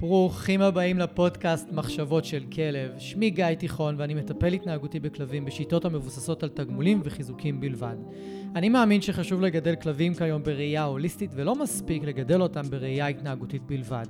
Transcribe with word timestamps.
ברוכים 0.00 0.60
הבאים 0.60 0.98
לפודקאסט 0.98 1.72
מחשבות 1.72 2.24
של 2.24 2.44
כלב. 2.52 2.90
שמי 2.98 3.30
גיא 3.30 3.54
תיכון 3.54 3.94
ואני 3.98 4.14
מטפל 4.14 4.52
התנהגותי 4.52 5.00
בכלבים 5.00 5.44
בשיטות 5.44 5.84
המבוססות 5.84 6.42
על 6.42 6.48
תגמולים 6.48 7.00
וחיזוקים 7.04 7.60
בלבד. 7.60 7.96
אני 8.56 8.68
מאמין 8.68 9.00
שחשוב 9.00 9.40
לגדל 9.40 9.74
כלבים 9.74 10.14
כיום 10.14 10.42
בראייה 10.42 10.84
הוליסטית 10.84 11.30
ולא 11.34 11.54
מספיק 11.54 12.04
לגדל 12.04 12.42
אותם 12.42 12.62
בראייה 12.70 13.06
התנהגותית 13.06 13.62
בלבד. 13.62 14.06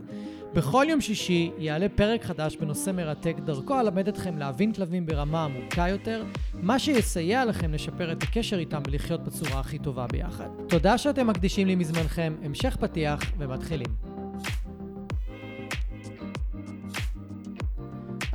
בכל 0.55 0.87
יום 0.89 1.01
שישי 1.01 1.51
יעלה 1.59 1.89
פרק 1.89 2.25
חדש 2.25 2.57
בנושא 2.57 2.91
מרתק, 2.91 3.37
דרכו 3.45 3.81
אלמד 3.81 4.09
אתכם 4.09 4.39
להבין 4.39 4.73
כלבים 4.73 5.07
ברמה 5.07 5.45
עמוקה 5.45 5.89
יותר, 5.89 6.25
מה 6.55 6.79
שיסייע 6.79 7.45
לכם 7.45 7.73
לשפר 7.73 8.13
את 8.13 8.23
הקשר 8.23 8.59
איתם 8.59 8.83
ולחיות 8.87 9.25
בצורה 9.25 9.61
הכי 9.61 9.79
טובה 9.79 10.07
ביחד. 10.07 10.49
תודה 10.69 10.99
שאתם 10.99 11.27
מקדישים 11.27 11.67
לי 11.67 11.75
מזמנכם, 11.75 12.35
המשך 12.43 12.77
פתיח 12.81 13.21
ומתחילים. 13.39 13.96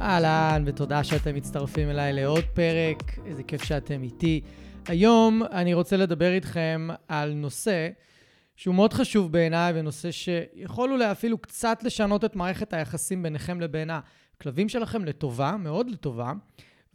אהלן, 0.02 0.64
ותודה 0.66 1.04
שאתם 1.04 1.36
מצטרפים 1.36 1.90
אליי 1.90 2.14
לעוד 2.14 2.44
פרק, 2.54 3.04
איזה 3.26 3.44
כיף 3.44 3.64
שאתם 3.64 4.04
איתי. 4.04 4.42
היום 4.88 5.44
אני 5.52 5.74
רוצה 5.74 5.98
לדבר 5.98 6.34
איתכם 6.34 6.88
על 7.08 7.34
נושא 7.34 7.90
שהוא 8.56 8.76
מאוד 8.76 8.94
חשוב 8.94 9.32
בעיניי, 9.32 9.74
ונושא 9.76 10.12
שיכול 10.12 10.92
אולי 10.92 11.12
אפילו 11.12 11.38
קצת 11.38 11.84
לשנות 11.84 12.26
את 12.26 12.36
מערכת 12.36 12.74
היחסים 12.74 13.24
ביניכם 13.24 13.62
לבין 13.62 13.90
הכלבים 13.90 14.70
שלכם 14.70 15.06
לטובה, 15.06 15.56
מאוד 15.60 15.90
לטובה, 15.90 16.34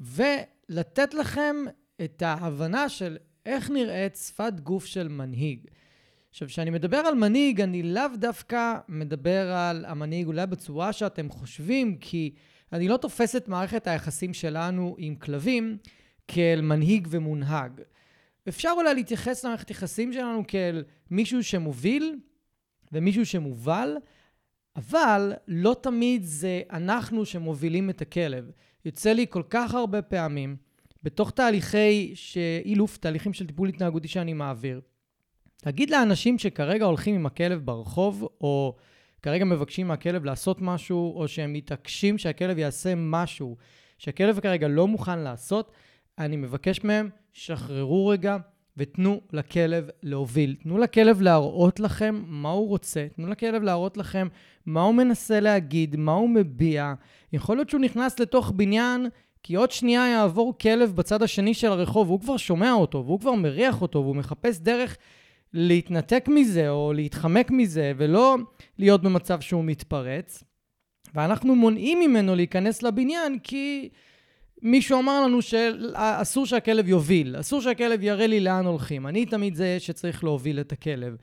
ולתת 0.01 1.15
לכם 1.15 1.57
את 2.04 2.23
ההבנה 2.23 2.88
של 2.88 3.16
איך 3.46 3.70
נראית 3.70 4.16
שפת 4.16 4.60
גוף 4.62 4.87
של 4.87 5.09
מנהיג. 5.09 5.66
עכשיו, 6.30 6.48
כשאני 6.48 6.70
מדבר 6.70 6.96
על 6.96 7.15
מנהיג, 7.15 7.60
אני 7.60 7.82
לאו 7.82 8.16
דווקא 8.18 8.74
מדבר 8.88 9.52
על 9.52 9.84
המנהיג 9.84 10.27
אולי 10.27 10.46
בצורה 10.46 10.93
שאתם 10.93 11.29
חושבים, 11.29 11.96
כי 11.96 12.34
אני 12.73 12.88
לא 12.88 12.97
תופס 12.97 13.37
את 13.37 13.48
מערכת 13.48 13.87
היחסים 13.87 14.35
שלנו 14.35 14.95
עם 14.99 15.15
כלבים 15.15 15.79
כאל 16.29 16.60
מנהיג 16.60 17.09
ומונהג. 17.10 17.80
אפשר 18.49 18.73
אולי 18.77 18.95
להתייחס 18.95 19.45
למערכת 19.45 19.71
יחסים 19.71 20.13
שלנו 20.13 20.43
כאל 20.49 20.85
מישהו 21.10 21.45
שמוביל 21.45 22.18
ומישהו 22.93 23.26
שמובל, 23.26 23.96
אבל 24.76 25.32
לא 25.49 25.76
תמיד 25.82 26.23
זה 26.24 26.63
אנחנו 26.71 27.24
שמובילים 27.24 27.91
את 27.91 28.02
הכלב. 28.02 28.51
יוצא 28.85 29.13
לי 29.13 29.26
כל 29.30 29.43
כך 29.51 29.74
הרבה 29.74 30.02
פעמים, 30.02 30.57
בתוך 31.02 31.30
תהליכי 31.30 32.15
אילוף, 32.65 32.96
תהליכים 32.96 33.32
של 33.32 33.46
טיפול 33.46 33.69
התנהגותי 33.69 34.09
שאני 34.09 34.32
מעביר, 34.32 34.80
להגיד 35.66 35.91
לאנשים 35.91 36.38
שכרגע 36.38 36.85
הולכים 36.85 37.15
עם 37.15 37.26
הכלב 37.26 37.65
ברחוב, 37.65 38.29
או 38.41 38.76
כרגע 39.23 39.45
מבקשים 39.45 39.89
מהכלב 39.89 40.25
לעשות 40.25 40.61
משהו, 40.61 41.21
או 41.21 41.29
שהם 41.29 41.53
מתעקשים 41.53 42.19
שהכלב 42.19 42.59
יעשה 42.59 42.95
משהו 42.97 43.57
שהכלב 43.99 44.41
כרגע 44.41 44.69
לא 44.69 44.89
מוכן 44.89 45.19
לעשות, 45.19 45.73
אני 46.19 46.37
מבקש 46.37 46.85
מהם, 46.85 47.09
שחררו 47.33 48.07
רגע 48.07 48.37
ותנו 48.77 49.21
לכלב 49.33 49.89
להוביל. 50.03 50.57
תנו 50.63 50.79
לכלב 50.79 51.21
להראות 51.21 51.81
לכם 51.81 52.23
מה 52.27 52.51
הוא 52.51 52.69
רוצה, 52.69 53.07
תנו 53.17 53.27
לכלב 53.27 53.63
להראות 53.63 53.97
לכם 53.97 54.29
מה 54.67 54.83
הוא 54.83 54.95
מנסה 54.95 55.41
להגיד, 55.41 55.97
מה 55.97 56.13
הוא 56.13 56.29
מביע. 56.29 56.95
יכול 57.33 57.57
להיות 57.57 57.71
שהוא 57.71 57.81
נכנס 57.81 58.21
לתוך 58.21 58.53
בניין, 58.57 59.07
כי 59.43 59.55
עוד 59.55 59.71
שנייה 59.71 60.09
יעבור 60.09 60.59
כלב 60.59 60.93
בצד 60.97 61.23
השני 61.23 61.55
של 61.55 61.67
הרחוב, 61.67 62.09
והוא 62.09 62.21
כבר 62.21 62.37
שומע 62.37 62.73
אותו, 62.73 63.03
והוא 63.07 63.21
כבר 63.21 63.33
מריח 63.33 63.83
אותו, 63.83 63.99
והוא 63.99 64.17
מחפש 64.17 64.59
דרך 64.59 64.97
להתנתק 65.53 66.25
מזה 66.28 66.71
או 66.71 66.93
להתחמק 66.93 67.50
מזה, 67.50 67.93
ולא 67.97 68.37
להיות 68.78 69.03
במצב 69.03 69.41
שהוא 69.41 69.65
מתפרץ. 69.65 70.44
ואנחנו 71.15 71.55
מונעים 71.55 72.00
ממנו 72.00 72.34
להיכנס 72.34 72.83
לבניין 72.83 73.38
כי 73.38 73.88
מישהו 74.62 74.99
אמר 74.99 75.22
לנו 75.22 75.43
שאסור 75.43 76.47
שהכלב 76.47 76.88
יוביל, 76.88 77.41
אסור 77.41 77.61
שהכלב 77.61 78.03
יראה 78.03 78.26
לי 78.26 78.41
לאן 78.41 78.66
הולכים. 78.66 79.06
אני 79.06 79.26
תמיד 79.26 79.54
זה 79.54 79.76
שצריך 79.81 80.25
להוביל 80.25 80.60
את 80.60 80.72
הכלב. 80.72 81.16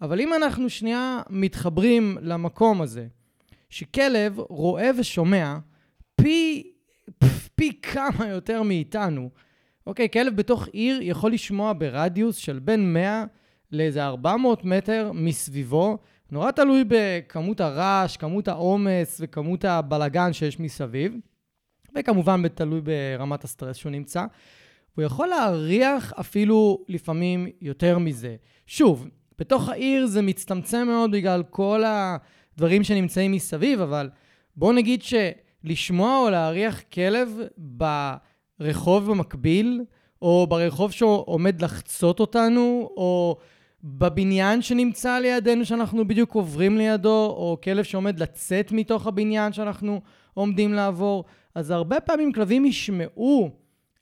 אבל 0.00 0.20
אם 0.20 0.34
אנחנו 0.34 0.70
שנייה 0.70 1.20
מתחברים 1.30 2.18
למקום 2.20 2.82
הזה, 2.82 3.06
שכלב 3.70 4.38
רואה 4.38 4.90
ושומע 4.98 5.56
פי, 6.16 6.70
פי 7.54 7.80
כמה 7.82 8.28
יותר 8.28 8.62
מאיתנו, 8.62 9.30
אוקיי, 9.86 10.08
כלב 10.10 10.36
בתוך 10.36 10.68
עיר 10.72 10.98
יכול 11.02 11.32
לשמוע 11.32 11.72
ברדיוס 11.78 12.36
של 12.36 12.58
בין 12.58 12.92
100 12.92 13.24
לאיזה 13.72 14.06
400 14.06 14.64
מטר 14.64 15.10
מסביבו, 15.14 15.98
נורא 16.30 16.50
תלוי 16.50 16.84
בכמות 16.88 17.60
הרעש, 17.60 18.16
כמות 18.16 18.48
העומס 18.48 19.20
וכמות 19.20 19.64
הבלגן 19.64 20.32
שיש 20.32 20.60
מסביב, 20.60 21.16
וכמובן 21.94 22.48
תלוי 22.48 22.80
ברמת 22.80 23.44
הסטרס 23.44 23.76
שהוא 23.76 23.92
נמצא. 23.92 24.24
הוא 24.94 25.04
יכול 25.04 25.26
להריח 25.26 26.12
אפילו 26.20 26.84
לפעמים 26.88 27.46
יותר 27.60 27.98
מזה. 27.98 28.36
שוב, 28.66 29.08
בתוך 29.38 29.68
העיר 29.68 30.06
זה 30.06 30.22
מצטמצם 30.22 30.86
מאוד 30.86 31.10
בגלל 31.10 31.42
כל 31.50 31.82
הדברים 31.86 32.84
שנמצאים 32.84 33.32
מסביב, 33.32 33.80
אבל 33.80 34.10
בואו 34.56 34.72
נגיד 34.72 35.02
שלשמוע 35.02 36.18
או 36.18 36.30
להריח 36.30 36.80
כלב 36.92 37.40
ברחוב 37.58 39.10
במקביל, 39.10 39.80
או 40.22 40.46
ברחוב 40.48 40.92
שעומד 40.92 41.62
לחצות 41.62 42.20
אותנו, 42.20 42.90
או 42.96 43.36
בבניין 43.84 44.62
שנמצא 44.62 45.18
לידינו 45.18 45.64
שאנחנו 45.64 46.08
בדיוק 46.08 46.34
עוברים 46.34 46.78
לידו, 46.78 47.26
או 47.36 47.58
כלב 47.64 47.84
שעומד 47.84 48.20
לצאת 48.20 48.72
מתוך 48.72 49.06
הבניין 49.06 49.52
שאנחנו 49.52 50.00
עומדים 50.34 50.72
לעבור. 50.72 51.24
אז 51.54 51.70
הרבה 51.70 52.00
פעמים 52.00 52.32
כלבים 52.32 52.64
ישמעו 52.64 53.50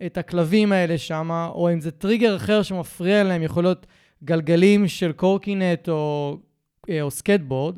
את 0.07 0.19
הכלבים 0.19 0.73
האלה 0.73 0.99
שם, 0.99 1.49
או 1.55 1.73
אם 1.73 1.81
זה 1.81 1.91
טריגר 1.91 2.37
אחר 2.37 2.63
שמפריע 2.63 3.25
להם, 3.25 3.43
יכול 3.43 3.65
להיות 3.65 3.87
גלגלים 4.25 4.89
של 4.89 5.13
קורקינט 5.13 5.89
או, 5.89 6.37
אה, 6.91 7.03
או 7.03 7.11
סקייטבורד, 7.11 7.77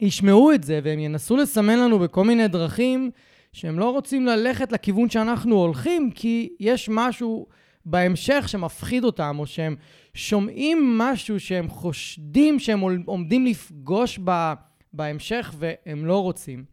ישמעו 0.00 0.52
את 0.52 0.64
זה 0.64 0.80
והם 0.84 0.98
ינסו 0.98 1.36
לסמן 1.36 1.78
לנו 1.78 1.98
בכל 1.98 2.24
מיני 2.24 2.48
דרכים 2.48 3.10
שהם 3.52 3.78
לא 3.78 3.90
רוצים 3.90 4.26
ללכת 4.26 4.72
לכיוון 4.72 5.10
שאנחנו 5.10 5.56
הולכים, 5.56 6.10
כי 6.10 6.48
יש 6.60 6.88
משהו 6.92 7.46
בהמשך 7.84 8.44
שמפחיד 8.48 9.04
אותם, 9.04 9.36
או 9.38 9.46
שהם 9.46 9.76
שומעים 10.14 10.98
משהו 10.98 11.40
שהם 11.40 11.68
חושדים 11.68 12.58
שהם 12.58 12.80
עומדים 13.06 13.46
לפגוש 13.46 14.18
בה, 14.18 14.54
בהמשך 14.92 15.54
והם 15.58 16.06
לא 16.06 16.22
רוצים. 16.22 16.64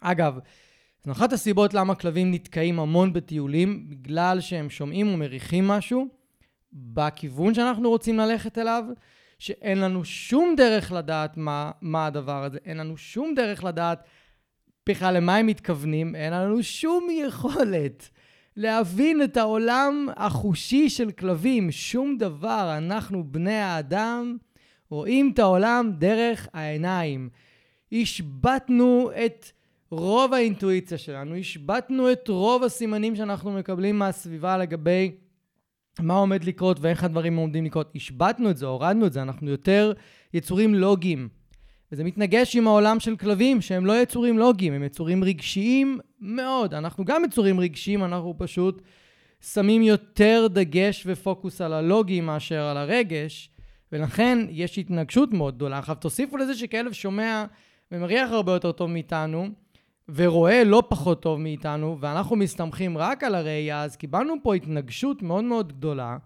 אגב, 0.00 0.38
זו 1.04 1.12
אחת 1.12 1.32
הסיבות 1.32 1.74
למה 1.74 1.94
כלבים 1.94 2.30
נתקעים 2.30 2.80
המון 2.80 3.12
בטיולים, 3.12 3.90
בגלל 3.90 4.40
שהם 4.40 4.70
שומעים 4.70 5.08
ומריחים 5.14 5.68
משהו 5.68 6.08
בכיוון 6.72 7.54
שאנחנו 7.54 7.88
רוצים 7.88 8.16
ללכת 8.16 8.58
אליו, 8.58 8.84
שאין 9.38 9.78
לנו 9.78 10.04
שום 10.04 10.54
דרך 10.56 10.92
לדעת 10.92 11.36
מה, 11.36 11.70
מה 11.80 12.06
הדבר 12.06 12.44
הזה, 12.44 12.58
אין 12.64 12.76
לנו 12.76 12.96
שום 12.96 13.34
דרך 13.34 13.64
לדעת 13.64 14.04
בכלל 14.88 15.16
למה 15.16 15.36
הם 15.36 15.46
מתכוונים, 15.46 16.14
אין 16.14 16.32
לנו 16.32 16.62
שום 16.62 17.08
יכולת 17.10 18.10
להבין 18.58 19.22
את 19.22 19.36
העולם 19.36 20.08
החושי 20.16 20.90
של 20.90 21.10
כלבים. 21.10 21.70
שום 21.70 22.16
דבר, 22.18 22.74
אנחנו 22.78 23.24
בני 23.24 23.54
האדם 23.54 24.36
רואים 24.90 25.30
את 25.34 25.38
העולם 25.38 25.92
דרך 25.98 26.48
העיניים. 26.52 27.28
השבתנו 27.92 29.10
את 29.26 29.46
רוב 29.90 30.34
האינטואיציה 30.34 30.98
שלנו, 30.98 31.34
השבתנו 31.34 32.12
את 32.12 32.28
רוב 32.28 32.64
הסימנים 32.64 33.16
שאנחנו 33.16 33.52
מקבלים 33.52 33.98
מהסביבה 33.98 34.58
לגבי 34.58 35.12
מה 36.00 36.14
עומד 36.14 36.44
לקרות 36.44 36.80
ואיך 36.80 37.04
הדברים 37.04 37.36
עומדים 37.36 37.64
לקרות. 37.64 37.92
השבתנו 37.94 38.50
את 38.50 38.56
זה, 38.56 38.66
הורדנו 38.66 39.06
את 39.06 39.12
זה, 39.12 39.22
אנחנו 39.22 39.50
יותר 39.50 39.92
יצורים 40.34 40.74
לוגיים. 40.74 41.28
וזה 41.92 42.04
מתנגש 42.04 42.56
עם 42.56 42.66
העולם 42.66 43.00
של 43.00 43.16
כלבים, 43.16 43.60
שהם 43.60 43.86
לא 43.86 44.02
יצורים 44.02 44.38
לוגיים, 44.38 44.72
הם 44.72 44.82
יצורים 44.82 45.24
רגשיים 45.24 45.98
מאוד. 46.20 46.74
אנחנו 46.74 47.04
גם 47.04 47.24
יצורים 47.24 47.60
רגשיים, 47.60 48.04
אנחנו 48.04 48.34
פשוט 48.38 48.82
שמים 49.40 49.82
יותר 49.82 50.46
דגש 50.50 51.02
ופוקוס 51.06 51.60
על 51.60 51.72
הלוגי 51.72 52.20
מאשר 52.20 52.62
על 52.62 52.76
הרגש, 52.76 53.50
ולכן 53.92 54.38
יש 54.50 54.78
התנגשות 54.78 55.32
מאוד 55.32 55.56
גדולה. 55.56 55.78
עכשיו, 55.78 55.94
תוסיפו 55.94 56.36
לזה 56.36 56.54
שכלב 56.54 56.92
שומע 56.92 57.44
ומריח 57.92 58.30
הרבה 58.30 58.52
יותר 58.52 58.72
טוב 58.72 58.90
מאיתנו, 58.90 59.48
ורואה 60.14 60.64
לא 60.64 60.82
פחות 60.88 61.22
טוב 61.22 61.40
מאיתנו, 61.40 61.96
ואנחנו 62.00 62.36
מסתמכים 62.36 62.98
רק 62.98 63.24
על 63.24 63.34
הראייה, 63.34 63.82
אז 63.82 63.96
קיבלנו 63.96 64.34
פה 64.42 64.54
התנגשות 64.54 65.22
מאוד 65.22 65.44
מאוד 65.44 65.72
גדולה, 65.72 66.16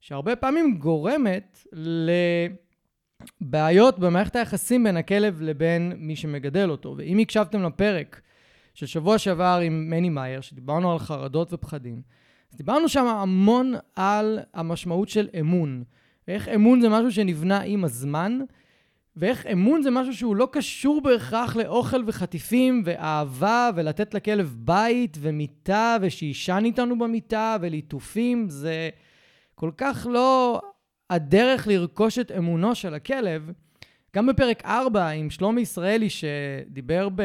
שהרבה 0.00 0.36
פעמים 0.36 0.78
גורמת 0.78 1.66
ל... 1.72 2.10
בעיות 3.40 3.98
במערכת 3.98 4.36
היחסים 4.36 4.84
בין 4.84 4.96
הכלב 4.96 5.42
לבין 5.42 5.92
מי 5.96 6.16
שמגדל 6.16 6.70
אותו. 6.70 6.94
ואם 6.98 7.18
הקשבתם 7.18 7.62
לפרק 7.62 8.20
של 8.74 8.86
שבוע 8.86 9.18
שעבר 9.18 9.60
עם 9.64 9.90
מני 9.90 10.08
מאייר, 10.08 10.40
שדיברנו 10.40 10.92
על 10.92 10.98
חרדות 10.98 11.52
ופחדים, 11.52 12.02
אז 12.52 12.56
דיברנו 12.56 12.88
שם 12.88 13.06
המון 13.06 13.74
על 13.96 14.38
המשמעות 14.54 15.08
של 15.08 15.28
אמון. 15.40 15.84
איך 16.28 16.48
אמון 16.48 16.80
זה 16.80 16.88
משהו 16.88 17.12
שנבנה 17.12 17.60
עם 17.60 17.84
הזמן, 17.84 18.38
ואיך 19.16 19.46
אמון 19.46 19.82
זה 19.82 19.90
משהו 19.90 20.14
שהוא 20.14 20.36
לא 20.36 20.48
קשור 20.52 21.00
בהכרח 21.02 21.56
לאוכל 21.56 22.02
וחטיפים 22.06 22.82
ואהבה 22.84 23.70
ולתת 23.74 24.14
לכלב 24.14 24.56
בית 24.58 25.16
ומיטה 25.20 25.96
ושישן 26.00 26.62
איתנו 26.64 26.98
במיטה 26.98 27.56
וליטופים, 27.60 28.48
זה 28.48 28.88
כל 29.54 29.70
כך 29.76 30.06
לא 30.10 30.60
הדרך 31.10 31.66
לרכוש 31.66 32.18
את 32.18 32.32
אמונו 32.32 32.74
של 32.74 32.94
הכלב. 32.94 33.50
גם 34.16 34.26
בפרק 34.26 34.64
4 34.64 35.08
עם 35.08 35.30
שלומי 35.30 35.60
ישראלי 35.60 36.08
שדיבר 36.10 37.08
ב... 37.14 37.22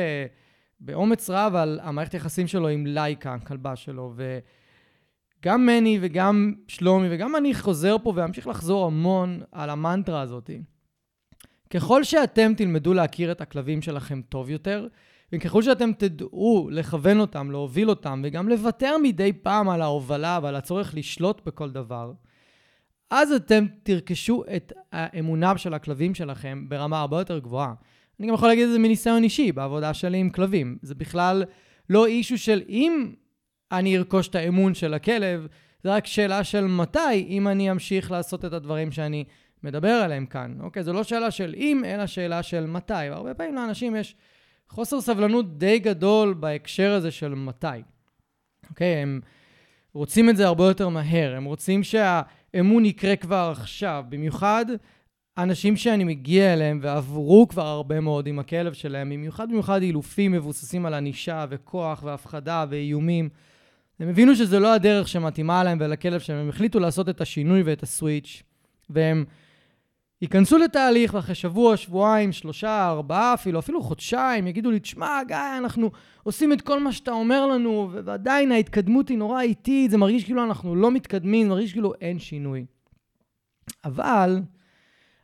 באומץ 0.79 1.29
רב 1.29 1.55
על 1.55 1.79
המערכת 1.83 2.13
היחסים 2.13 2.47
שלו 2.47 2.67
עם 2.67 2.87
לייקה, 2.87 3.33
הכלבה 3.33 3.75
שלו, 3.75 4.13
וגם 4.15 5.65
מני 5.65 5.99
וגם 6.01 6.53
שלומי 6.67 7.07
וגם 7.11 7.35
אני 7.35 7.53
חוזר 7.53 7.95
פה 8.03 8.13
ואמשיך 8.15 8.47
לחזור 8.47 8.85
המון 8.85 9.41
על 9.51 9.69
המנטרה 9.69 10.21
הזאת. 10.21 10.49
ככל 11.69 12.03
שאתם 12.03 12.53
תלמדו 12.57 12.93
להכיר 12.93 13.31
את 13.31 13.41
הכלבים 13.41 13.81
שלכם 13.81 14.21
טוב 14.21 14.49
יותר, 14.49 14.87
וככל 15.33 15.61
שאתם 15.61 15.93
תדעו 15.93 16.69
לכוון 16.71 17.19
אותם, 17.19 17.51
להוביל 17.51 17.89
אותם, 17.89 18.21
וגם 18.25 18.49
לוותר 18.49 18.97
מדי 19.03 19.33
פעם 19.33 19.69
על 19.69 19.81
ההובלה 19.81 20.39
ועל 20.43 20.55
הצורך 20.55 20.95
לשלוט 20.95 21.41
בכל 21.45 21.71
דבר, 21.71 22.11
אז 23.11 23.31
אתם 23.31 23.65
תרכשו 23.83 24.43
את 24.55 24.73
האמונה 24.91 25.57
של 25.57 25.73
הכלבים 25.73 26.15
שלכם 26.15 26.65
ברמה 26.69 26.99
הרבה 26.99 27.19
יותר 27.19 27.39
גבוהה. 27.39 27.73
אני 28.19 28.27
גם 28.27 28.33
יכול 28.33 28.47
להגיד 28.47 28.65
את 28.65 28.71
זה 28.71 28.79
מניסיון 28.79 29.23
אישי, 29.23 29.51
בעבודה 29.51 29.93
שלי 29.93 30.17
עם 30.17 30.29
כלבים. 30.29 30.77
זה 30.81 30.95
בכלל 30.95 31.43
לא 31.89 32.05
אישו 32.05 32.37
של 32.37 32.61
אם 32.69 33.11
אני 33.71 33.97
ארכוש 33.97 34.27
את 34.27 34.35
האמון 34.35 34.73
של 34.73 34.93
הכלב, 34.93 35.47
זה 35.83 35.93
רק 35.93 36.05
שאלה 36.05 36.43
של 36.43 36.67
מתי, 36.67 37.25
אם 37.29 37.47
אני 37.47 37.71
אמשיך 37.71 38.11
לעשות 38.11 38.45
את 38.45 38.53
הדברים 38.53 38.91
שאני 38.91 39.23
מדבר 39.63 39.89
עליהם 39.89 40.25
כאן. 40.25 40.57
אוקיי? 40.59 40.83
זו 40.83 40.93
לא 40.93 41.03
שאלה 41.03 41.31
של 41.31 41.53
אם, 41.57 41.81
אלא 41.85 42.05
שאלה 42.05 42.43
של 42.43 42.65
מתי. 42.65 42.93
והרבה 42.93 43.33
פעמים 43.33 43.55
לאנשים 43.55 43.95
יש 43.95 44.15
חוסר 44.69 45.01
סבלנות 45.01 45.57
די 45.57 45.79
גדול 45.79 46.33
בהקשר 46.33 46.91
הזה 46.91 47.11
של 47.11 47.35
מתי. 47.35 47.67
אוקיי? 48.69 48.87
הם 48.87 49.21
רוצים 49.93 50.29
את 50.29 50.37
זה 50.37 50.47
הרבה 50.47 50.63
יותר 50.63 50.89
מהר. 50.89 51.35
הם 51.35 51.43
רוצים 51.43 51.83
שהאמון 52.53 52.85
יקרה 52.85 53.15
כבר 53.15 53.53
עכשיו. 53.57 54.03
במיוחד 54.09 54.65
אנשים 55.37 55.77
שאני 55.77 56.03
מגיע 56.03 56.53
אליהם 56.53 56.79
ועברו 56.81 57.47
כבר 57.47 57.67
הרבה 57.67 57.99
מאוד 57.99 58.27
עם 58.27 58.39
הכלב 58.39 58.73
שלהם, 58.73 59.09
במיוחד 59.09 59.49
במיוחד 59.49 59.81
אילופים 59.81 60.31
מבוססים 60.31 60.85
על 60.85 60.93
ענישה 60.93 61.45
וכוח 61.49 62.03
והפחדה 62.03 62.65
ואיומים. 62.69 63.29
הם 63.99 64.09
הבינו 64.09 64.35
שזו 64.35 64.59
לא 64.59 64.73
הדרך 64.73 65.07
שמתאימה 65.07 65.63
להם 65.63 65.77
ולכלב 65.81 66.19
שלהם, 66.19 66.39
הם 66.39 66.49
החליטו 66.49 66.79
לעשות 66.79 67.09
את 67.09 67.21
השינוי 67.21 67.63
ואת 67.63 67.83
הסוויץ', 67.83 68.43
והם 68.89 69.25
ייכנסו 70.21 70.57
לתהליך, 70.57 71.13
ואחרי 71.13 71.35
שבוע, 71.35 71.77
שבועיים, 71.77 72.31
שלושה, 72.31 72.89
ארבעה 72.89 73.33
אפילו, 73.33 73.59
אפילו 73.59 73.81
חודשיים, 73.81 74.47
יגידו 74.47 74.71
לי, 74.71 74.79
תשמע, 74.79 75.19
גיא, 75.27 75.37
אנחנו 75.57 75.91
עושים 76.23 76.53
את 76.53 76.61
כל 76.61 76.83
מה 76.83 76.91
שאתה 76.91 77.11
אומר 77.11 77.45
לנו, 77.47 77.89
ועדיין 78.05 78.51
ההתקדמות 78.51 79.09
היא 79.09 79.17
נורא 79.17 79.41
איטית, 79.41 79.91
זה 79.91 79.97
מרגיש 79.97 80.23
כאילו 80.23 80.43
אנחנו 80.43 80.75
לא 80.75 80.91
מתקדמים, 80.91 81.47
זה 81.47 81.49
מרגיש 81.53 81.71
כאילו 81.71 81.93
אין 82.01 82.19
שינוי. 82.19 82.65
אבל 83.85 84.41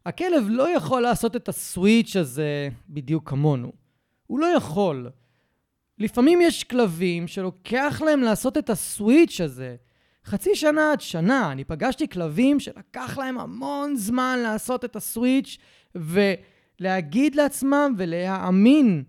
הכלב 0.05 0.43
לא 0.49 0.69
יכול 0.69 1.01
לעשות 1.01 1.35
את 1.35 1.49
הסוויץ' 1.49 2.15
הזה 2.15 2.69
בדיוק 2.89 3.29
כמונו. 3.29 3.71
הוא 4.27 4.39
לא 4.39 4.45
יכול. 4.45 5.09
לפעמים 5.99 6.39
יש 6.41 6.63
כלבים 6.63 7.27
שלוקח 7.27 8.01
להם 8.05 8.21
לעשות 8.21 8.57
את 8.57 8.69
הסוויץ' 8.69 9.41
הזה 9.41 9.75
חצי 10.27 10.55
שנה 10.55 10.91
עד 10.91 11.01
שנה. 11.01 11.51
אני 11.51 11.63
פגשתי 11.63 12.07
כלבים 12.07 12.59
שלקח 12.59 13.17
להם 13.17 13.39
המון 13.39 13.95
זמן 13.95 14.39
לעשות 14.43 14.85
את 14.85 14.95
הסוויץ' 14.95 15.57
ולהגיד 15.95 17.35
לעצמם 17.35 17.93
ולהאמין 17.97 19.03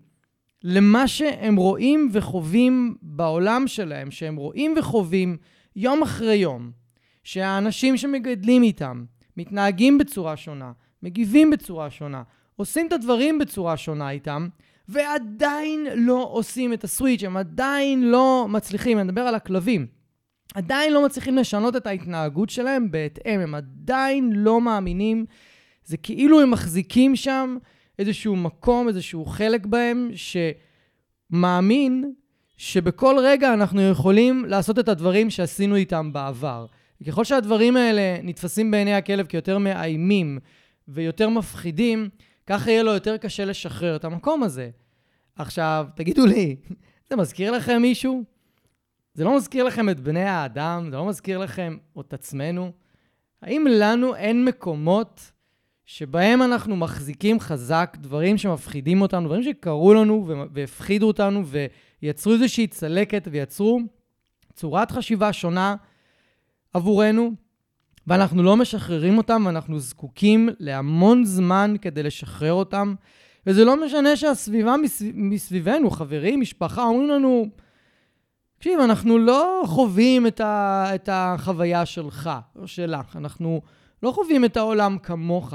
למה 0.63 1.07
שהם 1.07 1.55
רואים 1.55 2.09
וחווים 2.11 2.95
בעולם 3.01 3.67
שלהם, 3.67 4.11
שהם 4.11 4.35
רואים 4.35 4.73
וחווים 4.77 5.37
יום 5.75 6.01
אחרי 6.01 6.35
יום, 6.35 6.71
שהאנשים 7.23 7.97
שמגדלים 7.97 8.63
איתם 8.63 9.03
מתנהגים 9.37 9.97
בצורה 9.97 10.37
שונה, 10.37 10.71
מגיבים 11.03 11.49
בצורה 11.49 11.89
שונה, 11.89 12.23
עושים 12.55 12.87
את 12.87 12.93
הדברים 12.93 13.39
בצורה 13.39 13.77
שונה 13.77 14.09
איתם, 14.09 14.47
ועדיין 14.87 15.87
לא 15.95 16.29
עושים 16.31 16.73
את 16.73 16.83
הסוויץ', 16.83 17.23
הם 17.23 17.37
עדיין 17.37 18.11
לא 18.11 18.47
מצליחים, 18.49 18.97
אני 18.97 19.07
מדבר 19.07 19.21
על 19.21 19.35
הכלבים, 19.35 19.98
עדיין 20.55 20.93
לא 20.93 21.05
מצליחים 21.05 21.37
לשנות 21.37 21.75
את 21.75 21.87
ההתנהגות 21.87 22.49
שלהם 22.49 22.91
בהתאם, 22.91 23.39
הם 23.39 23.55
עדיין 23.55 24.31
לא 24.35 24.61
מאמינים, 24.61 25.25
זה 25.85 25.97
כאילו 25.97 26.41
הם 26.41 26.51
מחזיקים 26.51 27.15
שם 27.15 27.57
איזשהו 27.99 28.35
מקום, 28.35 28.87
איזשהו 28.87 29.25
חלק 29.25 29.65
בהם, 29.65 30.09
שמאמין 31.31 32.13
שבכל 32.57 33.15
רגע 33.23 33.53
אנחנו 33.53 33.81
יכולים 33.81 34.45
לעשות 34.45 34.79
את 34.79 34.89
הדברים 34.89 35.29
שעשינו 35.29 35.75
איתם 35.75 36.13
בעבר. 36.13 36.65
ככל 37.07 37.23
שהדברים 37.23 37.77
האלה 37.77 38.21
נתפסים 38.23 38.71
בעיני 38.71 38.93
הכלב 38.93 39.25
כיותר 39.27 39.57
מאיימים, 39.57 40.39
ויותר 40.87 41.29
מפחידים, 41.29 42.09
ככה 42.47 42.71
יהיה 42.71 42.83
לו 42.83 42.91
יותר 42.91 43.17
קשה 43.17 43.45
לשחרר 43.45 43.95
את 43.95 44.05
המקום 44.05 44.43
הזה. 44.43 44.69
עכשיו, 45.35 45.87
תגידו 45.95 46.25
לי, 46.25 46.55
זה 47.09 47.15
מזכיר 47.15 47.51
לכם 47.51 47.81
מישהו? 47.81 48.23
זה 49.13 49.23
לא 49.23 49.35
מזכיר 49.35 49.63
לכם 49.63 49.89
את 49.89 49.99
בני 49.99 50.23
האדם? 50.23 50.87
זה 50.89 50.97
לא 50.97 51.05
מזכיר 51.05 51.37
לכם 51.37 51.77
את 51.99 52.13
עצמנו? 52.13 52.71
האם 53.41 53.65
לנו 53.69 54.15
אין 54.15 54.45
מקומות 54.45 55.31
שבהם 55.85 56.41
אנחנו 56.41 56.75
מחזיקים 56.75 57.39
חזק 57.39 57.97
דברים 57.99 58.37
שמפחידים 58.37 59.01
אותנו, 59.01 59.25
דברים 59.27 59.43
שקרו 59.43 59.93
לנו 59.93 60.27
והפחידו 60.53 61.07
אותנו 61.07 61.43
ויצרו 62.01 62.33
איזושהי 62.33 62.67
צלקת 62.67 63.27
ויצרו 63.31 63.79
צורת 64.53 64.91
חשיבה 64.91 65.33
שונה 65.33 65.75
עבורנו? 66.73 67.31
ואנחנו 68.07 68.43
לא 68.43 68.57
משחררים 68.57 69.17
אותם, 69.17 69.43
ואנחנו 69.45 69.79
זקוקים 69.79 70.49
להמון 70.59 71.25
זמן 71.25 71.75
כדי 71.81 72.03
לשחרר 72.03 72.53
אותם. 72.53 72.95
וזה 73.47 73.65
לא 73.65 73.85
משנה 73.85 74.15
שהסביבה 74.15 74.77
מסביב, 74.77 75.15
מסביבנו, 75.15 75.89
חברים, 75.89 76.41
משפחה, 76.41 76.83
אומרים 76.83 77.09
לנו, 77.09 77.45
תקשיב, 78.59 78.79
אנחנו 78.79 79.17
לא 79.17 79.63
חווים 79.65 80.27
את, 80.27 80.39
ה, 80.39 80.85
את 80.95 81.09
החוויה 81.11 81.85
שלך 81.85 82.29
או 82.55 82.67
שלך, 82.67 83.15
אנחנו 83.15 83.61
לא 84.03 84.11
חווים 84.11 84.45
את 84.45 84.57
העולם 84.57 84.97
כמוך. 84.97 85.53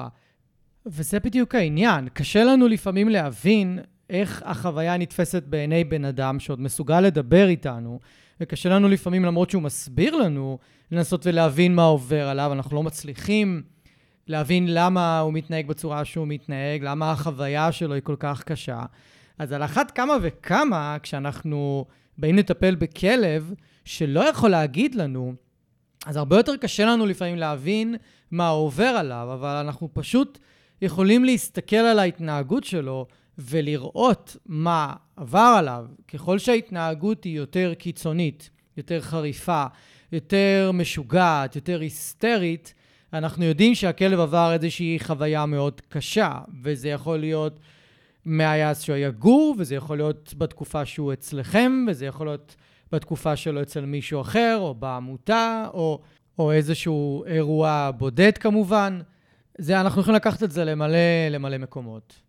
וזה 0.87 1.21
בדיוק 1.21 1.55
העניין. 1.55 2.09
קשה 2.09 2.45
לנו 2.45 2.69
לפעמים 2.69 3.09
להבין 3.09 3.79
איך 4.11 4.43
החוויה 4.47 4.97
נתפסת 4.97 5.43
בעיני 5.43 5.85
בן 5.85 6.05
אדם 6.05 6.41
שעוד 6.41 6.61
מסוגל 6.61 7.01
לדבר 7.01 7.49
איתנו, 7.49 8.01
וקשה 8.41 8.69
לנו 8.69 8.89
לפעמים, 8.89 9.25
למרות 9.25 9.51
שהוא 9.51 9.63
מסביר 9.63 10.17
לנו, 10.17 10.59
לנסות 10.91 11.27
ולהבין 11.27 11.75
מה 11.75 11.85
עובר 11.85 12.29
עליו. 12.29 12.53
אנחנו 12.53 12.77
לא 12.77 12.83
מצליחים 12.83 13.63
להבין 14.27 14.75
למה 14.75 15.19
הוא 15.19 15.33
מתנהג 15.33 15.67
בצורה 15.67 16.05
שהוא 16.05 16.29
מתנהג, 16.29 16.85
למה 16.85 17.11
החוויה 17.11 17.73
שלו 17.73 17.95
היא 17.95 18.03
כל 18.03 18.17
כך 18.19 18.43
קשה. 18.43 18.83
אז 19.39 19.53
על 19.53 19.65
אחת 19.65 19.91
כמה 19.91 20.15
וכמה, 20.23 20.97
כשאנחנו 21.03 21.85
באים 22.19 22.37
לטפל 22.37 22.75
בכלב 22.75 23.53
שלא 23.85 24.21
יכול 24.21 24.51
להגיד 24.51 24.95
לנו, 24.95 25.35
אז 26.07 26.17
הרבה 26.17 26.37
יותר 26.37 26.57
קשה 26.57 26.85
לנו 26.85 27.07
לפעמים 27.07 27.37
להבין 27.37 27.97
מה 28.31 28.49
עובר 28.49 28.85
עליו, 28.85 29.29
אבל 29.33 29.57
אנחנו 29.57 29.89
פשוט 29.93 30.39
יכולים 30.83 31.25
להסתכל 31.25 31.77
על 31.77 31.99
ההתנהגות 31.99 32.65
שלו 32.65 33.07
ולראות 33.39 34.37
מה 34.47 34.93
עבר 35.17 35.55
עליו. 35.59 35.87
ככל 36.09 36.39
שההתנהגות 36.39 37.25
היא 37.25 37.37
יותר 37.37 37.75
קיצונית, 37.75 38.51
יותר 38.77 39.01
חריפה, 39.01 39.65
יותר 40.13 40.71
משוגעת, 40.75 41.57
יותר 41.57 41.81
היסטרית, 41.81 42.75
אנחנו 43.13 43.45
יודעים 43.45 43.75
שהכלב 43.75 44.21
עבר 44.21 44.53
איזושהי 44.53 44.99
חוויה 45.03 45.47
מאוד 45.47 45.81
קשה, 45.89 46.39
וזה 46.63 46.89
יכול 46.89 47.19
להיות 47.19 47.61
מהיעש 48.25 48.85
שהוא 48.85 48.97
היה 48.97 49.11
גור, 49.11 49.55
וזה 49.59 49.75
יכול 49.75 49.97
להיות 49.97 50.35
בתקופה 50.39 50.85
שהוא 50.85 51.13
אצלכם, 51.13 51.87
וזה 51.89 52.07
יכול 52.07 52.27
להיות 52.27 52.57
בתקופה 52.93 53.37
שלו 53.37 53.63
אצל 53.63 53.85
מישהו 53.85 54.21
אחר, 54.21 54.57
או 54.61 54.75
בעמותה, 54.75 55.69
או, 55.75 56.01
או 56.39 56.53
איזשהו 56.53 57.25
אירוע 57.25 57.91
בודד 57.99 58.39
כמובן. 58.39 59.01
זה, 59.59 59.81
אנחנו 59.81 60.01
יכולים 60.01 60.17
לקחת 60.17 60.43
את 60.43 60.51
זה 60.51 60.65
למלא, 60.65 61.29
למלא 61.31 61.59
מקומות. 61.59 62.21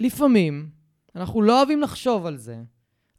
לפעמים, 0.00 0.68
אנחנו 1.16 1.42
לא 1.42 1.58
אוהבים 1.58 1.80
לחשוב 1.80 2.26
על 2.26 2.36
זה, 2.36 2.56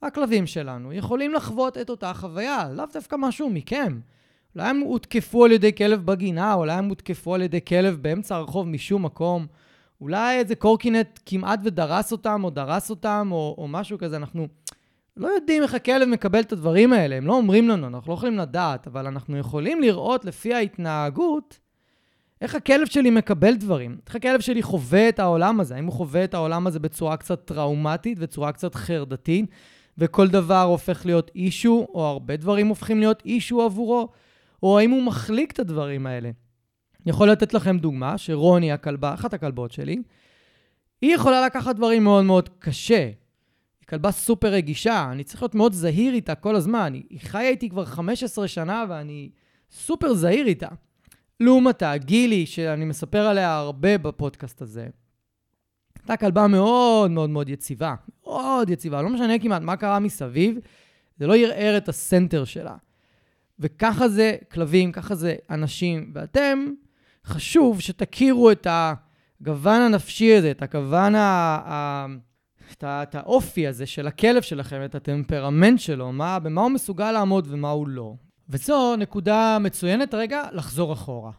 הכלבים 0.01 0.47
שלנו 0.47 0.93
יכולים 0.93 1.33
לחוות 1.33 1.77
את 1.77 1.89
אותה 1.89 2.13
חוויה, 2.13 2.69
לאו 2.73 2.85
דווקא 2.93 3.15
משהו 3.19 3.49
מכם. 3.49 3.99
אולי 4.55 4.69
הם 4.69 4.79
הותקפו 4.79 5.45
על 5.45 5.51
ידי 5.51 5.75
כלב 5.75 6.05
בגינה, 6.05 6.53
אולי 6.53 6.73
הם 6.73 6.89
הותקפו 6.89 7.35
על 7.35 7.41
ידי 7.41 7.65
כלב 7.65 7.95
באמצע 8.01 8.35
הרחוב 8.35 8.67
משום 8.67 9.05
מקום. 9.05 9.47
אולי 10.03 10.39
איזה 10.39 10.55
קורקינט 10.55 11.19
כמעט 11.25 11.59
ודרס 11.63 12.11
אותם, 12.11 12.43
או 12.43 12.49
דרס 12.49 12.89
אותם, 12.89 13.27
או, 13.31 13.55
או 13.57 13.67
משהו 13.67 13.97
כזה. 13.97 14.15
אנחנו 14.15 14.47
לא 15.17 15.27
יודעים 15.27 15.63
איך 15.63 15.73
הכלב 15.73 16.07
מקבל 16.07 16.39
את 16.39 16.51
הדברים 16.51 16.93
האלה, 16.93 17.15
הם 17.15 17.27
לא 17.27 17.33
אומרים 17.33 17.69
לנו, 17.69 17.87
אנחנו 17.87 18.11
לא 18.11 18.17
יכולים 18.17 18.37
לדעת, 18.37 18.87
אבל 18.87 19.07
אנחנו 19.07 19.37
יכולים 19.37 19.81
לראות 19.81 20.25
לפי 20.25 20.53
ההתנהגות 20.53 21.59
איך 22.41 22.55
הכלב 22.55 22.87
שלי 22.87 23.09
מקבל 23.09 23.55
דברים? 23.55 23.97
איך 24.07 24.15
הכלב 24.15 24.39
שלי 24.39 24.63
חווה 24.63 25.09
את 25.09 25.19
העולם 25.19 25.59
הזה? 25.59 25.75
האם 25.75 25.85
הוא 25.85 25.93
חווה 25.93 26.23
את 26.23 26.33
העולם 26.33 26.67
הזה 26.67 26.79
בצורה 26.79 27.17
קצת 27.17 27.45
טראומטית, 27.45 28.19
בצורה 28.19 28.51
קצת 28.51 28.75
חרדתית, 28.75 29.45
וכל 29.97 30.27
דבר 30.27 30.61
הופך 30.61 31.05
להיות 31.05 31.31
אישו, 31.35 31.87
או 31.93 32.05
הרבה 32.05 32.35
דברים 32.35 32.67
הופכים 32.67 32.99
להיות 32.99 33.23
אישו 33.25 33.61
עבורו? 33.61 34.09
או 34.63 34.79
האם 34.79 34.91
הוא 34.91 35.03
מחליק 35.03 35.51
את 35.51 35.59
הדברים 35.59 36.05
האלה? 36.05 36.31
אני 37.05 37.09
יכול 37.09 37.31
לתת 37.31 37.53
לכם 37.53 37.77
דוגמה, 37.77 38.17
שרוני 38.17 38.71
הכלבה, 38.71 39.13
אחת 39.13 39.33
הכלבות 39.33 39.71
שלי, 39.71 40.01
היא 41.01 41.15
יכולה 41.15 41.45
לקחת 41.45 41.75
דברים 41.75 42.03
מאוד 42.03 42.23
מאוד 42.23 42.49
קשה. 42.59 43.05
היא 43.79 43.87
כלבה 43.89 44.11
סופר 44.11 44.47
רגישה, 44.47 45.09
אני 45.11 45.23
צריך 45.23 45.41
להיות 45.41 45.55
מאוד 45.55 45.73
זהיר 45.73 46.13
איתה 46.13 46.35
כל 46.35 46.55
הזמן. 46.55 46.93
היא, 46.93 47.19
חיה 47.19 47.49
איתי 47.49 47.69
כבר 47.69 47.85
15 47.85 48.47
שנה 48.47 48.85
ואני 48.89 49.29
סופר 49.71 50.13
זהיר 50.13 50.47
איתה. 50.47 50.67
לעומתה, 51.39 51.97
גילי, 51.97 52.45
שאני 52.45 52.85
מספר 52.85 53.25
עליה 53.25 53.55
הרבה 53.55 53.97
בפודקאסט 53.97 54.61
הזה, 54.61 54.87
הייתה 55.99 56.17
כלבה 56.17 56.47
מאוד 56.47 57.11
מאוד 57.11 57.29
מאוד 57.29 57.49
יציבה. 57.49 57.95
מאוד 58.23 58.69
יציבה. 58.69 59.01
לא 59.01 59.09
משנה 59.09 59.39
כמעט 59.39 59.61
מה 59.61 59.75
קרה 59.75 59.99
מסביב, 59.99 60.57
זה 61.17 61.27
לא 61.27 61.35
ערער 61.35 61.77
את 61.77 61.89
הסנטר 61.89 62.45
שלה. 62.45 62.75
וככה 63.59 64.07
זה 64.07 64.35
כלבים, 64.51 64.91
ככה 64.91 65.15
זה 65.15 65.35
אנשים. 65.49 66.11
ואתם, 66.15 66.65
חשוב 67.25 67.81
שתכירו 67.81 68.51
את 68.51 68.67
הגוון 68.69 69.81
הנפשי 69.81 70.35
הזה, 70.35 70.51
את 70.51 70.61
הגוון 70.61 71.15
ה... 71.15 72.05
את, 72.71 72.83
את 72.83 73.15
האופי 73.15 73.67
הזה 73.67 73.85
של 73.85 74.07
הכלב 74.07 74.41
שלכם, 74.41 74.81
את 74.85 74.95
הטמפרמנט 74.95 75.79
שלו, 75.79 76.11
מה, 76.11 76.39
במה 76.39 76.61
הוא 76.61 76.71
מסוגל 76.71 77.11
לעמוד 77.11 77.47
ומה 77.49 77.69
הוא 77.69 77.87
לא. 77.87 78.15
וזו 78.49 78.95
נקודה 78.95 79.57
מצוינת 79.59 80.13
רגע 80.13 80.43
לחזור 80.51 80.93
אחורה. 80.93 81.31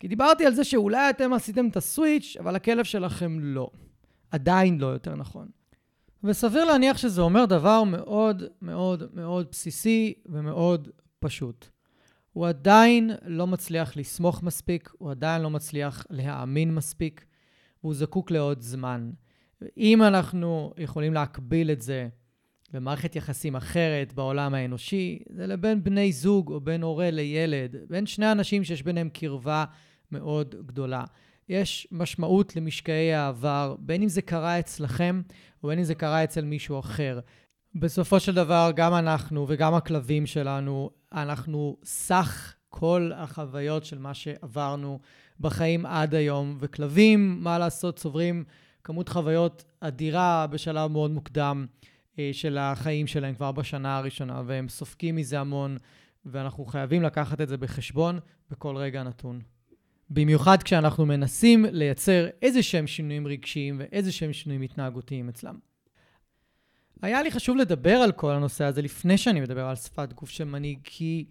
כי 0.00 0.08
דיברתי 0.08 0.46
על 0.46 0.54
זה 0.54 0.64
שאולי 0.64 1.10
אתם 1.10 1.32
עשיתם 1.32 1.68
את 1.68 1.76
הסוויץ', 1.76 2.36
אבל 2.40 2.56
הכלב 2.56 2.84
שלכם 2.84 3.38
לא. 3.40 3.70
עדיין 4.30 4.78
לא 4.78 4.86
יותר 4.86 5.14
נכון. 5.14 5.48
וסביר 6.24 6.64
להניח 6.64 6.96
שזה 6.96 7.22
אומר 7.22 7.44
דבר 7.44 7.84
מאוד 7.84 8.42
מאוד 8.62 9.02
מאוד 9.14 9.46
בסיסי 9.50 10.14
ומאוד 10.26 10.88
פשוט. 11.20 11.68
הוא 12.32 12.46
עדיין 12.46 13.10
לא 13.26 13.46
מצליח 13.46 13.96
לסמוך 13.96 14.42
מספיק, 14.42 14.90
הוא 14.98 15.10
עדיין 15.10 15.42
לא 15.42 15.50
מצליח 15.50 16.06
להאמין 16.10 16.74
מספיק, 16.74 17.24
והוא 17.82 17.94
זקוק 17.94 18.30
לעוד 18.30 18.60
זמן. 18.60 19.10
אם 19.76 20.02
אנחנו 20.02 20.72
יכולים 20.78 21.14
להקביל 21.14 21.70
את 21.70 21.80
זה 21.80 22.08
במערכת 22.72 23.16
יחסים 23.16 23.56
אחרת 23.56 24.12
בעולם 24.12 24.54
האנושי, 24.54 25.18
זה 25.30 25.46
לבין 25.46 25.84
בני 25.84 26.12
זוג 26.12 26.52
או 26.52 26.60
בין 26.60 26.82
הורה 26.82 27.10
לילד, 27.10 27.76
בין 27.88 28.06
שני 28.06 28.32
אנשים 28.32 28.64
שיש 28.64 28.82
ביניהם 28.82 29.08
קרבה 29.08 29.64
מאוד 30.12 30.54
גדולה. 30.66 31.04
יש 31.48 31.88
משמעות 31.92 32.56
למשקעי 32.56 33.14
העבר, 33.14 33.76
בין 33.78 34.02
אם 34.02 34.08
זה 34.08 34.22
קרה 34.22 34.58
אצלכם 34.58 35.22
או 35.62 35.68
בין 35.68 35.78
אם 35.78 35.84
זה 35.84 35.94
קרה 35.94 36.24
אצל 36.24 36.44
מישהו 36.44 36.78
אחר. 36.78 37.20
בסופו 37.80 38.20
של 38.20 38.34
דבר, 38.34 38.70
גם 38.76 38.94
אנחנו 38.94 39.46
וגם 39.48 39.74
הכלבים 39.74 40.26
שלנו, 40.26 40.90
אנחנו 41.12 41.76
סך 41.84 42.54
כל 42.68 43.10
החוויות 43.14 43.84
של 43.84 43.98
מה 43.98 44.14
שעברנו 44.14 44.98
בחיים 45.40 45.86
עד 45.86 46.14
היום, 46.14 46.58
וכלבים, 46.60 47.38
מה 47.40 47.58
לעשות, 47.58 47.96
צוברים 47.96 48.44
כמות 48.84 49.08
חוויות 49.08 49.64
אדירה 49.80 50.46
בשלב 50.46 50.90
מאוד 50.90 51.10
מוקדם 51.10 51.66
אה, 52.18 52.30
של 52.32 52.58
החיים 52.58 53.06
שלהם, 53.06 53.34
כבר 53.34 53.52
בשנה 53.52 53.96
הראשונה, 53.96 54.42
והם 54.46 54.68
סופגים 54.68 55.16
מזה 55.16 55.40
המון, 55.40 55.76
ואנחנו 56.26 56.64
חייבים 56.64 57.02
לקחת 57.02 57.40
את 57.40 57.48
זה 57.48 57.56
בחשבון 57.56 58.18
בכל 58.50 58.76
רגע 58.76 59.02
נתון. 59.02 59.40
במיוחד 60.10 60.62
כשאנחנו 60.62 61.06
מנסים 61.06 61.64
לייצר 61.72 62.26
איזה 62.42 62.62
שהם 62.62 62.86
שינויים 62.86 63.26
רגשיים 63.26 63.76
ואיזה 63.78 64.12
שהם 64.12 64.32
שינויים 64.32 64.62
התנהגותיים 64.62 65.28
אצלם. 65.28 65.67
היה 67.02 67.22
לי 67.22 67.30
חשוב 67.30 67.56
לדבר 67.56 67.96
על 67.96 68.12
כל 68.12 68.32
הנושא 68.32 68.64
הזה 68.64 68.82
לפני 68.82 69.18
שאני 69.18 69.40
מדבר 69.40 69.64
על 69.66 69.76
שפת 69.76 70.12
גוף 70.12 70.30
של 70.30 70.44
מנהיג, 70.44 70.78
כי 70.84 71.24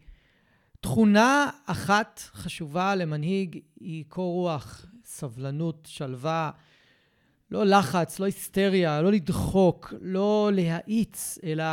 תכונה 0.79 1.49
אחת 1.65 2.21
חשובה 2.33 2.95
למנהיג 2.95 3.59
היא 3.79 4.05
קור 4.07 4.33
רוח, 4.33 4.85
סבלנות, 5.05 5.87
שלווה, 5.91 6.51
לא 7.51 7.63
לחץ, 7.65 8.19
לא 8.19 8.25
היסטריה, 8.25 9.01
לא 9.01 9.11
לדחוק, 9.11 9.93
לא 10.01 10.49
להאיץ, 10.53 11.37
אלא 11.43 11.63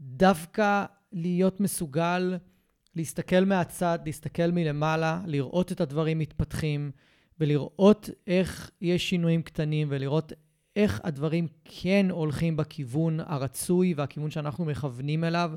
דווקא 0.00 0.84
להיות 1.12 1.60
מסוגל 1.60 2.36
להסתכל 2.96 3.44
מהצד, 3.44 3.98
להסתכל 4.04 4.50
מלמעלה, 4.50 5.20
לראות 5.26 5.72
את 5.72 5.80
הדברים 5.80 6.18
מתפתחים, 6.18 6.90
ולראות 7.40 8.10
איך 8.26 8.70
יש 8.80 9.08
שינויים 9.08 9.42
קטנים, 9.42 9.88
ולראות 9.90 10.32
איך 10.76 11.00
הדברים 11.04 11.46
כן 11.64 12.06
הולכים 12.10 12.56
בכיוון 12.56 13.20
הרצוי 13.20 13.94
והכיוון 13.96 14.30
שאנחנו 14.30 14.64
מכוונים 14.64 15.24
אליו, 15.24 15.52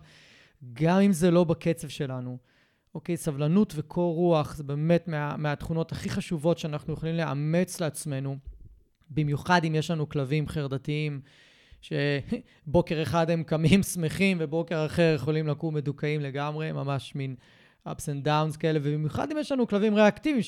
גם 0.73 0.99
אם 0.99 1.13
זה 1.13 1.31
לא 1.31 1.43
בקצב 1.43 1.87
שלנו. 1.87 2.37
אוקיי, 2.95 3.17
סבלנות 3.17 3.73
וקור 3.75 4.15
רוח 4.15 4.55
זה 4.55 4.63
באמת 4.63 5.07
מה, 5.07 5.37
מהתכונות 5.37 5.91
הכי 5.91 6.09
חשובות 6.09 6.57
שאנחנו 6.57 6.93
יכולים 6.93 7.15
לאמץ 7.15 7.81
לעצמנו, 7.81 8.37
במיוחד 9.09 9.65
אם 9.65 9.75
יש 9.75 9.91
לנו 9.91 10.09
כלבים 10.09 10.47
חרדתיים, 10.47 11.21
שבוקר 11.81 13.01
אחד 13.01 13.29
הם 13.29 13.43
קמים 13.43 13.83
שמחים 13.93 14.37
ובוקר 14.39 14.85
אחר 14.85 15.13
יכולים 15.15 15.47
לקום 15.47 15.75
מדוכאים 15.75 16.21
לגמרי, 16.21 16.71
ממש 16.71 17.15
מין 17.15 17.35
ups 17.87 17.91
and 17.91 18.25
downs 18.25 18.57
כאלה, 18.57 18.79
ובמיוחד 18.83 19.31
אם 19.31 19.37
יש 19.37 19.51
לנו 19.51 19.67
כלבים 19.67 19.95
ריאקטיביים 19.95 20.43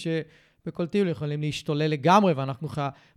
שבכל 0.63 0.87
טיול 0.87 1.07
יכולים 1.07 1.41
להשתולל 1.41 1.87
לגמרי, 1.87 2.33
ואנחנו 2.33 2.67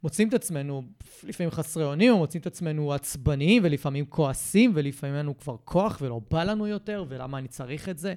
מוצאים 0.03 0.29
את 0.29 0.35
עצמנו 0.35 0.83
לפעמים 1.25 1.51
חסרי 1.51 1.85
אונים, 1.85 2.13
מוצאים 2.13 2.41
את 2.41 2.47
עצמנו 2.47 2.93
עצבניים 2.93 3.63
ולפעמים 3.65 4.07
כועסים, 4.07 4.73
ולפעמים 4.75 5.15
אין 5.15 5.25
לנו 5.25 5.39
כבר 5.39 5.57
כוח 5.65 5.99
ולא 6.01 6.21
בא 6.31 6.45
לנו 6.45 6.67
יותר, 6.67 7.05
ולמה 7.09 7.39
אני 7.39 7.49
צריך 7.49 7.89
את 7.89 7.99
זה. 7.99 8.15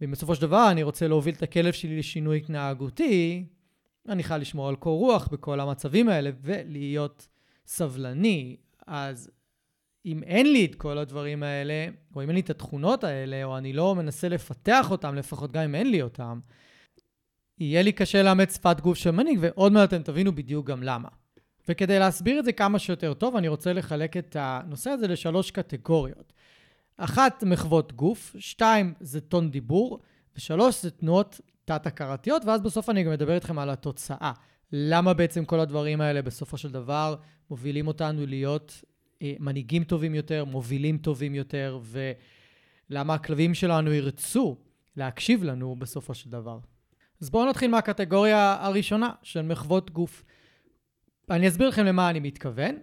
ובסופו 0.00 0.34
של 0.34 0.42
דבר 0.42 0.70
אני 0.70 0.82
רוצה 0.82 1.08
להוביל 1.08 1.34
את 1.34 1.42
הכלב 1.42 1.72
שלי 1.72 1.98
לשינוי 1.98 2.36
התנהגותי, 2.36 3.44
אני 4.08 4.22
חייב 4.22 4.40
לשמור 4.40 4.68
על 4.68 4.76
קור 4.76 4.98
רוח 4.98 5.28
בכל 5.28 5.60
המצבים 5.60 6.08
האלה 6.08 6.30
ולהיות 6.42 7.28
סבלני. 7.66 8.56
אז 8.86 9.30
אם 10.06 10.22
אין 10.22 10.52
לי 10.52 10.64
את 10.64 10.74
כל 10.74 10.98
הדברים 10.98 11.42
האלה, 11.42 11.86
או 12.14 12.22
אם 12.22 12.28
אין 12.28 12.34
לי 12.34 12.40
את 12.40 12.50
התכונות 12.50 13.04
האלה, 13.04 13.44
או 13.44 13.58
אני 13.58 13.72
לא 13.72 13.94
מנסה 13.94 14.28
לפתח 14.28 14.90
אותם, 14.90 15.14
לפחות 15.14 15.52
גם 15.52 15.62
אם 15.62 15.74
אין 15.74 15.90
לי 15.90 16.02
אותם, 16.02 16.40
יהיה 17.58 17.82
לי 17.82 17.92
קשה 17.92 18.22
לאמץ 18.22 18.54
שפת 18.54 18.80
גוף 18.80 18.98
של 18.98 19.10
מנהיג, 19.10 19.38
ועוד 19.42 19.72
מעט 19.72 19.88
אתם 19.88 20.02
תבינו 20.02 20.34
בדיוק 20.34 20.66
גם 20.66 20.82
למה. 20.82 21.08
וכדי 21.68 21.98
להסביר 21.98 22.38
את 22.38 22.44
זה 22.44 22.52
כמה 22.52 22.78
שיותר 22.78 23.14
טוב, 23.14 23.36
אני 23.36 23.48
רוצה 23.48 23.72
לחלק 23.72 24.16
את 24.16 24.36
הנושא 24.40 24.90
הזה 24.90 25.08
לשלוש 25.08 25.50
קטגוריות. 25.50 26.32
אחת, 26.96 27.44
מחוות 27.46 27.92
גוף, 27.92 28.36
שתיים, 28.38 28.94
זה 29.00 29.20
טון 29.20 29.50
דיבור, 29.50 29.98
ושלוש, 30.36 30.82
זה 30.82 30.90
תנועות 30.90 31.40
תת-הכרתיות, 31.64 32.44
ואז 32.44 32.60
בסוף 32.60 32.90
אני 32.90 33.02
גם 33.02 33.12
אדבר 33.12 33.34
איתכם 33.34 33.58
על 33.58 33.70
התוצאה. 33.70 34.32
למה 34.72 35.14
בעצם 35.14 35.44
כל 35.44 35.60
הדברים 35.60 36.00
האלה 36.00 36.22
בסופו 36.22 36.56
של 36.58 36.70
דבר 36.70 37.16
מובילים 37.50 37.86
אותנו 37.86 38.26
להיות 38.26 38.84
אה, 39.22 39.34
מנהיגים 39.38 39.84
טובים 39.84 40.14
יותר, 40.14 40.44
מובילים 40.44 40.98
טובים 40.98 41.34
יותר, 41.34 41.80
ולמה 42.90 43.14
הכלבים 43.14 43.54
שלנו 43.54 43.92
ירצו 43.92 44.56
להקשיב 44.96 45.44
לנו 45.44 45.76
בסופו 45.78 46.14
של 46.14 46.30
דבר. 46.30 46.58
אז 47.20 47.30
בואו 47.30 47.48
נתחיל 47.48 47.70
מהקטגוריה 47.70 48.56
הראשונה 48.60 49.10
של 49.22 49.42
מחוות 49.42 49.90
גוף. 49.90 50.24
אני 51.30 51.48
אסביר 51.48 51.68
לכם 51.68 51.84
למה 51.84 52.10
אני 52.10 52.20
מתכוון. 52.20 52.76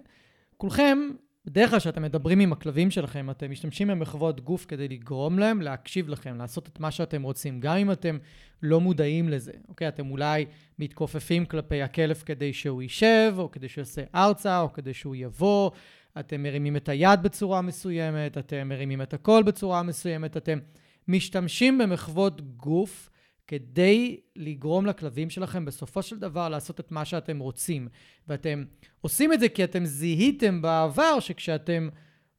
כולכם 0.57 0.97
בדרך 1.45 1.69
כלל 1.69 1.79
כשאתם 1.79 2.01
מדברים 2.01 2.39
עם 2.39 2.53
הכלבים 2.53 2.91
שלכם, 2.91 3.29
אתם 3.29 3.51
משתמשים 3.51 3.87
במחוות 3.87 4.41
גוף 4.41 4.65
כדי 4.65 4.87
לגרום 4.87 5.39
להם 5.39 5.61
להקשיב 5.61 6.09
לכם, 6.09 6.37
לעשות 6.37 6.67
את 6.67 6.79
מה 6.79 6.91
שאתם 6.91 7.23
רוצים, 7.23 7.59
גם 7.59 7.77
אם 7.77 7.91
אתם 7.91 8.17
לא 8.61 8.81
מודעים 8.81 9.29
לזה, 9.29 9.51
אוקיי? 9.69 9.87
אתם 9.87 10.11
אולי 10.11 10.45
מתכופפים 10.79 11.45
כלפי 11.45 11.81
הכלב 11.81 12.23
כדי 12.25 12.53
שהוא 12.53 12.81
יישב, 12.81 13.33
או 13.37 13.51
כדי 13.51 13.69
שהוא 13.69 13.81
יעשה 13.81 14.01
ארצה, 14.15 14.61
או 14.61 14.73
כדי 14.73 14.93
שהוא 14.93 15.15
יבוא, 15.15 15.71
אתם 16.19 16.43
מרימים 16.43 16.75
את 16.75 16.89
היד 16.89 17.23
בצורה 17.23 17.61
מסוימת, 17.61 18.37
אתם 18.37 18.69
מרימים 18.69 19.01
את 19.01 19.13
הקול 19.13 19.43
בצורה 19.43 19.83
מסוימת, 19.83 20.37
אתם 20.37 20.59
משתמשים 21.07 21.77
במחוות 21.77 22.57
גוף 22.57 23.09
כדי 23.47 24.19
לגרום 24.35 24.85
לכלבים 24.85 25.29
שלכם 25.29 25.65
בסופו 25.65 26.01
של 26.01 26.19
דבר 26.19 26.49
לעשות 26.49 26.79
את 26.79 26.91
מה 26.91 27.05
שאתם 27.05 27.39
רוצים. 27.39 27.87
ואתם 28.27 28.63
עושים 29.01 29.33
את 29.33 29.39
זה 29.39 29.49
כי 29.49 29.63
אתם 29.63 29.85
זיהיתם 29.85 30.61
בעבר 30.61 31.19
שכשאתם 31.19 31.89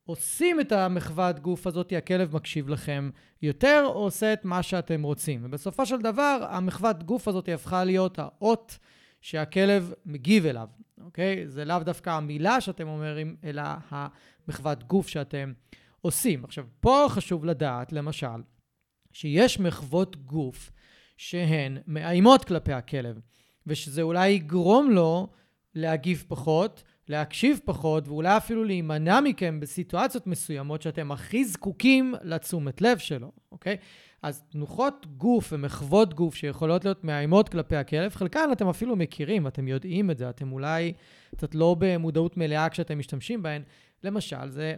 עושים 0.07 0.61
את 0.61 0.73
המחוות 0.73 1.41
גוף 1.41 1.67
הזאת, 1.67 1.93
הכלב 1.93 2.37
מקשיב 2.37 2.69
לכם 2.69 3.11
יותר, 3.43 3.83
או 3.85 3.93
עושה 3.93 4.33
את 4.33 4.45
מה 4.45 4.63
שאתם 4.63 5.03
רוצים. 5.03 5.41
ובסופו 5.45 5.87
של 5.87 6.01
דבר, 6.01 6.47
המחוות 6.51 7.03
גוף 7.03 7.29
הזאת 7.29 7.49
הפכה 7.49 7.85
להיות 7.85 8.19
האות 8.19 8.79
שהכלב 9.21 9.93
מגיב 10.07 10.47
אליו, 10.47 10.69
אוקיי? 11.01 11.49
זה 11.49 11.65
לאו 11.65 11.79
דווקא 11.79 12.11
המילה 12.11 12.61
שאתם 12.61 12.89
אומרים, 12.89 13.37
אלא 13.45 13.63
המחוות 13.91 14.85
גוף 14.85 15.09
שאתם 15.09 15.53
עושים. 16.01 16.45
עכשיו, 16.45 16.65
פה 16.81 17.07
חשוב 17.09 17.45
לדעת, 17.45 17.93
למשל, 17.93 18.43
שיש 19.13 19.61
מחוות 19.61 20.17
גוף 20.17 20.71
שהן 21.17 21.79
מאיימות 21.87 22.45
כלפי 22.45 22.73
הכלב, 22.73 23.21
ושזה 23.67 24.03
אולי 24.03 24.29
יגרום 24.29 24.91
לו 24.91 25.29
להגיב 25.75 26.25
פחות, 26.29 26.83
להקשיב 27.09 27.61
פחות, 27.65 28.09
ואולי 28.09 28.37
אפילו 28.37 28.65
להימנע 28.65 29.21
מכם 29.21 29.61
בסיטואציות 29.61 30.27
מסוימות 30.27 30.83
שאתם 30.83 31.13
הכי 31.13 31.45
זקוקים 31.45 32.15
לתשומת 32.23 32.81
לב 32.81 32.99
שלו, 32.99 33.33
אוקיי? 33.53 33.77
אז 34.23 34.43
תנוחות 34.43 35.07
גוף 35.17 35.53
ומחוות 35.53 36.15
גוף 36.15 36.35
שיכולות 36.35 36.85
להיות 36.85 37.05
מאיימות 37.05 37.49
כלפי 37.49 37.77
הכלב, 37.77 38.15
חלקן 38.15 38.49
אתם 38.53 38.69
אפילו 38.69 38.97
מכירים, 38.97 39.47
אתם 39.47 39.69
יודעים 39.69 40.11
את 40.11 40.19
זה, 40.19 40.31
אתם 40.31 40.53
אולי 40.53 40.93
קצת 41.37 41.55
לא 41.55 41.77
במודעות 41.79 42.37
מלאה 42.37 42.69
כשאתם 42.69 42.99
משתמשים 42.99 43.43
בהן. 43.43 43.63
למשל, 44.05 44.49
זה 44.49 44.75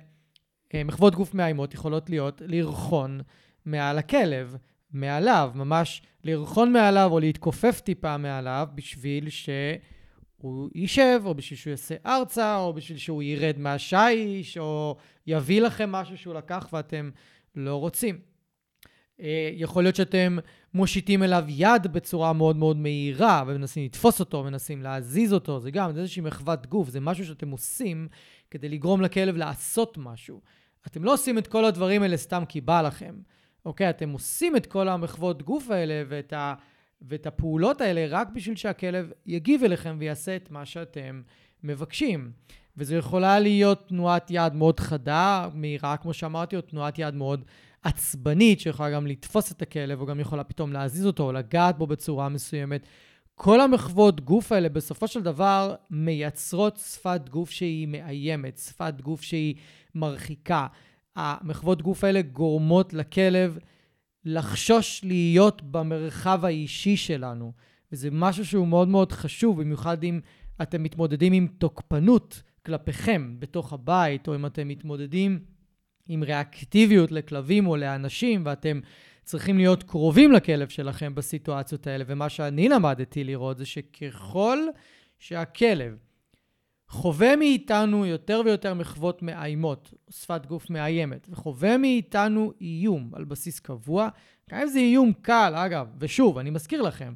אה, 0.75 0.85
מחוות 0.85 1.15
גוף 1.15 1.35
מאיימות 1.35 1.75
יכולות 1.75 2.11
להיות 2.11 2.43
לרחון 2.47 3.21
מעל 3.65 3.99
הכלב, 3.99 4.57
מעליו, 4.97 5.51
ממש 5.55 6.03
לרחון 6.25 6.73
מעליו 6.73 7.09
או 7.13 7.21
להתכופף 7.21 7.81
טיפה 7.81 8.17
מעליו 8.17 8.69
בשביל 8.75 9.29
שהוא 9.29 10.71
יישב, 10.75 11.23
או 11.25 11.35
בשביל 11.35 11.59
שהוא 11.59 11.71
יעשה 11.71 11.95
ארצה, 12.07 12.57
או 12.57 12.73
בשביל 12.73 12.99
שהוא 12.99 13.23
ירד 13.23 13.59
מהשיש, 13.59 14.59
או 14.59 14.97
יביא 15.27 15.61
לכם 15.61 15.93
משהו 15.93 16.19
שהוא 16.19 16.35
לקח 16.35 16.69
ואתם 16.73 17.11
לא 17.55 17.77
רוצים. 17.77 18.19
אה, 19.21 19.51
יכול 19.53 19.83
להיות 19.83 19.97
שאתם 19.97 20.39
מושיטים 20.75 21.23
אליו 21.23 21.45
יד 21.49 21.87
בצורה 21.93 22.33
מאוד 22.33 22.57
מאוד 22.57 22.77
מהירה, 22.77 23.45
ומנסים 23.47 23.85
לתפוס 23.85 24.21
אותו, 24.21 24.45
מנסים 24.45 24.83
להזיז 24.83 25.33
אותו, 25.33 25.61
זה 25.61 25.71
גם, 25.71 25.93
זה 25.93 26.01
איזושהי 26.01 26.23
מחוות 26.23 26.67
גוף, 26.67 26.89
זה 26.89 27.01
משהו 27.01 27.25
שאתם 27.25 27.51
עושים 27.51 28.09
כדי 28.51 28.69
לגרום 28.69 29.01
לכלב 29.01 29.37
לעשות 29.37 29.99
משהו. 29.99 30.41
אתם 30.87 31.05
לא 31.05 31.13
עושים 31.13 31.39
את 31.39 31.47
כל 31.47 31.65
הדברים 31.65 32.03
האלה 32.03 32.17
סתם 32.17 32.43
כי 32.49 32.61
בא 32.61 32.83
לכם, 32.83 33.15
אוקיי? 33.67 33.91
אתם 33.91 34.11
עושים 34.11 34.57
את 34.57 34.67
כל 34.67 34.89
המחוות 34.89 35.43
גוף 35.43 35.71
האלה 35.71 36.03
ואת, 36.09 36.33
ה, 36.33 36.55
ואת 37.03 37.27
הפעולות 37.27 37.81
האלה 37.81 38.07
רק 38.09 38.29
בשביל 38.29 38.57
שהכלב 38.57 39.11
יגיב 39.27 39.65
אליכם 39.65 39.97
ויעשה 39.99 40.37
את 40.37 40.51
מה 40.51 40.67
שאתם 40.67 41.23
מבקשים. 41.63 42.31
וזו 42.77 42.95
יכולה 42.95 43.39
להיות 43.39 43.89
תנועת 43.89 44.27
יד 44.31 44.55
מאוד 44.55 44.81
חדה, 44.81 45.49
מהירה, 45.55 45.97
כמו 45.97 46.13
שאמרתי, 46.13 46.57
או 46.57 46.61
תנועת 46.61 46.99
יד 46.99 47.15
מאוד 47.15 47.45
עצבנית, 47.83 48.61
שיכולה 48.61 48.91
גם 48.91 49.07
לתפוס 49.07 49.53
את 49.53 49.63
הכלב, 49.63 50.01
או 50.01 50.07
גם 50.07 50.21
יכולה 50.21 50.45
פתאום 50.45 50.73
להזיז 50.73 51.07
אותו, 51.07 51.23
או 51.23 51.33
לגעת 51.33 51.79
בו 51.79 51.87
בצורה 51.87 52.29
מסוימת. 52.29 52.87
כל 53.35 53.61
המחוות 53.61 54.21
גוף 54.21 54.53
האלה 54.53 54.69
בסופו 54.69 55.09
של 55.09 55.23
דבר 55.23 55.75
מייצרות 55.91 56.77
שפת 56.77 57.29
גוף 57.29 57.51
שהיא 57.51 57.89
מאיימת, 57.89 58.59
שפת 58.59 59.01
גוף 59.01 59.23
שהיא 59.23 59.55
מרחיקה. 59.95 60.67
המחוות 61.17 61.83
גוף 61.83 62.05
האלה 62.05 62.23
גורמות 62.23 62.95
לכלב 62.95 63.59
לחשוש 64.25 65.01
להיות 65.05 65.63
במרחב 65.63 66.45
האישי 66.45 66.97
שלנו, 66.97 67.53
וזה 67.93 68.09
משהו 68.13 68.47
שהוא 68.47 68.69
מאוד 68.69 68.89
מאוד 68.89 69.13
חשוב, 69.13 69.61
במיוחד 69.61 70.03
אם 70.03 70.21
אתם 70.63 70.83
מתמודדים 70.83 71.33
עם 71.33 71.47
תוקפנות 71.59 72.43
כלפיכם 72.67 73.37
בתוך 73.39 73.73
הבית, 73.73 74.29
או 74.29 74.35
אם 74.35 74.47
אתם 74.47 74.69
מתמודדים 74.69 75.39
עם 76.09 76.23
ריאקטיביות 76.23 77.13
לכלבים 77.13 77.67
או 77.67 77.77
לאנשים, 77.77 78.43
ואתם 78.47 78.81
צריכים 79.25 79.57
להיות 79.59 79.83
קרובים 79.83 80.33
לכלב 80.33 80.69
שלכם 80.69 81.15
בסיטואציות 81.15 81.87
האלה. 81.87 82.05
ומה 82.07 82.29
שאני 82.29 82.69
למדתי 82.69 83.25
לראות 83.25 83.59
זה 83.59 83.67
שככל 83.67 84.59
שהכלב 85.19 85.99
חווה 86.89 87.37
מאיתנו 87.37 88.07
יותר 88.07 88.43
ויותר 88.45 88.75
מחוות 88.75 89.23
מאיימות, 89.23 89.95
שפת 90.11 90.47
גוף 90.47 90.71
מאיימת, 90.71 91.27
וחווה 91.31 91.79
מאיתנו 91.79 92.53
איום 92.61 93.11
על 93.15 93.25
בסיס 93.25 93.61
קבוע, 93.61 94.09
גם 94.51 94.61
אם 94.61 94.67
זה 94.67 94.79
איום 94.79 95.13
קל, 95.13 95.55
אגב, 95.57 95.87
ושוב, 95.99 96.39
אני 96.39 96.51
מזכיר 96.51 96.83
לכם, 96.83 97.15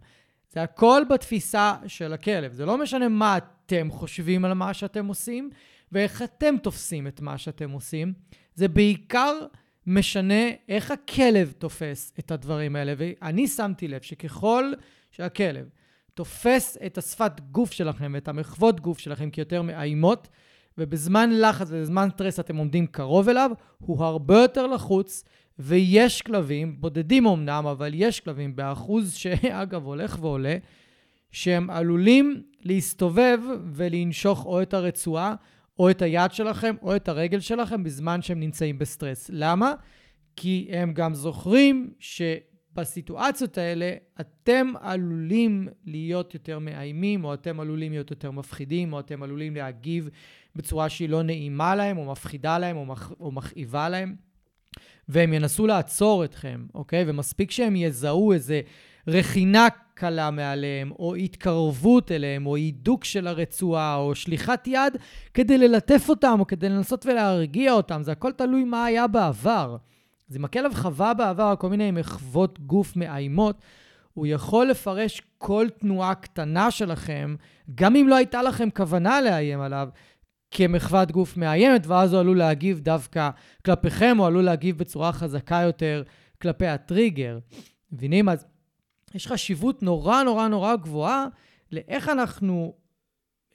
זה 0.52 0.62
הכל 0.62 1.02
בתפיסה 1.10 1.74
של 1.86 2.12
הכלב. 2.12 2.52
זה 2.52 2.66
לא 2.66 2.78
משנה 2.78 3.08
מה 3.08 3.36
אתם 3.36 3.90
חושבים 3.90 4.44
על 4.44 4.52
מה 4.52 4.74
שאתם 4.74 5.06
עושים, 5.06 5.50
ואיך 5.92 6.22
אתם 6.22 6.54
תופסים 6.62 7.06
את 7.06 7.20
מה 7.20 7.38
שאתם 7.38 7.70
עושים. 7.70 8.12
זה 8.54 8.68
בעיקר 8.68 9.32
משנה 9.86 10.50
איך 10.68 10.90
הכלב 10.90 11.52
תופס 11.58 12.12
את 12.18 12.30
הדברים 12.30 12.76
האלה. 12.76 12.94
ואני 12.96 13.46
שמתי 13.46 13.88
לב 13.88 14.02
שככל 14.02 14.72
שהכלב 15.10 15.68
תופס 16.14 16.78
את 16.86 16.98
השפת 16.98 17.40
גוף 17.50 17.72
שלכם 17.72 18.12
ואת 18.14 18.28
המחוות 18.28 18.80
גוף 18.80 18.98
שלכם 18.98 19.30
כיותר 19.30 19.62
מאיימות, 19.62 20.28
ובזמן 20.78 21.30
לחץ 21.32 21.68
ובזמן 21.70 22.08
סטרס 22.10 22.40
אתם 22.40 22.56
עומדים 22.56 22.86
קרוב 22.86 23.28
אליו, 23.28 23.50
הוא 23.78 24.04
הרבה 24.04 24.40
יותר 24.42 24.66
לחוץ, 24.66 25.24
ויש 25.58 26.22
כלבים, 26.22 26.80
בודדים 26.80 27.26
אמנם, 27.26 27.66
אבל 27.66 27.90
יש 27.94 28.20
כלבים 28.20 28.56
באחוז 28.56 29.14
שאגב 29.14 29.84
הולך 29.90 30.18
ועולה, 30.20 30.56
שהם 31.32 31.70
עלולים 31.70 32.42
להסתובב 32.60 33.38
ולנשוך 33.72 34.46
או 34.46 34.62
את 34.62 34.74
הרצועה 34.74 35.34
או 35.78 35.90
את 35.90 36.02
היד 36.02 36.32
שלכם 36.32 36.74
או 36.82 36.96
את 36.96 37.08
הרגל 37.08 37.40
שלכם 37.40 37.84
בזמן 37.84 38.22
שהם 38.22 38.40
נמצאים 38.40 38.78
בסטרס. 38.78 39.30
למה? 39.32 39.72
כי 40.36 40.68
הם 40.72 40.92
גם 40.92 41.14
זוכרים 41.14 41.90
שבסיטואציות 42.74 43.58
האלה 43.58 43.92
אתם 44.20 44.72
עלולים 44.80 45.68
להיות 45.84 46.34
יותר 46.34 46.58
מאיימים, 46.58 47.24
או 47.24 47.34
אתם 47.34 47.60
עלולים 47.60 47.92
להיות 47.92 48.10
יותר 48.10 48.30
מפחידים, 48.30 48.92
או 48.92 49.00
אתם 49.00 49.22
עלולים 49.22 49.56
להגיב 49.56 50.08
בצורה 50.56 50.88
שהיא 50.88 51.08
לא 51.08 51.22
נעימה 51.22 51.74
להם, 51.74 51.98
או 51.98 52.12
מפחידה 52.12 52.58
להם, 52.58 52.76
או, 52.76 52.86
מכ... 52.86 53.12
או 53.20 53.32
מכאיבה 53.32 53.88
להם. 53.88 54.16
והם 55.08 55.32
ינסו 55.32 55.66
לעצור 55.66 56.24
אתכם, 56.24 56.66
אוקיי? 56.74 57.04
ומספיק 57.06 57.50
שהם 57.50 57.76
יזהו 57.76 58.32
איזה 58.32 58.60
רכינה 59.06 59.68
קלה 59.94 60.30
מעליהם, 60.30 60.90
או 60.98 61.14
התקרבות 61.14 62.12
אליהם, 62.12 62.46
או 62.46 62.56
הידוק 62.56 63.04
של 63.04 63.26
הרצועה, 63.26 63.96
או 63.96 64.14
שליחת 64.14 64.66
יד 64.66 64.96
כדי 65.34 65.58
ללטף 65.58 66.08
אותם, 66.08 66.36
או 66.40 66.46
כדי 66.46 66.68
לנסות 66.68 67.06
ולהרגיע 67.06 67.72
אותם. 67.72 68.02
זה 68.02 68.12
הכל 68.12 68.32
תלוי 68.32 68.64
מה 68.64 68.84
היה 68.84 69.06
בעבר. 69.06 69.76
אז 70.30 70.36
אם 70.36 70.44
הכלב 70.44 70.74
חווה 70.74 71.14
בעבר 71.14 71.54
כל 71.58 71.68
מיני 71.68 71.90
מחוות 71.90 72.60
גוף 72.60 72.96
מאיימות, 72.96 73.62
הוא 74.14 74.26
יכול 74.26 74.66
לפרש 74.66 75.22
כל 75.38 75.66
תנועה 75.78 76.14
קטנה 76.14 76.70
שלכם, 76.70 77.36
גם 77.74 77.96
אם 77.96 78.08
לא 78.08 78.16
הייתה 78.16 78.42
לכם 78.42 78.68
כוונה 78.70 79.20
לאיים 79.20 79.60
עליו, 79.60 79.88
כמחוות 80.50 81.12
גוף 81.12 81.36
מאיימת, 81.36 81.86
ואז 81.86 82.12
הוא 82.12 82.20
עלול 82.20 82.38
להגיב 82.38 82.80
דווקא 82.80 83.30
כלפיכם, 83.64 84.16
או 84.20 84.26
עלול 84.26 84.44
להגיב 84.44 84.78
בצורה 84.78 85.12
חזקה 85.12 85.56
יותר 85.56 86.02
כלפי 86.42 86.66
הטריגר. 86.66 87.38
מבינים? 87.92 88.28
אז 88.28 88.46
יש 89.14 89.26
חשיבות 89.26 89.82
נורא 89.82 90.22
נורא 90.22 90.48
נורא 90.48 90.76
גבוהה 90.76 91.26
לאיך 91.72 92.08
אנחנו 92.08 92.74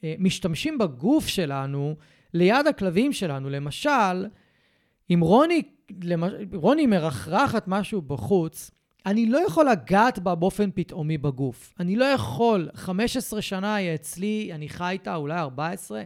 אה, 0.04 0.14
משתמשים 0.18 0.78
בגוף 0.78 1.26
שלנו 1.26 1.96
ליד 2.34 2.66
הכלבים 2.66 3.12
שלנו. 3.12 3.50
למשל, 3.50 4.26
אם 5.10 5.20
רוני, 5.20 5.62
למש... 6.02 6.32
רוני 6.54 6.86
מרחרחת 6.86 7.64
משהו 7.68 8.02
בחוץ, 8.02 8.70
אני 9.06 9.26
לא 9.26 9.38
יכול 9.46 9.68
לגעת 9.70 10.18
בה 10.18 10.34
באופן 10.34 10.70
פתאומי 10.74 11.18
בגוף. 11.18 11.74
אני 11.80 11.96
לא 11.96 12.04
יכול, 12.04 12.68
15 12.74 13.42
שנה 13.42 13.74
היא 13.74 13.94
אצלי, 13.94 14.50
אני 14.54 14.68
חי 14.68 14.92
איתה, 14.92 15.14
אולי 15.14 15.38
14, 15.38 16.02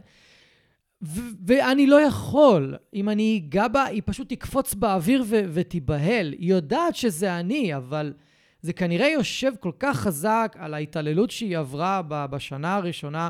ו- 1.01 1.19
ואני 1.47 1.87
לא 1.87 2.01
יכול. 2.01 2.75
אם 2.93 3.09
אני 3.09 3.41
אגע 3.45 3.67
בה, 3.67 3.83
היא 3.83 4.01
פשוט 4.05 4.29
תקפוץ 4.29 4.73
באוויר 4.73 5.23
ו- 5.27 5.43
ותיבהל. 5.53 6.35
היא 6.39 6.49
יודעת 6.49 6.95
שזה 6.95 7.39
אני, 7.39 7.75
אבל... 7.75 8.13
זה 8.61 8.73
כנראה 8.73 9.07
יושב 9.07 9.51
כל 9.59 9.71
כך 9.79 9.97
חזק 9.97 10.55
על 10.59 10.73
ההתעללות 10.73 11.31
שהיא 11.31 11.57
עברה 11.57 12.01
בשנה 12.07 12.75
הראשונה 12.75 13.29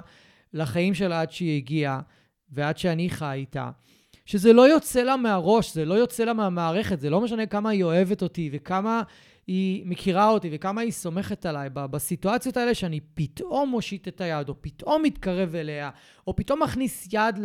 לחיים 0.53 0.93
שלה 0.93 1.21
עד 1.21 1.31
שהיא 1.31 1.57
הגיעה 1.57 1.99
ועד 2.49 2.77
שאני 2.77 3.09
חי 3.09 3.37
איתה, 3.37 3.69
שזה 4.25 4.53
לא 4.53 4.69
יוצא 4.69 5.03
לה 5.03 5.17
מהראש, 5.17 5.73
זה 5.73 5.85
לא 5.85 5.93
יוצא 5.93 6.23
לה 6.23 6.33
מהמערכת, 6.33 6.99
זה 6.99 7.09
לא 7.09 7.21
משנה 7.21 7.45
כמה 7.45 7.69
היא 7.69 7.83
אוהבת 7.83 8.21
אותי 8.21 8.49
וכמה 8.53 9.03
היא 9.47 9.83
מכירה 9.85 10.29
אותי 10.29 10.49
וכמה 10.51 10.81
היא 10.81 10.91
סומכת 10.91 11.45
עליי 11.45 11.69
בסיטואציות 11.73 12.57
האלה 12.57 12.73
שאני 12.73 12.99
פתאום 13.13 13.69
מושיט 13.69 14.07
את 14.07 14.21
היד, 14.21 14.49
או 14.49 14.61
פתאום 14.61 15.03
מתקרב 15.03 15.55
אליה, 15.55 15.89
או 16.27 16.35
פתאום 16.35 16.63
מכניס 16.63 17.07
יד 17.13 17.39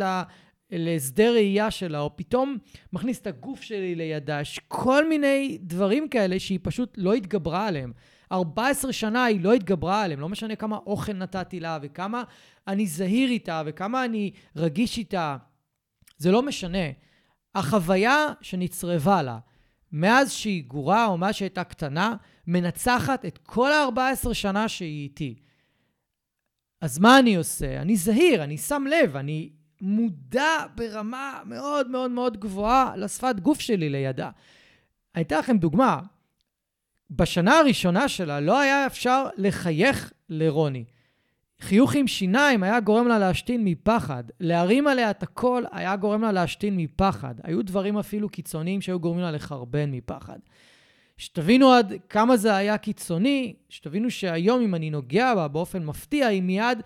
להסדר 0.71 1.33
ראייה 1.33 1.71
שלה, 1.71 2.01
או 2.01 2.17
פתאום 2.17 2.57
מכניס 2.93 3.21
את 3.21 3.27
הגוף 3.27 3.63
שלי 3.63 3.95
לידה, 3.95 4.41
יש 4.41 4.61
כל 4.69 5.09
מיני 5.09 5.59
דברים 5.63 6.09
כאלה 6.09 6.39
שהיא 6.41 6.59
פשוט 6.63 6.95
לא 6.97 7.15
התגברה 7.15 7.67
עליהם. 7.67 7.93
14 8.33 8.93
שנה 8.93 9.25
היא 9.25 9.41
לא 9.41 9.53
התגברה 9.53 10.03
עליהם, 10.03 10.21
לא 10.21 10.29
משנה 10.29 10.57
כמה 10.57 10.77
אוכל 10.87 11.13
נתתי 11.13 11.61
לה, 11.61 11.79
וכמה 11.83 12.23
אני 12.69 12.87
זהיר 12.87 13.31
איתה, 13.31 13.63
וכמה 13.67 14.05
אני 14.05 14.31
רגיש 14.57 14.99
איתה, 14.99 15.37
זה 16.17 16.31
לא 16.31 16.43
משנה. 16.43 16.89
החוויה 17.55 18.27
שנצרבה 18.41 19.23
לה, 19.23 19.39
מאז 19.93 20.33
שהיא 20.33 20.65
גורה 20.65 21.07
או 21.07 21.19
מאז 21.19 21.35
שהייתה 21.35 21.65
קטנה, 21.65 22.17
מנצחת 22.47 23.25
את 23.25 23.39
כל 23.39 23.73
ה-14 23.73 24.35
שנה 24.35 24.69
שהיא 24.69 25.03
איתי. 25.03 25.35
אז 26.81 26.99
מה 26.99 27.19
אני 27.19 27.37
עושה? 27.37 27.83
אני 27.83 27.97
זהיר, 27.97 28.45
אני 28.45 28.59
שם 28.59 28.85
לב, 28.91 29.17
אני 29.17 29.51
מודע 29.81 30.67
ברמה 30.75 31.41
מאוד 31.47 31.91
מאוד 31.91 32.11
מאוד 32.11 32.37
גבוהה 32.37 32.97
לשפת 32.97 33.41
גוף 33.41 33.61
שלי 33.61 33.89
לידה. 33.89 34.31
אני 35.15 35.23
אתן 35.25 35.39
לכם 35.39 35.59
דוגמה. 35.59 36.01
בשנה 37.11 37.59
הראשונה 37.59 38.09
שלה 38.09 38.41
לא 38.41 38.59
היה 38.59 38.87
אפשר 38.87 39.29
לחייך 39.37 40.13
לרוני. 40.29 40.85
חיוך 41.61 41.95
עם 41.95 42.07
שיניים 42.07 42.63
היה 42.63 42.81
גורם 42.81 43.09
לה 43.09 43.19
להשתין 43.19 43.65
מפחד. 43.65 44.25
להרים 44.41 44.87
עליה 44.87 45.11
את 45.11 45.23
הכל 45.23 45.63
היה 45.73 45.97
גורם 45.97 46.23
לה 46.23 46.33
להשתין 46.33 46.77
מפחד. 46.77 47.35
היו 47.43 47.63
דברים 47.65 47.99
אפילו 47.99 48.29
קיצוניים 48.29 48.81
שהיו 48.81 49.01
גורמים 49.01 49.23
לה 49.23 49.31
לחרבן 49.31 49.91
מפחד. 49.91 50.39
שתבינו 51.17 51.73
עד 51.73 51.93
כמה 52.09 52.37
זה 52.37 52.57
היה 52.57 52.79
קיצוני, 52.79 53.55
שתבינו 53.69 54.11
שהיום 54.11 54.63
אם 54.63 54.75
אני 54.75 54.91
נוגע 54.91 55.35
בה 55.35 55.49
באופן 55.49 55.85
מפתיע, 55.85 56.27
היא 56.27 56.43
מיד, 56.43 56.79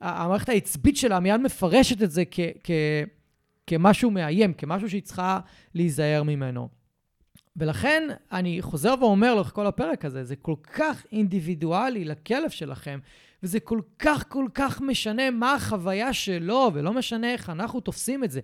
המערכת 0.00 0.48
העצבית 0.48 0.96
שלה 0.96 1.20
מיד 1.20 1.40
מפרשת 1.40 2.02
את 2.02 2.10
זה 2.10 2.22
כ- 2.30 2.40
כ- 2.64 2.70
כמשהו 3.66 4.10
מאיים, 4.10 4.52
כמשהו 4.52 4.90
שהיא 4.90 5.02
צריכה 5.02 5.40
להיזהר 5.74 6.22
ממנו. 6.22 6.68
ולכן 7.56 8.08
אני 8.32 8.62
חוזר 8.62 8.94
ואומר 9.00 9.34
לאורך 9.34 9.52
כל 9.54 9.66
הפרק 9.66 10.04
הזה, 10.04 10.24
זה 10.24 10.36
כל 10.36 10.54
כך 10.72 11.06
אינדיבידואלי 11.12 12.04
לכלב 12.04 12.50
שלכם, 12.50 12.98
וזה 13.42 13.60
כל 13.60 13.80
כך 13.98 14.24
כל 14.28 14.46
כך 14.54 14.80
משנה 14.80 15.30
מה 15.30 15.54
החוויה 15.54 16.12
שלו, 16.12 16.70
ולא 16.74 16.92
משנה 16.92 17.32
איך 17.32 17.50
אנחנו 17.50 17.80
תופסים 17.80 18.24
את 18.24 18.30
זה. 18.30 18.40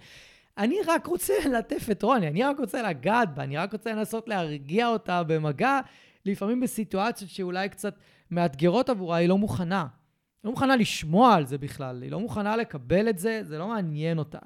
אני 0.59 0.76
רק 0.87 1.06
רוצה 1.06 1.35
ללטף 1.46 1.90
את 1.90 2.02
רוני, 2.02 2.28
אני 2.28 2.42
רק 2.42 2.59
רוצה 2.59 2.82
לגעת 2.82 3.35
בה, 3.35 3.42
אני 3.42 3.56
רק 3.56 3.72
רוצה 3.72 3.92
לנסות 3.92 4.28
להרגיע 4.28 4.88
אותה 4.88 5.22
במגע, 5.22 5.80
לפעמים 6.26 6.61
בסיטואציות 6.61 7.30
שאולי 7.30 7.68
קצת 7.68 7.98
מאתגרות 8.30 8.88
עבורה, 8.88 9.16
היא 9.16 9.28
לא 9.28 9.38
מוכנה. 9.38 9.80
היא 9.80 10.44
לא 10.44 10.50
מוכנה 10.50 10.76
לשמוע 10.76 11.35
על 11.35 11.46
זה 11.46 11.59
בכלל, 11.59 12.02
היא 12.02 12.11
לא 12.11 12.20
מוכנה 12.20 12.56
לקבל 12.56 13.09
את 13.09 13.18
זה, 13.18 13.40
זה 13.42 13.59
לא 13.59 13.68
מעניין 13.68 14.18
אותה. 14.18 14.38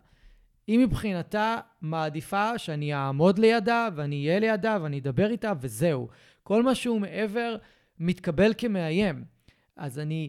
היא 0.66 0.78
מבחינתה 0.78 1.58
מעדיפה 1.80 2.58
שאני 2.58 2.94
אעמוד 2.94 3.38
לידה, 3.38 3.88
ואני 3.94 4.26
אהיה 4.26 4.40
לידה, 4.40 4.78
ואני 4.82 4.98
אדבר 4.98 5.30
איתה, 5.30 5.52
וזהו. 5.60 6.08
כל 6.42 6.62
מה 6.62 6.74
שהוא 6.74 7.00
מעבר 7.00 7.56
מתקבל 7.98 8.52
כמאיים. 8.58 9.24
אז 9.81 9.99
אני 9.99 10.29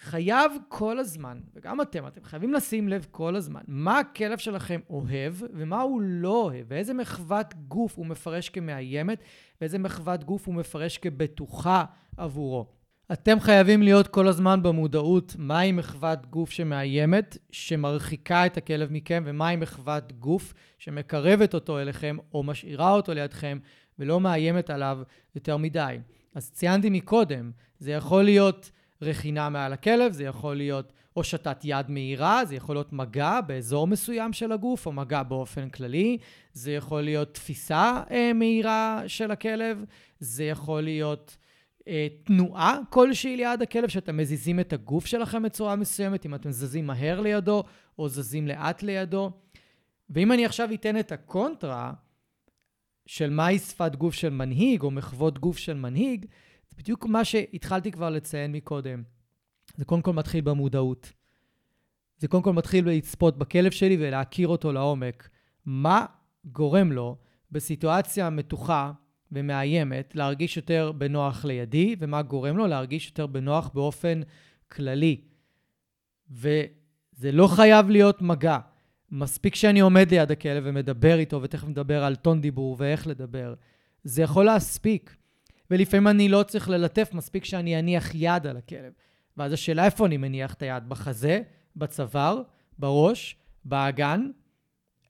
חייב 0.00 0.52
כל 0.68 0.98
הזמן, 0.98 1.40
וגם 1.54 1.80
אתם, 1.80 2.06
אתם 2.06 2.24
חייבים 2.24 2.52
לשים 2.52 2.88
לב 2.88 3.06
כל 3.10 3.36
הזמן, 3.36 3.60
מה 3.68 3.98
הכלב 3.98 4.38
שלכם 4.38 4.80
אוהב 4.90 5.34
ומה 5.52 5.82
הוא 5.82 6.00
לא 6.02 6.42
אוהב, 6.42 6.66
ואיזה 6.68 6.94
מחוות 6.94 7.54
גוף 7.68 7.96
הוא 7.96 8.06
מפרש 8.06 8.48
כמאיימת, 8.48 9.22
ואיזה 9.60 9.78
מחוות 9.78 10.24
גוף 10.24 10.46
הוא 10.46 10.54
מפרש 10.54 10.98
כבטוחה 10.98 11.84
עבורו. 12.16 12.66
אתם 13.12 13.40
חייבים 13.40 13.82
להיות 13.82 14.08
כל 14.08 14.28
הזמן 14.28 14.62
במודעות 14.62 15.36
מהי 15.38 15.72
מחוות 15.72 16.26
גוף 16.26 16.50
שמאיימת, 16.50 17.38
שמרחיקה 17.50 18.46
את 18.46 18.56
הכלב 18.56 18.92
מכם, 18.92 19.22
ומהי 19.26 19.56
מחוות 19.56 20.12
גוף 20.12 20.54
שמקרבת 20.78 21.54
אותו 21.54 21.78
אליכם, 21.78 22.16
או 22.34 22.42
משאירה 22.42 22.90
אותו 22.90 23.14
לידכם, 23.14 23.58
ולא 23.98 24.20
מאיימת 24.20 24.70
עליו 24.70 24.98
יותר 25.34 25.56
מדי. 25.56 25.98
אז 26.34 26.50
ציינתי 26.50 26.90
מקודם, 26.90 27.50
זה 27.78 27.92
יכול 27.92 28.22
להיות 28.22 28.70
רכינה 29.02 29.48
מעל 29.48 29.72
הכלב, 29.72 30.12
זה 30.12 30.24
יכול 30.24 30.56
להיות 30.56 30.92
הושטת 31.12 31.60
יד 31.64 31.90
מהירה, 31.90 32.44
זה 32.44 32.54
יכול 32.54 32.76
להיות 32.76 32.92
מגע 32.92 33.40
באזור 33.40 33.86
מסוים 33.86 34.32
של 34.32 34.52
הגוף, 34.52 34.86
או 34.86 34.92
מגע 34.92 35.22
באופן 35.22 35.68
כללי, 35.68 36.18
זה 36.52 36.72
יכול 36.72 37.02
להיות 37.02 37.34
תפיסה 37.34 38.02
אה, 38.10 38.32
מהירה 38.32 39.02
של 39.06 39.30
הכלב, 39.30 39.84
זה 40.20 40.44
יכול 40.44 40.82
להיות 40.82 41.36
אה, 41.88 42.06
תנועה 42.24 42.78
כלשהי 42.90 43.36
ליד 43.36 43.62
הכלב, 43.62 43.88
שאתם 43.88 44.16
מזיזים 44.16 44.60
את 44.60 44.72
הגוף 44.72 45.06
שלכם 45.06 45.42
בצורה 45.42 45.76
מסוימת, 45.76 46.26
אם 46.26 46.34
אתם 46.34 46.52
זזים 46.52 46.86
מהר 46.86 47.20
לידו, 47.20 47.64
או 47.98 48.08
זזים 48.08 48.48
לאט 48.48 48.82
לידו. 48.82 49.30
ואם 50.10 50.32
אני 50.32 50.46
עכשיו 50.46 50.68
אתן 50.74 50.98
את 50.98 51.12
הקונטרה 51.12 51.92
של 53.06 53.30
מהי 53.30 53.58
שפת 53.58 53.96
גוף 53.96 54.14
של 54.14 54.30
מנהיג, 54.30 54.82
או 54.82 54.90
מחוות 54.90 55.38
גוף 55.38 55.58
של 55.58 55.74
מנהיג, 55.74 56.26
זה 56.74 56.82
בדיוק 56.82 57.06
מה 57.06 57.24
שהתחלתי 57.24 57.92
כבר 57.92 58.10
לציין 58.10 58.52
מקודם. 58.52 59.02
זה 59.76 59.84
קודם 59.84 60.02
כל 60.02 60.12
מתחיל 60.12 60.40
במודעות. 60.40 61.12
זה 62.16 62.28
קודם 62.28 62.42
כל 62.42 62.52
מתחיל 62.52 62.88
לצפות 62.88 63.38
בכלב 63.38 63.70
שלי 63.70 63.96
ולהכיר 64.00 64.48
אותו 64.48 64.72
לעומק. 64.72 65.28
מה 65.66 66.06
גורם 66.44 66.92
לו 66.92 67.16
בסיטואציה 67.50 68.30
מתוחה 68.30 68.92
ומאיימת 69.32 70.14
להרגיש 70.16 70.56
יותר 70.56 70.92
בנוח 70.92 71.44
לידי, 71.44 71.96
ומה 71.98 72.22
גורם 72.22 72.56
לו 72.56 72.66
להרגיש 72.66 73.08
יותר 73.08 73.26
בנוח 73.26 73.70
באופן 73.74 74.20
כללי. 74.72 75.20
וזה 76.30 77.32
לא 77.32 77.46
חייב 77.46 77.90
להיות 77.90 78.22
מגע. 78.22 78.58
מספיק 79.10 79.54
שאני 79.54 79.80
עומד 79.80 80.10
ליד 80.10 80.30
הכלב 80.30 80.62
ומדבר 80.66 81.18
איתו, 81.18 81.42
ותכף 81.42 81.68
נדבר 81.68 82.04
על 82.04 82.16
טון 82.16 82.40
דיבור 82.40 82.76
ואיך 82.78 83.06
לדבר. 83.06 83.54
זה 84.04 84.22
יכול 84.22 84.44
להספיק. 84.44 85.16
ולפעמים 85.70 86.08
אני 86.08 86.28
לא 86.28 86.42
צריך 86.42 86.68
ללטף, 86.68 87.10
מספיק 87.14 87.44
שאני 87.44 87.78
אניח 87.78 88.10
יד 88.14 88.46
על 88.46 88.56
הכלב. 88.56 88.92
ואז 89.36 89.52
השאלה 89.52 89.84
איפה 89.84 90.06
אני 90.06 90.16
מניח 90.16 90.54
את 90.54 90.62
היד? 90.62 90.88
בחזה? 90.88 91.42
בצוואר? 91.76 92.42
בראש? 92.78 93.36
באגן? 93.64 94.30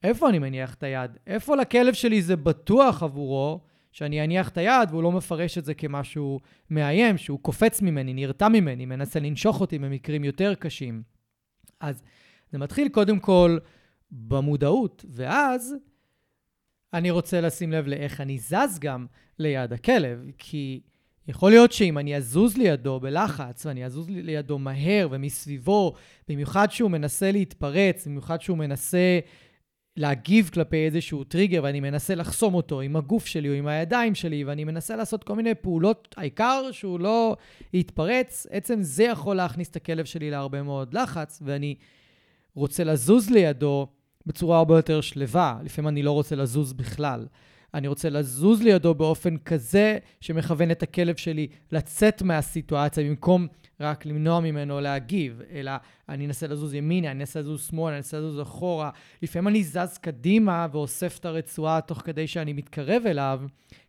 איפה 0.03 0.29
אני 0.29 0.39
מניח 0.39 0.75
את 0.75 0.83
היד? 0.83 1.11
איפה 1.27 1.57
לכלב 1.57 1.95
שלי 1.95 2.23
זה 2.23 2.37
בטוח 2.37 3.03
עבורו 3.03 3.61
שאני 3.93 4.25
אניח 4.25 4.49
את 4.49 4.59
היד 4.59 4.89
והוא 4.91 5.03
לא 5.03 5.13
מפרש 5.13 5.59
את 5.59 5.65
זה 5.65 5.75
כמשהו 5.75 6.41
מאיים, 6.71 7.19
שהוא 7.19 7.39
קופץ 7.43 7.83
ממני, 7.83 8.15
נרתע 8.15 8.49
ממני, 8.49 8.87
מנסה 8.87 9.21
לנשוך 9.21 9.61
אותי 9.61 9.79
במקרים 9.79 10.25
יותר 10.25 10.55
קשים. 10.55 11.03
אז 11.81 12.03
זה 12.51 12.59
מתחיל 12.59 12.89
קודם 12.89 13.19
כל 13.19 13.59
במודעות, 14.11 15.05
ואז 15.09 15.75
אני 16.95 17.11
רוצה 17.11 17.41
לשים 17.41 17.73
לב 17.73 17.87
לאיך 17.87 18.21
אני 18.21 18.39
זז 18.39 18.79
גם 18.81 19.07
ליד 19.39 19.73
הכלב, 19.73 20.25
כי 20.39 20.81
יכול 21.29 21.51
להיות 21.51 21.73
שאם 21.73 21.99
אני 21.99 22.17
אזוז 22.17 22.57
לידו 22.57 23.01
בלחץ, 23.01 23.67
ואני 23.67 23.85
אזוז 23.85 24.07
לידו 24.11 24.59
מהר 24.59 25.09
ומסביבו, 25.11 25.95
במיוחד 26.29 26.71
שהוא 26.71 26.91
מנסה 26.91 27.33
להתפרץ, 27.33 28.07
במיוחד 28.07 28.41
שהוא 28.41 28.59
מנסה 28.59 29.19
להגיב 29.97 30.51
כלפי 30.55 30.77
איזשהו 30.77 31.25
טריגר, 31.25 31.61
ואני 31.65 31.81
מנסה 31.81 32.15
לחסום 32.15 32.55
אותו 32.55 32.81
עם 32.81 32.97
הגוף 32.97 33.27
שלי 33.27 33.49
או 33.49 33.55
עם 33.55 33.67
הידיים 33.67 34.15
שלי, 34.15 34.45
ואני 34.45 34.65
מנסה 34.65 34.97
לעשות 34.97 35.25
כל 35.25 35.35
מיני 35.37 35.55
פעולות, 35.55 36.15
העיקר 36.17 36.69
שהוא 36.73 37.01
לא 37.01 37.37
יתפרץ, 37.73 38.47
עצם 38.51 38.83
זה 38.83 39.05
יכול 39.05 39.37
להכניס 39.37 39.69
את 39.69 39.77
הכלב 39.77 40.05
שלי 40.05 40.31
להרבה 40.31 40.63
מאוד 40.63 40.95
לחץ, 40.95 41.43
ואני 41.45 41.75
רוצה 42.55 42.85
לזוז 42.85 43.31
לידו 43.31 43.87
בצורה 44.27 44.59
הרבה 44.59 44.79
יותר 44.79 45.01
שלווה. 45.01 45.59
לפעמים 45.65 45.89
אני 45.89 46.03
לא 46.03 46.13
רוצה 46.13 46.37
לזוז 46.37 46.73
בכלל. 46.73 47.27
אני 47.75 47.89
רוצה 47.89 48.11
לזוז 48.11 48.63
לידו 48.63 48.95
באופן 48.95 49.37
כזה 49.37 49.99
שמכוון 50.21 50.71
את 50.71 50.83
הכלב 50.83 51.17
שלי 51.17 51.49
לצאת 51.73 52.23
מהסיטואציה 52.23 53.05
במקום 53.05 53.47
רק 53.81 54.07
למנוע 54.07 54.41
ממנו 54.41 54.81
להגיב, 54.81 55.41
אלא 55.51 55.73
אני 56.09 56.27
אנסה 56.27 56.47
לזוז 56.47 56.75
ימינה, 56.75 57.11
אני 57.11 57.21
אנסה 57.21 57.41
לזוז 57.41 57.67
שמאלה, 57.67 57.89
אני 57.89 57.97
אנסה 57.97 58.19
לזוז 58.19 58.43
אחורה. 58.43 58.91
לפעמים 59.23 59.49
אני 59.49 59.65
זז 59.65 59.99
קדימה 59.99 60.67
ואוסף 60.73 61.19
את 61.19 61.25
הרצועה 61.25 61.81
תוך 61.81 61.99
כדי 61.99 62.27
שאני 62.27 62.53
מתקרב 62.53 63.03
אליו, 63.07 63.41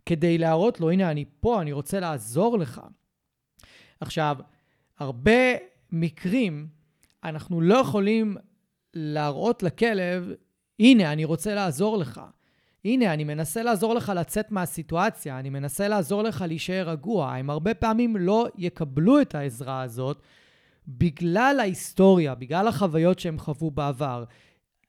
כדי 0.05 0.37
להראות 0.37 0.79
לו, 0.79 0.91
הנה, 0.91 1.11
אני 1.11 1.25
פה, 1.39 1.61
אני 1.61 1.71
רוצה 1.71 1.99
לעזור 1.99 2.57
לך. 2.57 2.81
עכשיו, 3.99 4.37
הרבה 4.99 5.53
מקרים 5.91 6.67
אנחנו 7.23 7.61
לא 7.61 7.75
יכולים 7.75 8.37
להראות 8.95 9.63
לכלב, 9.63 10.31
הנה, 10.79 11.11
אני 11.11 11.25
רוצה 11.25 11.55
לעזור 11.55 11.97
לך. 11.97 12.21
הנה, 12.85 13.13
אני 13.13 13.23
מנסה 13.23 13.63
לעזור 13.63 13.93
לך 13.93 14.11
לצאת 14.15 14.51
מהסיטואציה, 14.51 15.39
אני 15.39 15.49
מנסה 15.49 15.87
לעזור 15.87 16.23
לך 16.23 16.43
להישאר 16.47 16.89
רגוע. 16.89 17.33
הם 17.33 17.49
הרבה 17.49 17.73
פעמים 17.73 18.17
לא 18.17 18.47
יקבלו 18.57 19.21
את 19.21 19.35
העזרה 19.35 19.81
הזאת 19.81 20.21
בגלל 20.87 21.57
ההיסטוריה, 21.59 22.35
בגלל 22.35 22.67
החוויות 22.67 23.19
שהם 23.19 23.39
חוו 23.39 23.71
בעבר. 23.71 24.23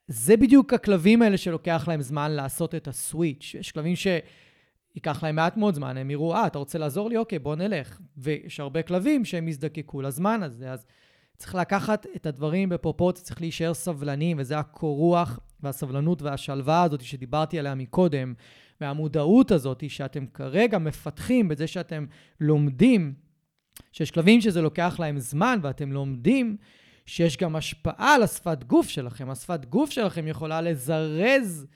זה 0.07 0.37
בדיוק 0.37 0.73
הכלבים 0.73 1.21
האלה 1.21 1.37
שלוקח 1.37 1.85
להם 1.87 2.01
זמן 2.01 2.31
לעשות 2.31 2.75
את 2.75 2.87
הסוויץ'. 2.87 3.55
יש 3.59 3.71
כלבים 3.71 3.93
שייקח 3.95 5.23
להם 5.23 5.35
מעט 5.35 5.57
מאוד 5.57 5.75
זמן, 5.75 5.97
הם 5.97 6.11
יראו, 6.11 6.35
אה, 6.35 6.47
אתה 6.47 6.59
רוצה 6.59 6.77
לעזור 6.77 7.09
לי? 7.09 7.17
אוקיי, 7.17 7.39
בוא 7.39 7.55
נלך. 7.55 7.99
ויש 8.17 8.59
הרבה 8.59 8.81
כלבים 8.81 9.25
שהם 9.25 9.47
יזדקקו 9.47 10.01
לזמן 10.01 10.43
הזה, 10.43 10.71
אז 10.71 10.85
צריך 11.37 11.55
לקחת 11.55 12.05
את 12.15 12.25
הדברים 12.25 12.69
בפרופורציה, 12.69 13.23
צריך 13.23 13.41
להישאר 13.41 13.73
סבלניים, 13.73 14.37
וזה 14.39 14.59
הקור 14.59 14.97
רוח 14.97 15.39
והסבלנות 15.59 16.21
והשלווה 16.21 16.83
הזאת 16.83 17.01
שדיברתי 17.01 17.59
עליה 17.59 17.75
מקודם, 17.75 18.33
והמודעות 18.81 19.51
הזאת 19.51 19.89
שאתם 19.89 20.25
כרגע 20.33 20.77
מפתחים 20.77 21.47
בזה 21.47 21.67
שאתם 21.67 22.05
לומדים, 22.39 23.13
שיש 23.91 24.11
כלבים 24.11 24.41
שזה 24.41 24.61
לוקח 24.61 24.95
להם 24.99 25.19
זמן, 25.19 25.59
ואתם 25.61 25.91
לומדים 25.91 26.57
שיש 27.05 27.37
גם 27.37 27.55
השפעה 27.55 28.15
על 28.15 28.23
השפת 28.23 28.63
גוף 28.63 28.89
שלכם. 28.89 29.29
השפת 29.29 29.65
גוף 29.65 29.91
שלכם 29.91 30.27
יכולה 30.27 30.61
לזרז 30.61 31.67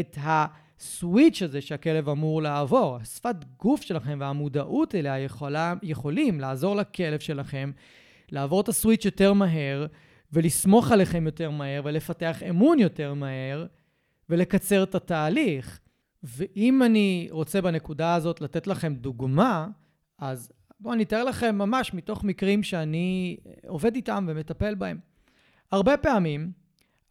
את 0.00 0.18
הסוויץ' 0.20 1.42
הזה 1.42 1.60
שהכלב 1.60 2.08
אמור 2.08 2.42
לעבור. 2.42 2.96
השפת 2.96 3.36
גוף 3.58 3.82
שלכם 3.82 4.18
והמודעות 4.20 4.94
אליה 4.94 5.18
יכולה, 5.18 5.74
יכולים 5.82 6.40
לעזור 6.40 6.76
לכלב 6.76 7.20
שלכם 7.20 7.70
לעבור 8.32 8.60
את 8.60 8.68
הסוויץ' 8.68 9.04
יותר 9.04 9.32
מהר, 9.32 9.86
ולסמוך 10.32 10.92
עליכם 10.92 11.26
יותר 11.26 11.50
מהר, 11.50 11.82
ולפתח 11.84 12.42
אמון 12.50 12.78
יותר 12.78 13.14
מהר, 13.14 13.66
ולקצר 14.28 14.82
את 14.82 14.94
התהליך. 14.94 15.80
ואם 16.22 16.82
אני 16.82 17.28
רוצה 17.30 17.60
בנקודה 17.60 18.14
הזאת 18.14 18.40
לתת 18.40 18.66
לכם 18.66 18.94
דוגמה, 18.94 19.68
אז 20.18 20.52
בואו 20.80 20.94
אני 20.94 21.02
אתאר 21.02 21.24
לכם 21.24 21.58
ממש 21.58 21.94
מתוך 21.94 22.24
מקרים 22.24 22.62
שאני 22.62 23.36
עובד 23.66 23.94
איתם 23.94 24.26
ומטפל 24.28 24.74
בהם. 24.74 24.98
הרבה 25.72 25.96
פעמים, 25.96 26.52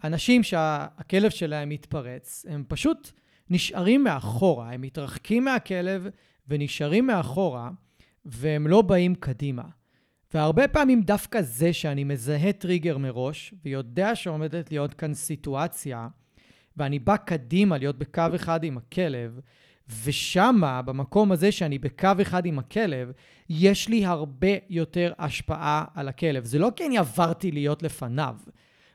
אנשים 0.04 0.44
שהכלב 0.44 1.30
שלהם 1.30 1.70
מתפרץ, 1.70 2.46
הם 2.50 2.64
פשוט 2.68 3.12
נשארים 3.50 4.04
מאחורה, 4.04 4.72
הם 4.72 4.82
מתרחקים 4.82 5.46
מהכלב 5.46 6.08
ונשארים 6.48 7.08
מאחורה, 7.08 7.70
והם 8.26 8.68
לא 8.68 8.82
באים 8.82 9.16
קדימה. 9.16 9.64
והרבה 10.34 10.68
פעמים 10.68 11.02
דווקא 11.02 11.42
זה 11.42 11.74
שאני 11.74 12.04
מזהה 12.04 12.54
טריגר 12.54 12.98
מראש, 12.98 13.54
ויודע 13.66 14.16
שעומדת 14.16 14.72
להיות 14.72 14.94
כאן 14.94 15.14
סיטואציה, 15.14 16.08
ואני 16.78 17.00
בא 17.00 17.18
קדימה 17.18 17.78
להיות 17.78 17.98
בקו 17.98 18.22
אחד 18.36 18.64
עם 18.64 18.78
הכלב, 18.78 19.40
ושמה, 20.04 20.82
במקום 20.82 21.32
הזה 21.32 21.52
שאני 21.52 21.78
בקו 21.78 22.10
אחד 22.22 22.46
עם 22.46 22.60
הכלב, 22.60 23.12
יש 23.50 23.90
לי 23.90 24.06
הרבה 24.06 24.48
יותר 24.70 25.14
השפעה 25.20 25.86
על 25.96 26.08
הכלב. 26.08 26.46
זה 26.46 26.60
לא 26.60 26.72
כי 26.76 26.86
אני 26.86 26.98
עברתי 26.98 27.52
להיות 27.52 27.84
לפניו, 27.84 28.36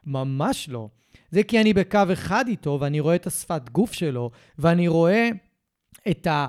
ממש 0.06 0.68
לא. 0.68 0.88
זה 1.30 1.42
כי 1.42 1.60
אני 1.60 1.72
בקו 1.72 2.02
אחד 2.12 2.44
איתו, 2.48 2.78
ואני 2.80 3.00
רואה 3.00 3.14
את 3.14 3.26
השפת 3.26 3.68
גוף 3.68 3.92
שלו, 3.92 4.30
ואני 4.58 4.88
רואה 4.88 5.28
את, 6.10 6.26
ה, 6.26 6.46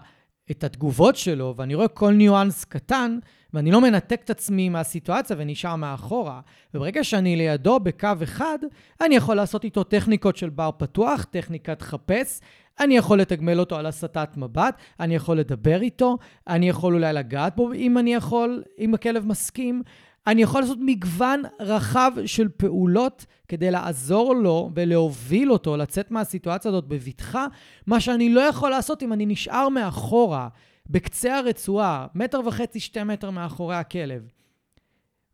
את 0.51 0.63
התגובות 0.63 1.15
שלו, 1.15 1.53
ואני 1.57 1.75
רואה 1.75 1.87
כל 1.87 2.13
ניואנס 2.13 2.65
קטן, 2.65 3.19
ואני 3.53 3.71
לא 3.71 3.81
מנתק 3.81 4.21
את 4.23 4.29
עצמי 4.29 4.69
מהסיטואציה 4.69 5.35
ונשאר 5.39 5.75
מאחורה. 5.75 6.41
וברגע 6.73 7.03
שאני 7.03 7.35
לידו 7.35 7.79
בקו 7.79 8.09
אחד, 8.23 8.57
אני 9.01 9.15
יכול 9.15 9.35
לעשות 9.35 9.63
איתו 9.63 9.83
טכניקות 9.83 10.37
של 10.37 10.49
בר 10.49 10.69
פתוח, 10.77 11.23
טכניקת 11.23 11.81
חפש, 11.81 12.39
אני 12.79 12.97
יכול 12.97 13.19
לתגמל 13.19 13.59
אותו 13.59 13.75
על 13.75 13.85
הסטת 13.85 14.37
מבט, 14.37 14.75
אני 14.99 15.15
יכול 15.15 15.39
לדבר 15.39 15.81
איתו, 15.81 16.17
אני 16.47 16.69
יכול 16.69 16.93
אולי 16.93 17.13
לגעת 17.13 17.55
בו 17.55 17.73
אם 17.73 17.97
אני 17.97 18.13
יכול, 18.13 18.63
אם 18.79 18.93
הכלב 18.93 19.25
מסכים. 19.25 19.83
אני 20.27 20.41
יכול 20.41 20.61
לעשות 20.61 20.77
מגוון 20.81 21.43
רחב 21.59 22.11
של 22.25 22.49
פעולות 22.49 23.25
כדי 23.47 23.71
לעזור 23.71 24.35
לו 24.35 24.71
ולהוביל 24.75 25.51
אותו 25.51 25.77
לצאת 25.77 26.11
מהסיטואציה 26.11 26.69
הזאת 26.69 26.87
בבטחה, 26.87 27.47
מה 27.87 27.99
שאני 27.99 28.29
לא 28.29 28.41
יכול 28.41 28.69
לעשות 28.69 29.03
אם 29.03 29.13
אני 29.13 29.25
נשאר 29.25 29.69
מאחורה, 29.69 30.47
בקצה 30.89 31.37
הרצועה, 31.37 32.07
מטר 32.15 32.39
וחצי, 32.45 32.79
שתי 32.79 33.03
מטר 33.03 33.31
מאחורי 33.31 33.75
הכלב. 33.75 34.29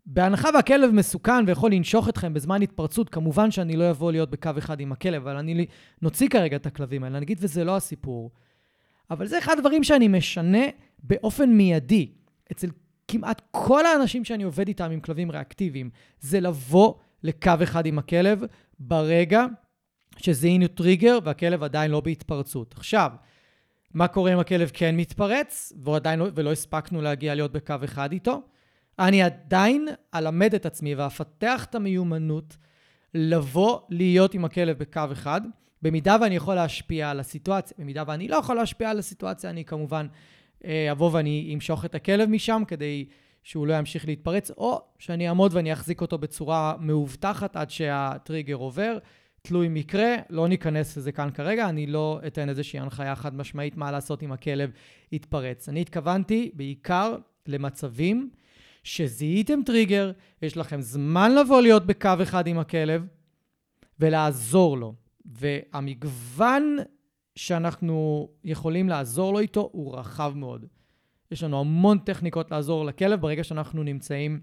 בהנחה 0.06 0.50
והכלב 0.54 0.92
מסוכן 0.92 1.44
ויכול 1.48 1.72
לנשוך 1.72 2.10
אתכם 2.10 2.34
בזמן 2.34 2.62
התפרצות, 2.62 3.10
כמובן 3.10 3.52
שאני 3.52 3.76
לא 3.76 3.90
אבוא 3.90 4.12
להיות 4.12 4.30
בקו 4.30 4.52
אחד 4.58 4.80
עם 4.80 4.92
הכלב, 4.92 5.22
אבל 5.28 5.38
אני 5.38 5.66
נוציא 6.02 6.30
כרגע 6.30 6.56
את 6.56 6.66
הכלבים 6.66 7.04
האלה, 7.04 7.20
נגיד 7.20 7.38
וזה 7.42 7.64
לא 7.64 7.76
הסיפור. 7.76 8.32
אבל 9.10 9.28
זה 9.28 9.38
אחד 9.38 9.58
הדברים 9.58 9.84
שאני 9.84 10.08
משנה 10.08 10.64
באופן 11.04 11.50
מיידי 11.50 12.12
אצל 12.52 12.70
כמעט 13.08 13.42
כל 13.52 13.86
האנשים 13.86 14.26
שאני 14.26 14.44
עובד 14.44 14.68
איתם 14.68 14.92
עם 14.92 15.00
כלבים 15.00 15.32
ריאקטיביים, 15.32 15.90
זה 16.20 16.40
לבוא 16.40 16.94
לקו 17.24 17.52
אחד 17.64 17.86
עם 17.86 18.00
הכלב 18.00 18.44
ברגע 18.80 19.46
שזיהינו 20.18 20.68
טריגר 20.68 21.20
והכלב 21.24 21.64
עדיין 21.64 21.92
לא 21.92 22.02
בהתפרצות. 22.02 22.74
עכשיו, 22.78 23.12
מה 23.94 24.08
קורה 24.08 24.34
אם 24.34 24.40
הכלב 24.40 24.72
כן 24.74 24.96
מתפרץ 24.96 25.74
ועדיין 25.84 26.20
לא, 26.20 26.28
ולא 26.36 26.52
הספקנו 26.52 27.02
להגיע 27.02 27.36
להיות 27.36 27.52
בקו 27.52 27.76
אחד 27.84 28.12
איתו? 28.12 28.42
אני 29.00 29.24
עדיין 29.24 29.88
אלמד 30.16 30.56
את 30.56 30.66
עצמי 30.66 30.96
ואפתח 30.96 31.66
את 31.70 31.76
המיומנות 31.76 32.58
לבוא 33.14 33.80
להיות 33.90 34.34
עם 34.34 34.46
הכלב 34.46 34.78
בקו 34.78 35.02
אחד, 35.12 35.42
במידה 35.82 36.18
ואני 36.22 36.36
יכול 36.36 36.56
להשפיע 36.56 37.10
על 37.10 37.20
הסיטואציה. 37.20 37.78
במידה 37.80 38.04
ואני 38.08 38.28
לא 38.28 38.36
יכול 38.36 38.56
להשפיע 38.56 38.90
על 38.90 39.00
הסיטואציה, 39.00 39.50
אני 39.50 39.66
כמובן 39.66 40.08
אה, 40.66 40.92
אבוא 40.92 41.10
ואני 41.14 41.52
אמשוך 41.56 41.86
את 41.86 41.96
הכלב 41.96 42.30
משם 42.30 42.64
כדי 42.68 43.06
שהוא 43.44 43.68
לא 43.68 43.74
ימשיך 43.74 44.08
להתפרץ, 44.08 44.52
או 44.52 44.82
שאני 45.00 45.28
אעמוד 45.28 45.54
ואני 45.54 45.74
אחזיק 45.74 46.02
אותו 46.02 46.18
בצורה 46.18 46.76
מאובטחת 46.80 47.56
עד 47.56 47.70
שהטריגר 47.70 48.56
עובר. 48.56 48.98
תלוי 49.48 49.68
מקרה, 49.70 50.16
לא 50.30 50.48
ניכנס 50.48 50.98
לזה 50.98 51.12
כאן 51.12 51.30
כרגע, 51.34 51.70
אני 51.70 51.88
לא 51.88 52.20
אתן 52.28 52.50
איזושהי 52.50 52.80
הנחיה 52.80 53.16
חד 53.16 53.36
משמעית 53.36 53.78
מה 53.78 53.92
לעשות 53.92 54.24
אם 54.24 54.32
הכלב 54.32 54.72
יתפרץ. 55.12 55.70
אני 55.70 55.82
התכוונתי 55.82 56.52
בעיקר 56.54 57.16
למצבים 57.48 58.30
שזיהיתם 58.84 59.60
טריגר, 59.66 60.12
יש 60.42 60.58
לכם 60.58 60.82
זמן 60.82 61.36
לבוא 61.36 61.62
להיות 61.62 61.86
בקו 61.86 62.10
אחד 62.22 62.48
עם 62.48 62.60
הכלב 62.60 63.08
ולעזור 64.00 64.78
לו. 64.78 64.94
והמגוון 65.26 66.78
שאנחנו 67.36 68.30
יכולים 68.44 68.90
לעזור 68.90 69.34
לו 69.34 69.40
איתו 69.40 69.70
הוא 69.72 69.98
רחב 69.98 70.34
מאוד. 70.36 70.66
יש 71.32 71.44
לנו 71.44 71.60
המון 71.60 71.98
טכניקות 71.98 72.52
לעזור 72.52 72.86
לכלב 72.86 73.22
ברגע 73.22 73.44
שאנחנו 73.44 73.84
נמצאים 73.84 74.42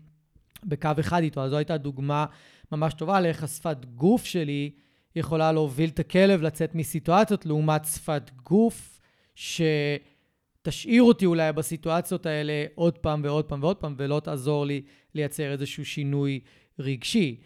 בקו 0.64 0.90
אחד 1.00 1.22
איתו. 1.22 1.40
אז 1.40 1.50
זו 1.50 1.56
הייתה 1.56 1.76
דוגמה 1.76 2.26
ממש 2.72 2.94
טובה 2.94 3.20
לאיך 3.20 3.42
השפת 3.42 3.84
גוף 3.84 4.24
שלי 4.24 4.70
יכולה 5.16 5.53
להוביל 5.53 5.90
את 5.90 5.99
הכלב 5.99 6.42
לצאת 6.42 6.75
מסיטואציות, 6.75 7.46
לעומת 7.46 7.85
שפת 7.85 8.31
גוף 8.42 9.01
שתשאיר 9.35 11.03
אותי 11.03 11.27
אולי 11.27 11.53
בסיטואציות 11.53 12.27
האלה 12.27 12.64
עוד 12.75 12.99
פעם 12.99 13.20
ועוד 13.25 13.44
פעם 13.44 13.62
ועוד 13.62 13.77
פעם, 13.77 13.94
ולא 13.99 14.20
תעזור 14.20 14.66
לי 14.66 14.83
לייצר 15.14 15.53
איזשהו 15.53 15.85
שינוי 15.85 16.40
רגשי. 16.79 17.40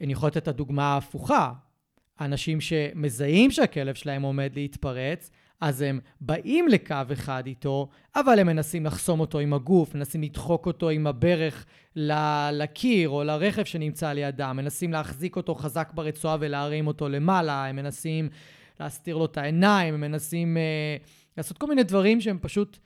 אני 0.00 0.12
יכול 0.12 0.26
לתת 0.26 0.36
את 0.36 0.48
הדוגמה 0.48 0.94
ההפוכה. 0.94 1.52
אנשים 2.20 2.60
שמזהים 2.60 3.50
שהכלב 3.50 3.94
שלהם 3.94 4.22
עומד 4.22 4.50
להתפרץ, 4.54 5.30
אז 5.60 5.82
הם 5.82 6.00
באים 6.20 6.68
לקו 6.68 6.94
אחד 7.12 7.46
איתו, 7.46 7.88
אבל 8.16 8.38
הם 8.38 8.46
מנסים 8.46 8.86
לחסום 8.86 9.20
אותו 9.20 9.38
עם 9.38 9.52
הגוף, 9.52 9.94
מנסים 9.94 10.22
לדחוק 10.22 10.66
אותו 10.66 10.88
עם 10.88 11.06
הברך 11.06 11.66
לקיר 12.52 13.08
או 13.08 13.24
לרכב 13.24 13.64
שנמצא 13.64 14.12
לידם, 14.12 14.54
מנסים 14.56 14.92
להחזיק 14.92 15.36
אותו 15.36 15.54
חזק 15.54 15.92
ברצועה 15.94 16.36
ולהרים 16.40 16.86
אותו 16.86 17.08
למעלה, 17.08 17.66
הם 17.66 17.76
מנסים 17.76 18.28
להסתיר 18.80 19.16
לו 19.16 19.24
את 19.24 19.38
העיניים, 19.38 19.94
הם 19.94 20.00
מנסים 20.00 20.56
אה, 20.56 20.96
לעשות 21.36 21.58
כל 21.58 21.66
מיני 21.66 21.82
דברים 21.82 22.20
שהם 22.20 22.38
פשוט 22.40 22.78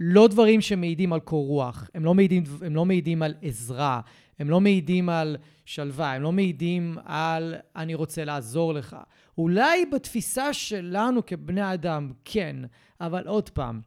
לא 0.00 0.28
דברים 0.28 0.60
שמעידים 0.60 1.12
על 1.12 1.20
קור 1.20 1.46
רוח, 1.46 1.90
הם 1.94 2.04
לא 2.04 2.14
מעידים, 2.14 2.42
הם 2.62 2.74
לא 2.74 2.84
מעידים 2.84 3.22
על 3.22 3.34
עזרה, 3.42 4.00
הם 4.40 4.50
לא 4.50 4.60
מעידים 4.60 5.08
על 5.08 5.36
שלווה, 5.64 6.12
הם 6.14 6.22
לא 6.22 6.32
מעידים 6.32 6.98
על 7.04 7.54
אני 7.76 7.94
רוצה 7.94 8.24
לעזור 8.24 8.74
לך. 8.74 8.96
אולי 9.38 9.86
בתפיסה 9.86 10.52
שלנו 10.52 11.26
כבני 11.26 11.74
אדם, 11.74 12.12
כן, 12.24 12.56
אבל 13.00 13.26
עוד 13.26 13.50
פעם, 13.50 13.80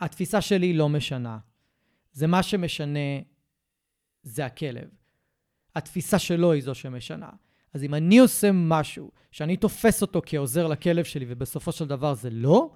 התפיסה 0.00 0.40
שלי 0.40 0.72
לא 0.72 0.88
משנה. 0.88 1.38
זה 2.12 2.26
מה 2.26 2.42
שמשנה, 2.42 2.98
זה 4.22 4.46
הכלב. 4.46 4.88
התפיסה 5.76 6.18
שלו 6.18 6.52
היא 6.52 6.62
זו 6.62 6.74
שמשנה. 6.74 7.28
אז 7.74 7.84
אם 7.84 7.94
אני 7.94 8.18
עושה 8.18 8.50
משהו 8.52 9.10
שאני 9.30 9.56
תופס 9.56 10.02
אותו 10.02 10.22
כעוזר 10.26 10.66
לכלב 10.66 11.04
שלי 11.04 11.24
ובסופו 11.28 11.72
של 11.72 11.84
דבר 11.84 12.14
זה 12.14 12.30
לא, 12.30 12.70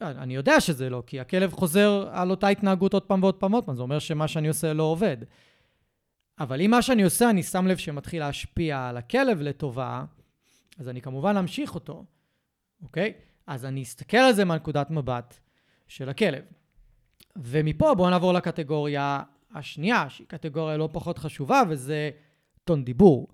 אני 0.00 0.34
יודע 0.34 0.60
שזה 0.60 0.90
לא, 0.90 1.02
כי 1.06 1.20
הכלב 1.20 1.52
חוזר 1.52 2.08
על 2.12 2.30
אותה 2.30 2.48
התנהגות 2.48 2.94
עוד 2.94 3.02
פעם 3.02 3.22
ועוד 3.22 3.34
פעם 3.34 3.52
ועוד 3.52 3.64
פעם, 3.64 3.76
זה 3.76 3.82
אומר 3.82 3.98
שמה 3.98 4.28
שאני 4.28 4.48
עושה 4.48 4.72
לא 4.72 4.82
עובד. 4.82 5.16
אבל 6.40 6.60
אם 6.60 6.70
מה 6.70 6.82
שאני 6.82 7.02
עושה, 7.02 7.30
אני 7.30 7.42
שם 7.42 7.66
לב 7.66 7.76
שמתחיל 7.76 8.20
להשפיע 8.20 8.88
על 8.88 8.96
הכלב 8.96 9.40
לטובה, 9.40 10.04
אז 10.78 10.88
אני 10.88 11.00
כמובן 11.00 11.36
אמשיך 11.36 11.74
אותו, 11.74 12.04
אוקיי? 12.82 13.12
אז 13.46 13.64
אני 13.64 13.82
אסתכל 13.82 14.16
על 14.16 14.32
זה 14.32 14.44
מהנקודת 14.44 14.90
מבט 14.90 15.38
של 15.88 16.08
הכלב. 16.08 16.44
ומפה 17.36 17.94
בואו 17.94 18.10
נעבור 18.10 18.32
לקטגוריה 18.32 19.22
השנייה, 19.54 20.10
שהיא 20.10 20.26
קטגוריה 20.26 20.76
לא 20.76 20.88
פחות 20.92 21.18
חשובה, 21.18 21.62
וזה 21.68 22.10
טון 22.64 22.84
דיבור. 22.84 23.28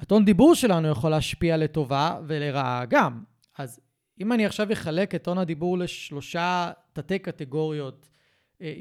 הטון 0.00 0.24
דיבור 0.24 0.54
שלנו 0.54 0.88
יכול 0.88 1.10
להשפיע 1.10 1.56
לטובה 1.56 2.20
ולרעה 2.26 2.84
גם. 2.84 3.22
אז 3.58 3.80
אם 4.20 4.32
אני 4.32 4.46
עכשיו 4.46 4.72
אחלק 4.72 5.14
את 5.14 5.24
טון 5.24 5.38
הדיבור 5.38 5.78
לשלושה 5.78 6.70
תתי 6.92 7.18
קטגוריות 7.18 8.08
אה, 8.62 8.74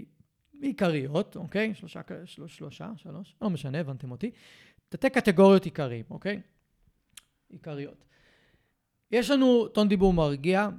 עיקריות, 0.62 1.36
אוקיי? 1.36 1.74
שלושה, 1.74 2.02
שלוש, 2.26 2.58
שלושה, 2.58 2.92
שלוש, 2.96 3.36
לא 3.42 3.50
משנה, 3.50 3.80
הבנתם 3.80 4.12
אותי. 4.12 4.32
תתי 4.90 5.10
קטגוריות 5.10 5.66
עיקריים, 5.66 6.06
אוקיי? 6.10 6.42
עיקריות. 7.50 8.06
יש 9.12 9.30
לנו 9.30 9.68
טון 9.68 9.88
דיבור 9.90 10.14
מרגיע, 10.14 10.70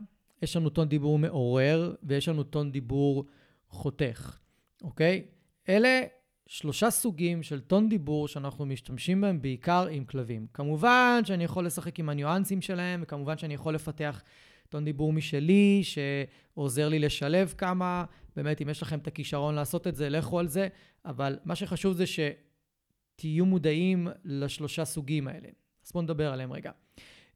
יש 0.43 0.57
לנו 0.57 0.71
טון 0.71 0.89
דיבור 0.89 1.19
מעורר, 1.19 1.95
ויש 2.03 2.29
לנו 2.29 2.43
טון 2.43 2.73
דיבור 2.73 3.25
חותך, 3.69 4.39
אוקיי? 4.83 5.25
אלה 5.69 6.01
שלושה 6.47 6.91
סוגים 6.91 7.43
של 7.43 7.61
טון 7.61 7.89
דיבור 7.89 8.29
שאנחנו 8.29 8.67
משתמשים 8.67 9.21
בהם 9.21 9.43
בעיקר 9.43 9.87
עם 9.91 10.05
כלבים. 10.05 10.47
כמובן 10.55 11.21
שאני 11.25 11.45
יכול 11.45 11.67
לשחק 11.67 11.99
עם 11.99 12.09
הניואנסים 12.09 12.63
שלהם, 12.63 13.01
וכמובן 13.03 13.39
שאני 13.39 13.55
יכול 13.55 13.75
לפתח 13.75 14.23
טון 14.69 14.85
דיבור 14.85 15.13
משלי, 15.13 15.83
שעוזר 15.83 16.89
לי 16.89 16.99
לשלב 16.99 17.55
כמה. 17.59 18.05
באמת, 18.37 18.63
אם 18.63 18.69
יש 18.69 18.83
לכם 18.83 18.99
את 18.99 19.07
הכישרון 19.07 19.55
לעשות 19.55 19.87
את 19.87 19.97
זה, 19.97 20.09
לכו 20.09 20.39
על 20.39 20.49
זה. 20.49 20.69
אבל 21.05 21.39
מה 21.45 21.55
שחשוב 21.55 21.93
זה 21.93 22.05
שתהיו 22.07 23.47
מודעים 23.47 24.09
לשלושה 24.25 24.85
סוגים 24.85 25.29
האלה. 25.29 25.49
אז 25.87 25.93
בואו 25.93 26.03
נדבר 26.03 26.33
עליהם 26.33 26.53
רגע. 26.53 26.71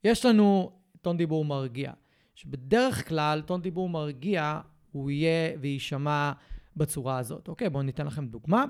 יש 0.05 0.25
לנו 0.25 0.73
טון 1.03 1.17
דיבור 1.17 1.45
מרגיע, 1.45 1.93
שבדרך 2.35 3.09
כלל 3.09 3.43
טון 3.47 3.63
דיבור 3.63 3.89
מרגיע, 3.89 4.61
הוא 4.93 5.11
יהיה 5.11 5.59
ויישמע 5.61 6.33
בצורה 6.77 7.19
הזאת. 7.19 7.49
אוקיי, 7.49 7.71
בואו 7.71 7.83
ניתן 7.83 8.07
לכם 8.07 8.27
דוגמה. 8.27 8.65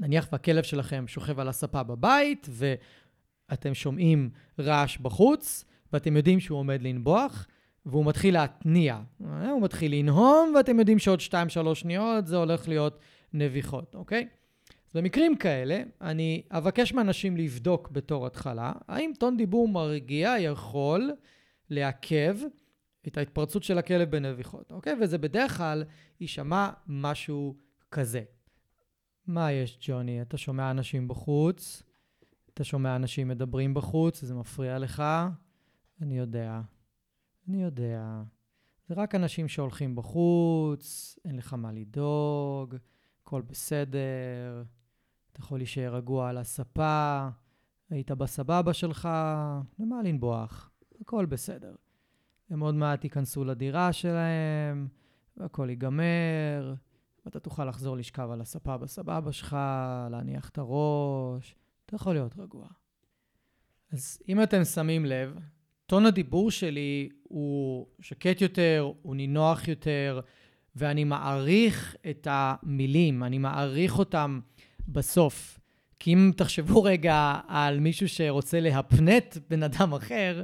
נניח 0.00 0.28
והכלב 0.32 0.62
שלכם 0.62 1.04
שוכב 1.08 1.40
על 1.40 1.48
הספה 1.48 1.82
בבית, 1.82 2.48
ואתם 2.50 3.74
שומעים 3.74 4.30
רעש 4.58 4.98
בחוץ, 4.98 5.64
ואתם 5.92 6.16
יודעים 6.16 6.40
שהוא 6.40 6.58
עומד 6.58 6.82
לנבוח, 6.82 7.46
והוא 7.86 8.06
מתחיל 8.06 8.34
להתניע. 8.34 9.00
הוא 9.50 9.62
מתחיל 9.62 9.94
לנהום, 9.94 10.52
ואתם 10.56 10.78
יודעים 10.78 10.98
שעוד 10.98 11.20
2-3 11.20 11.74
שניות 11.74 12.26
זה 12.26 12.36
הולך 12.36 12.68
להיות 12.68 12.98
נביחות, 13.32 13.94
אוקיי? 13.94 14.28
אז 14.86 14.96
במקרים 14.96 15.36
כאלה, 15.36 15.82
אני 16.00 16.42
אבקש 16.50 16.92
מאנשים 16.92 17.36
לבדוק 17.36 17.90
בתור 17.90 18.26
התחלה, 18.26 18.72
האם 18.88 19.12
טון 19.18 19.36
דיבור 19.36 19.68
מרגיע 19.68 20.34
יכול 20.38 21.10
לעכב 21.70 22.36
את 23.06 23.18
ההתפרצות 23.18 23.62
של 23.62 23.78
הכלב 23.78 24.10
בנביחות, 24.10 24.72
אוקיי? 24.72 24.94
וזה 25.00 25.18
בדרך 25.18 25.56
כלל 25.56 25.84
יישמע 26.20 26.70
משהו 26.86 27.56
כזה. 27.90 28.22
מה 29.26 29.52
יש, 29.52 29.78
ג'וני? 29.80 30.22
אתה 30.22 30.36
שומע 30.36 30.70
אנשים 30.70 31.08
בחוץ? 31.08 31.82
אתה 32.54 32.64
שומע 32.64 32.96
אנשים 32.96 33.28
מדברים 33.28 33.74
בחוץ? 33.74 34.20
זה 34.20 34.34
מפריע 34.34 34.78
לך? 34.78 35.02
אני 36.02 36.18
יודע. 36.18 36.60
אני 37.48 37.62
יודע. 37.62 38.22
זה 38.88 38.94
רק 38.94 39.14
אנשים 39.14 39.48
שהולכים 39.48 39.96
בחוץ, 39.96 41.18
אין 41.24 41.36
לך 41.36 41.54
מה 41.54 41.72
לדאוג, 41.72 42.76
הכל 43.22 43.42
בסדר, 43.42 44.64
אתה 45.32 45.40
יכול 45.40 45.58
להישאר 45.58 45.94
רגוע 45.94 46.28
על 46.28 46.38
הספה, 46.38 47.28
היית 47.90 48.10
בסבבה 48.10 48.72
שלך, 48.72 49.08
למה 49.78 50.02
לנבוח? 50.02 50.70
הכל 51.00 51.26
בסדר. 51.26 51.74
הם 52.50 52.60
עוד 52.60 52.74
מעט 52.74 53.04
ייכנסו 53.04 53.44
לדירה 53.44 53.92
שלהם, 53.92 54.88
והכל 55.36 55.70
ייגמר, 55.70 56.74
ואתה 57.24 57.40
תוכל 57.40 57.64
לחזור 57.64 57.96
לשכב 57.96 58.30
על 58.30 58.40
הספה 58.40 58.78
בסבבה 58.78 59.32
שלך, 59.32 59.56
להניח 60.10 60.48
את 60.48 60.58
הראש, 60.58 61.56
אתה 61.86 61.96
יכול 61.96 62.12
להיות 62.12 62.38
רגוע. 62.38 62.66
אז 63.92 64.18
אם 64.28 64.42
אתם 64.42 64.64
שמים 64.64 65.04
לב, 65.04 65.38
טון 65.86 66.06
הדיבור 66.06 66.50
שלי 66.50 67.08
הוא 67.22 67.86
שקט 68.00 68.40
יותר, 68.40 68.92
הוא 69.02 69.16
נינוח 69.16 69.68
יותר, 69.68 70.20
ואני 70.76 71.04
מעריך 71.04 71.96
את 72.10 72.26
המילים, 72.30 73.24
אני 73.24 73.38
מעריך 73.38 73.98
אותם 73.98 74.40
בסוף. 74.88 75.58
כי 75.98 76.12
אם 76.12 76.30
תחשבו 76.36 76.82
רגע 76.82 77.34
על 77.48 77.80
מישהו 77.80 78.08
שרוצה 78.08 78.60
להפנט 78.60 79.36
בן 79.50 79.62
אדם 79.62 79.92
אחר, 79.94 80.42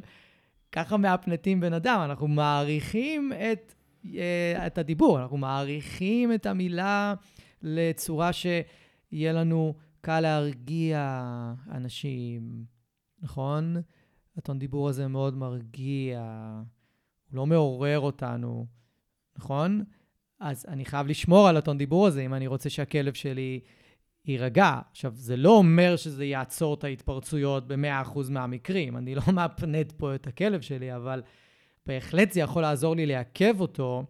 ככה 0.73 0.97
מהפנטים 0.97 1.61
בן 1.61 1.73
אדם, 1.73 2.01
אנחנו 2.05 2.29
מעריכים 2.29 3.33
את, 3.33 3.75
אה, 4.15 4.67
את 4.67 4.79
הדיבור, 4.79 5.21
אנחנו 5.21 5.37
מעריכים 5.37 6.35
את 6.35 6.47
המילה 6.47 7.15
לצורה 7.63 8.31
שיהיה 8.33 9.33
לנו 9.33 9.75
קל 10.01 10.21
להרגיע 10.21 11.23
אנשים, 11.71 12.65
נכון? 13.23 13.77
הטון 14.39 14.59
דיבור 14.59 14.89
הזה 14.89 15.09
מאוד 15.09 15.37
מרגיע, 15.37 16.21
הוא 17.31 17.37
לא 17.37 17.47
מעורר 17.47 18.01
אותנו, 18.01 18.67
נכון? 19.39 19.85
אז 20.41 20.67
אני 20.69 20.85
חייב 20.85 21.07
לשמור 21.07 21.49
על 21.49 21.57
הטון 21.57 21.79
דיבור 21.79 22.07
הזה 22.07 22.21
אם 22.21 22.35
אני 22.35 22.47
רוצה 22.47 22.71
שהכלב 22.71 23.15
שלי 23.15 23.61
יירגע. 24.25 24.81
עכשיו, 24.91 25.13
זה 25.15 25.37
לא 25.37 25.51
אומר 25.51 25.97
שזה 25.97 26.25
יעצור 26.25 26.75
את 26.75 26.85
ההתפרצויות 26.85 27.69
ב-100% 27.69 28.19
מהמקרים. 28.31 28.97
אני 28.97 29.15
לא 29.15 29.23
מאפנט 29.33 29.93
פה 29.93 30.15
את 30.15 30.27
הכלב 30.27 30.61
שלי, 30.61 30.97
אבל 30.97 31.23
בהחלט 31.87 32.33
זה 32.33 32.41
יכול 32.41 32.63
לעזור 32.63 32.97
לי 32.97 33.07
לעכב 33.07 33.61
אותו, 33.61 34.05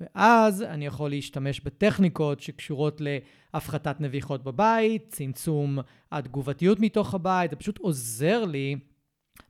ואז 0.00 0.62
אני 0.62 0.86
יכול 0.86 1.10
להשתמש 1.10 1.60
בטכניקות 1.60 2.40
שקשורות 2.40 3.00
להפחתת 3.00 4.00
נביחות 4.00 4.44
בבית, 4.44 5.06
צמצום 5.08 5.78
התגובתיות 6.12 6.80
מתוך 6.80 7.14
הבית, 7.14 7.50
זה 7.50 7.56
פשוט 7.56 7.78
עוזר 7.78 8.44
לי 8.44 8.76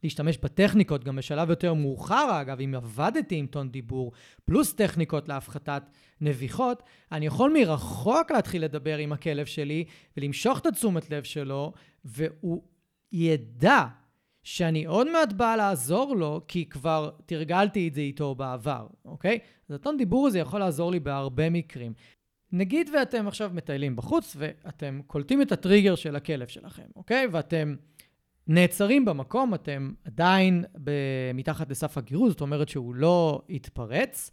להשתמש 0.04 0.38
בטכניקות, 0.38 1.04
גם 1.04 1.16
בשלב 1.16 1.50
יותר 1.50 1.74
מאוחר, 1.74 2.40
אגב, 2.40 2.60
אם 2.60 2.74
עבדתי 2.74 3.36
עם 3.36 3.46
טון 3.46 3.70
דיבור, 3.70 4.12
פלוס 4.44 4.74
טכניקות 4.74 5.28
להפחתת 5.28 5.82
נביחות, 6.20 6.82
אני 7.12 7.26
יכול 7.26 7.52
מרחוק 7.54 8.30
להתחיל 8.30 8.64
לדבר 8.64 8.98
עם 8.98 9.12
הכלב 9.12 9.46
שלי 9.46 9.84
ולמשוך 10.16 10.58
את 10.58 10.66
התשומת 10.66 11.10
לב 11.10 11.22
שלו, 11.22 11.72
והוא 12.04 12.62
ידע 13.12 13.84
שאני 14.42 14.84
עוד 14.84 15.12
מעט 15.12 15.32
בא 15.32 15.56
לעזור 15.56 16.16
לו, 16.16 16.40
כי 16.48 16.68
כבר 16.68 17.10
תרגלתי 17.26 17.88
את 17.88 17.94
זה 17.94 18.00
איתו 18.00 18.34
בעבר, 18.34 18.86
אוקיי? 19.04 19.38
אז 19.68 19.74
הטון 19.74 19.96
דיבור 19.96 20.26
הזה 20.26 20.38
יכול 20.38 20.60
לעזור 20.60 20.90
לי 20.90 21.00
בהרבה 21.00 21.50
מקרים. 21.50 21.92
נגיד 22.52 22.90
ואתם 22.94 23.28
עכשיו 23.28 23.50
מטיילים 23.54 23.96
בחוץ, 23.96 24.36
ואתם 24.38 25.00
קולטים 25.06 25.42
את 25.42 25.52
הטריגר 25.52 25.94
של 25.94 26.16
הכלב 26.16 26.46
שלכם, 26.46 26.86
אוקיי? 26.96 27.26
ואתם... 27.32 27.74
נעצרים 28.46 29.04
במקום, 29.04 29.54
אתם 29.54 29.92
עדיין 30.04 30.64
מתחת 31.34 31.70
לסף 31.70 31.98
הגירוז, 31.98 32.32
זאת 32.32 32.40
אומרת 32.40 32.68
שהוא 32.68 32.94
לא 32.94 33.42
יתפרץ, 33.48 34.30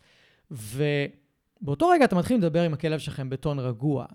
ובאותו 0.52 1.88
רגע 1.88 2.06
אתם 2.06 2.18
מתחילים 2.18 2.42
לדבר 2.42 2.62
עם 2.62 2.74
הכלב 2.74 3.00
שלכם 3.00 3.30
בטון 3.30 3.60
רגוע. 3.60 4.06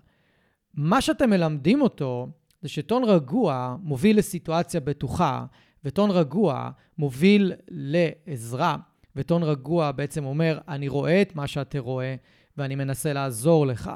מה 0.74 1.00
שאתם 1.00 1.30
מלמדים 1.30 1.80
אותו 1.80 2.28
זה 2.62 2.68
שטון 2.68 3.04
רגוע 3.04 3.76
מוביל 3.82 4.18
לסיטואציה 4.18 4.80
בטוחה, 4.80 5.44
וטון 5.84 6.10
רגוע 6.10 6.70
מוביל 6.98 7.52
לעזרה, 7.68 8.76
וטון 9.16 9.42
רגוע 9.42 9.92
בעצם 9.92 10.24
אומר, 10.24 10.58
אני 10.68 10.88
רואה 10.88 11.22
את 11.22 11.36
מה 11.36 11.46
שאתה 11.46 11.78
רואה, 11.78 12.14
ואני 12.56 12.74
מנסה 12.74 13.12
לעזור 13.12 13.66
לך. 13.66 13.90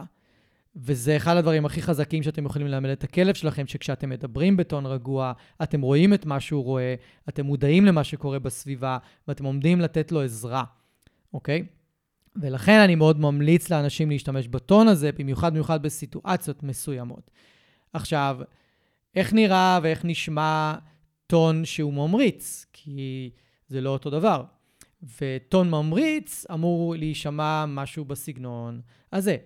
וזה 0.82 1.16
אחד 1.16 1.36
הדברים 1.36 1.66
הכי 1.66 1.82
חזקים 1.82 2.22
שאתם 2.22 2.46
יכולים 2.46 2.68
ללמד 2.68 2.90
את 2.90 3.04
הכלב 3.04 3.34
שלכם, 3.34 3.66
שכשאתם 3.66 4.10
מדברים 4.10 4.56
בטון 4.56 4.86
רגוע, 4.86 5.32
אתם 5.62 5.80
רואים 5.80 6.14
את 6.14 6.26
מה 6.26 6.40
שהוא 6.40 6.64
רואה, 6.64 6.94
אתם 7.28 7.46
מודעים 7.46 7.84
למה 7.84 8.04
שקורה 8.04 8.38
בסביבה, 8.38 8.98
ואתם 9.28 9.44
עומדים 9.44 9.80
לתת 9.80 10.12
לו 10.12 10.22
עזרה, 10.22 10.64
אוקיי? 11.34 11.66
ולכן 12.36 12.80
אני 12.80 12.94
מאוד 12.94 13.20
ממליץ 13.20 13.70
לאנשים 13.70 14.10
להשתמש 14.10 14.48
בטון 14.48 14.88
הזה, 14.88 15.12
במיוחד 15.12 15.52
במיוחד 15.52 15.82
בסיטואציות 15.82 16.62
מסוימות. 16.62 17.30
עכשיו, 17.92 18.38
איך 19.14 19.32
נראה 19.32 19.78
ואיך 19.82 20.04
נשמע 20.04 20.74
טון 21.26 21.64
שהוא 21.64 21.92
ממריץ? 21.92 22.66
כי 22.72 23.30
זה 23.68 23.80
לא 23.80 23.90
אותו 23.90 24.10
דבר. 24.10 24.44
וטון 25.20 25.70
ממריץ 25.70 26.46
אמור 26.54 26.94
להישמע 26.94 27.64
משהו 27.68 28.04
בסגנון 28.04 28.80
הזה. 29.12 29.36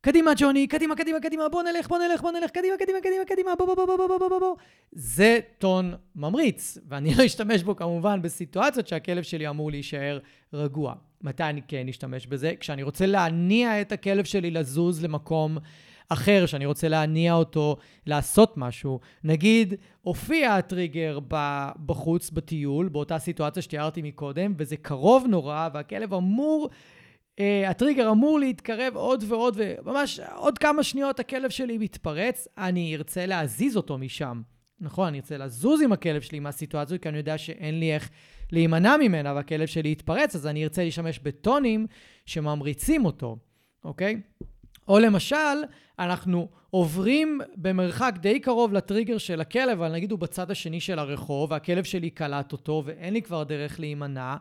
קדימה, 0.00 0.30
ג'וני, 0.36 0.66
קדימה, 0.66 0.96
קדימה, 0.96 1.20
קדימה, 1.20 1.48
בוא 1.48 1.62
נלך, 1.62 1.88
בוא 1.88 1.98
נלך, 1.98 2.20
בוא 2.20 2.30
נלך, 2.30 2.50
קדימה, 2.50 2.76
קדימה, 2.78 2.98
קדימה, 3.00 3.24
קדימה, 3.24 3.54
בוא, 3.58 3.66
בוא, 3.66 3.74
בוא, 3.74 3.96
בוא, 3.96 4.18
בוא, 4.18 4.28
בוא, 4.28 4.38
בוא. 4.38 4.56
זה 4.92 5.38
טון 5.58 5.94
ממריץ, 6.16 6.78
ואני 6.88 7.14
לא 7.18 7.26
אשתמש 7.26 7.62
בו 7.62 7.76
כמובן 7.76 8.22
בסיטואציות 8.22 8.88
שהכלב 8.88 9.22
שלי 9.22 9.48
אמור 9.48 9.70
להישאר 9.70 10.18
רגוע. 10.52 10.94
מתי 11.22 11.42
אני 11.42 11.60
כן 11.68 11.88
אשתמש 11.88 12.26
בזה? 12.26 12.52
כשאני 12.60 12.82
רוצה 12.82 13.06
להניע 13.06 13.80
את 13.80 13.92
הכלב 13.92 14.24
שלי 14.24 14.50
לזוז 14.50 15.04
למקום 15.04 15.58
אחר, 16.08 16.46
שאני 16.46 16.66
רוצה 16.66 16.88
להניע 16.88 17.34
אותו 17.34 17.76
לעשות 18.06 18.56
משהו. 18.56 19.00
נגיד, 19.24 19.74
הופיע 20.02 20.54
הטריגר 20.54 21.18
בחוץ, 21.86 22.30
בטיול, 22.30 22.88
באותה 22.88 23.18
סיטואציה 23.18 23.62
שתיארתי 23.62 24.02
מקודם, 24.02 24.54
וזה 24.56 24.76
קרוב 24.76 25.26
נורא, 25.28 25.68
והכלב 25.74 26.14
אמור... 26.14 26.68
Uh, 27.38 27.40
הטריגר 27.68 28.10
אמור 28.10 28.38
להתקרב 28.38 28.96
עוד 28.96 29.24
ועוד, 29.28 29.56
וממש 29.58 30.20
עוד 30.34 30.58
כמה 30.58 30.82
שניות 30.82 31.20
הכלב 31.20 31.50
שלי 31.50 31.78
מתפרץ, 31.78 32.48
אני 32.58 32.96
ארצה 32.96 33.26
להזיז 33.26 33.76
אותו 33.76 33.98
משם. 33.98 34.42
נכון, 34.80 35.08
אני 35.08 35.18
ארצה 35.18 35.38
לזוז 35.38 35.82
עם 35.82 35.92
הכלב 35.92 36.20
שלי 36.20 36.40
מהסיטואציה, 36.40 36.98
כי 36.98 37.08
אני 37.08 37.18
יודע 37.18 37.38
שאין 37.38 37.80
לי 37.80 37.94
איך 37.94 38.10
להימנע 38.52 38.96
ממנה, 38.96 39.34
והכלב 39.34 39.66
שלי 39.66 39.92
יתפרץ, 39.92 40.34
אז 40.34 40.46
אני 40.46 40.64
ארצה 40.64 40.84
להשתמש 40.84 41.18
בטונים 41.18 41.86
שממריצים 42.26 43.04
אותו, 43.04 43.36
אוקיי? 43.84 44.20
או 44.88 44.98
למשל, 44.98 45.36
אנחנו 45.98 46.48
עוברים 46.70 47.40
במרחק 47.56 48.14
די 48.20 48.40
קרוב 48.40 48.72
לטריגר 48.72 49.18
של 49.18 49.40
הכלב, 49.40 49.82
אבל 49.82 49.92
נגיד 49.92 50.10
הוא 50.10 50.18
בצד 50.18 50.50
השני 50.50 50.80
של 50.80 50.98
הרחוב, 50.98 51.50
והכלב 51.50 51.84
שלי 51.84 52.10
קלט 52.10 52.52
אותו, 52.52 52.82
ואין 52.86 53.14
לי 53.14 53.22
כבר 53.22 53.44
דרך 53.44 53.80
להימנע. 53.80 54.36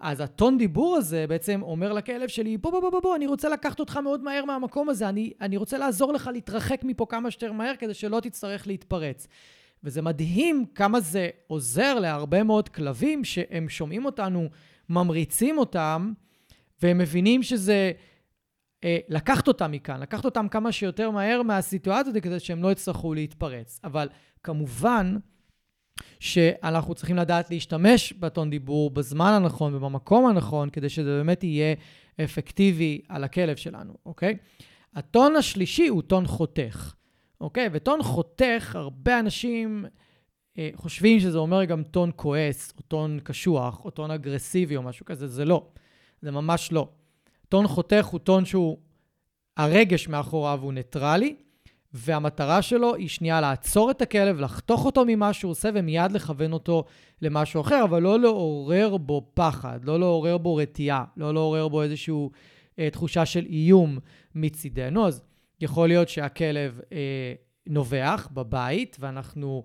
אז 0.00 0.20
הטון 0.20 0.58
דיבור 0.58 0.96
הזה 0.96 1.26
בעצם 1.28 1.62
אומר 1.62 1.92
לכלב 1.92 2.28
שלי, 2.28 2.56
בוא, 2.56 2.70
בוא, 2.70 2.80
בוא, 2.80 2.90
בוא, 2.90 3.00
בוא, 3.00 3.16
אני 3.16 3.26
רוצה 3.26 3.48
לקחת 3.48 3.80
אותך 3.80 3.96
מאוד 3.96 4.22
מהר 4.22 4.44
מהמקום 4.44 4.88
הזה, 4.88 5.08
אני, 5.08 5.32
אני 5.40 5.56
רוצה 5.56 5.78
לעזור 5.78 6.12
לך 6.12 6.30
להתרחק 6.32 6.80
מפה 6.84 7.06
כמה 7.08 7.30
שיותר 7.30 7.52
מהר 7.52 7.76
כדי 7.78 7.94
שלא 7.94 8.20
תצטרך 8.20 8.66
להתפרץ. 8.66 9.26
וזה 9.84 10.02
מדהים 10.02 10.64
כמה 10.74 11.00
זה 11.00 11.28
עוזר 11.46 11.94
להרבה 11.94 12.42
מאוד 12.42 12.68
כלבים 12.68 13.24
שהם 13.24 13.68
שומעים 13.68 14.04
אותנו, 14.04 14.48
ממריצים 14.88 15.58
אותם, 15.58 16.12
והם 16.82 16.98
מבינים 16.98 17.42
שזה 17.42 17.92
אה, 18.84 18.98
לקחת 19.08 19.48
אותם 19.48 19.70
מכאן, 19.70 20.00
לקחת 20.00 20.24
אותם 20.24 20.48
כמה 20.48 20.72
שיותר 20.72 21.10
מהר 21.10 21.42
מהסיטואציה 21.42 22.20
כדי 22.20 22.40
שהם 22.40 22.62
לא 22.62 22.72
יצטרכו 22.72 23.14
להתפרץ. 23.14 23.80
אבל 23.84 24.08
כמובן, 24.42 25.16
שאנחנו 26.20 26.94
צריכים 26.94 27.16
לדעת 27.16 27.50
להשתמש 27.50 28.12
בטון 28.12 28.50
דיבור 28.50 28.90
בזמן 28.90 29.32
הנכון 29.32 29.74
ובמקום 29.74 30.26
הנכון, 30.26 30.70
כדי 30.70 30.88
שזה 30.88 31.10
באמת 31.10 31.44
יהיה 31.44 31.74
אפקטיבי 32.24 33.00
על 33.08 33.24
הכלב 33.24 33.56
שלנו, 33.56 33.94
אוקיי? 34.06 34.36
הטון 34.94 35.36
השלישי 35.36 35.88
הוא 35.88 36.02
טון 36.02 36.26
חותך, 36.26 36.92
אוקיי? 37.40 37.68
וטון 37.72 38.02
חותך, 38.02 38.76
הרבה 38.76 39.20
אנשים 39.20 39.84
אה, 40.58 40.70
חושבים 40.74 41.20
שזה 41.20 41.38
אומר 41.38 41.64
גם 41.64 41.82
טון 41.82 42.10
כועס, 42.16 42.72
או 42.76 42.82
טון 42.82 43.18
קשוח, 43.24 43.84
או 43.84 43.90
טון 43.90 44.10
אגרסיבי 44.10 44.76
או 44.76 44.82
משהו 44.82 45.06
כזה, 45.06 45.26
זה 45.26 45.44
לא. 45.44 45.66
זה 46.22 46.30
ממש 46.30 46.72
לא. 46.72 46.88
טון 47.48 47.68
חותך 47.68 48.06
הוא 48.06 48.20
טון 48.20 48.44
שהוא, 48.44 48.78
הרגש 49.56 50.08
מאחוריו 50.08 50.58
הוא 50.62 50.72
ניטרלי, 50.72 51.36
והמטרה 51.94 52.62
שלו 52.62 52.94
היא 52.94 53.08
שנייה 53.08 53.40
לעצור 53.40 53.90
את 53.90 54.02
הכלב, 54.02 54.40
לחתוך 54.40 54.84
אותו 54.84 55.04
ממה 55.06 55.32
שהוא 55.32 55.50
עושה 55.50 55.68
ומיד 55.74 56.12
לכוון 56.12 56.52
אותו 56.52 56.84
למשהו 57.22 57.60
אחר, 57.60 57.84
אבל 57.84 58.02
לא 58.02 58.20
לעורר 58.20 58.96
בו 58.96 59.30
פחד, 59.34 59.80
לא 59.84 60.00
לעורר 60.00 60.38
בו 60.38 60.56
רתיעה, 60.56 61.04
לא 61.16 61.34
לעורר 61.34 61.68
בו 61.68 61.82
איזושהי 61.82 62.14
אה, 62.78 62.90
תחושה 62.90 63.26
של 63.26 63.46
איום 63.46 63.98
מצידנו. 64.34 65.06
אז 65.06 65.22
יכול 65.60 65.88
להיות 65.88 66.08
שהכלב 66.08 66.80
אה, 66.92 67.34
נובח 67.66 68.28
בבית, 68.32 68.96
ואנחנו 69.00 69.64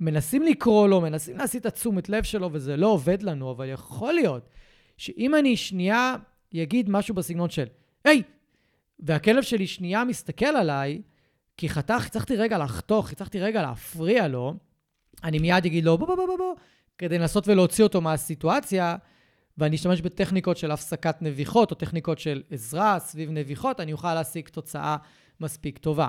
מנסים 0.00 0.42
לקרוא 0.42 0.88
לו, 0.88 1.00
מנסים 1.00 1.36
להסיט 1.36 1.60
את 1.60 1.66
התשומת 1.66 2.08
לב 2.08 2.22
שלו, 2.22 2.50
וזה 2.52 2.76
לא 2.76 2.86
עובד 2.86 3.22
לנו, 3.22 3.50
אבל 3.50 3.68
יכול 3.68 4.12
להיות 4.12 4.48
שאם 4.96 5.34
אני 5.34 5.56
שנייה 5.56 6.16
אגיד 6.56 6.90
משהו 6.90 7.14
בסגנון 7.14 7.50
של, 7.50 7.64
היי! 8.04 8.22
והכלב 8.98 9.42
שלי 9.42 9.66
שנייה 9.66 10.04
מסתכל 10.04 10.44
עליי, 10.46 11.02
כי 11.56 11.68
חתך, 11.68 12.06
הצלחתי 12.06 12.36
רגע 12.36 12.58
לחתוך, 12.58 13.12
הצלחתי 13.12 13.40
רגע 13.40 13.62
להפריע 13.62 14.28
לו, 14.28 14.54
אני 15.24 15.38
מיד 15.38 15.66
אגיד 15.66 15.84
לו, 15.84 15.98
בוא, 15.98 16.06
בוא, 16.06 16.16
בוא, 16.16 16.26
בוא, 16.26 16.36
בוא, 16.36 16.54
כדי 16.98 17.18
לנסות 17.18 17.48
ולהוציא 17.48 17.84
אותו 17.84 18.00
מהסיטואציה, 18.00 18.96
ואני 19.58 19.76
אשתמש 19.76 20.00
בטכניקות 20.00 20.56
של 20.56 20.70
הפסקת 20.70 21.22
נביחות, 21.22 21.70
או 21.70 21.76
טכניקות 21.76 22.18
של 22.18 22.42
עזרה 22.50 22.98
סביב 22.98 23.30
נביחות, 23.30 23.80
אני 23.80 23.92
אוכל 23.92 24.14
להשיג 24.14 24.48
תוצאה 24.48 24.96
מספיק 25.40 25.78
טובה. 25.78 26.08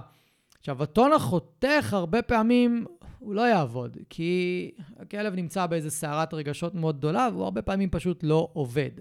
עכשיו, 0.59 0.83
הטון 0.83 1.13
החותך 1.13 1.93
הרבה 1.93 2.21
פעמים 2.21 2.85
הוא 3.19 3.35
לא 3.35 3.41
יעבוד, 3.41 3.97
כי 4.09 4.71
הכלב 4.97 5.35
נמצא 5.35 5.65
באיזו 5.65 5.91
סערת 5.91 6.33
רגשות 6.33 6.75
מאוד 6.75 6.97
גדולה, 6.97 7.29
והוא 7.33 7.43
הרבה 7.43 7.61
פעמים 7.61 7.89
פשוט 7.89 8.23
לא 8.23 8.49
עובד. 8.53 8.91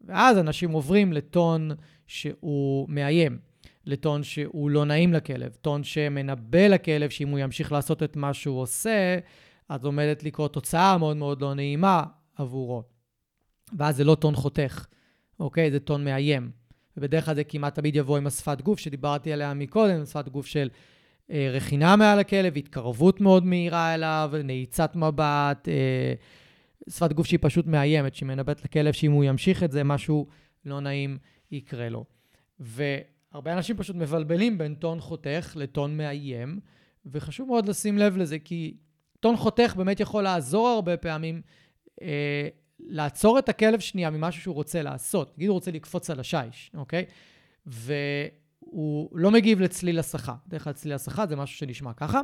ואז 0.00 0.38
אנשים 0.38 0.70
עוברים 0.70 1.12
לטון 1.12 1.70
שהוא 2.06 2.86
מאיים. 2.88 3.38
לטון 3.86 4.22
שהוא 4.22 4.70
לא 4.70 4.84
נעים 4.84 5.12
לכלב, 5.12 5.56
טון 5.60 5.84
שמנבא 5.84 6.66
לכלב 6.66 7.10
שאם 7.10 7.28
הוא 7.28 7.38
ימשיך 7.38 7.72
לעשות 7.72 8.02
את 8.02 8.16
מה 8.16 8.34
שהוא 8.34 8.60
עושה, 8.60 9.18
אז 9.68 9.84
עומדת 9.84 10.22
לקרות 10.24 10.52
תוצאה 10.52 10.98
מאוד 10.98 11.16
מאוד 11.16 11.42
לא 11.42 11.54
נעימה 11.54 12.02
עבורו. 12.36 12.82
ואז 13.78 13.96
זה 13.96 14.04
לא 14.04 14.14
טון 14.14 14.34
חותך, 14.34 14.86
אוקיי? 15.40 15.70
זה 15.70 15.80
טון 15.80 16.04
מאיים. 16.04 16.50
ובדרך 16.96 17.24
כלל 17.24 17.34
זה 17.34 17.44
כמעט 17.44 17.74
תמיד 17.74 17.96
יבוא 17.96 18.16
עם 18.16 18.26
השפת 18.26 18.60
גוף 18.60 18.78
שדיברתי 18.78 19.32
עליה 19.32 19.54
מקודם, 19.54 20.04
שפת 20.04 20.28
גוף 20.28 20.46
של 20.46 20.68
אה, 21.30 21.50
רכינה 21.52 21.96
מעל 21.96 22.18
הכלב, 22.18 22.56
התקרבות 22.56 23.20
מאוד 23.20 23.44
מהירה 23.44 23.94
אליו, 23.94 24.30
נעיצת 24.44 24.96
מבט, 24.96 25.68
אה, 25.68 26.14
שפת 26.90 27.12
גוף 27.12 27.26
שהיא 27.26 27.38
פשוט 27.42 27.66
מאיימת, 27.66 28.14
שהיא 28.14 28.26
מנבאת 28.26 28.64
לכלב 28.64 28.92
שאם 28.92 29.12
הוא 29.12 29.24
ימשיך 29.24 29.62
את 29.62 29.72
זה, 29.72 29.84
משהו 29.84 30.26
לא 30.64 30.80
נעים 30.80 31.18
יקרה 31.50 31.88
לו. 31.88 32.04
ו... 32.60 32.82
הרבה 33.36 33.52
אנשים 33.52 33.76
פשוט 33.76 33.96
מבלבלים 33.96 34.58
בין 34.58 34.74
טון 34.74 35.00
חותך 35.00 35.52
לטון 35.56 35.96
מאיים, 35.96 36.60
וחשוב 37.06 37.48
מאוד 37.48 37.68
לשים 37.68 37.98
לב 37.98 38.16
לזה, 38.16 38.38
כי 38.38 38.76
טון 39.20 39.36
חותך 39.36 39.74
באמת 39.76 40.00
יכול 40.00 40.22
לעזור 40.22 40.68
הרבה 40.68 40.96
פעמים 40.96 41.42
אה, 42.02 42.48
לעצור 42.80 43.38
את 43.38 43.48
הכלב 43.48 43.80
שנייה 43.80 44.10
ממשהו 44.10 44.42
שהוא 44.42 44.54
רוצה 44.54 44.82
לעשות. 44.82 45.36
נגיד 45.36 45.48
הוא 45.48 45.54
רוצה 45.54 45.70
לקפוץ 45.70 46.10
על 46.10 46.20
השיש, 46.20 46.70
אוקיי? 46.74 47.04
והוא 47.66 49.08
לא 49.12 49.30
מגיב 49.30 49.60
לצליל 49.60 49.98
הסחה. 49.98 50.34
דרך 50.48 50.64
כלל 50.64 50.72
צליל 50.72 50.94
הסחה 50.94 51.26
זה 51.26 51.36
משהו 51.36 51.58
שנשמע 51.58 51.92
ככה, 51.92 52.20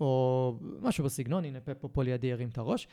או 0.00 0.58
משהו 0.80 1.04
בסגנון, 1.04 1.44
הנה 1.44 1.60
פפו 1.60 1.92
פה 1.92 2.02
לידי 2.02 2.26
ירים 2.26 2.48
את 2.48 2.58
הראש, 2.58 2.88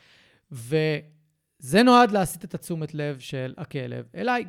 וזה 0.52 1.82
נועד 1.84 2.10
להסיט 2.10 2.44
את 2.44 2.54
התשומת 2.54 2.94
לב 2.94 3.18
של 3.18 3.54
הכלב 3.56 4.08
אליי. 4.14 4.44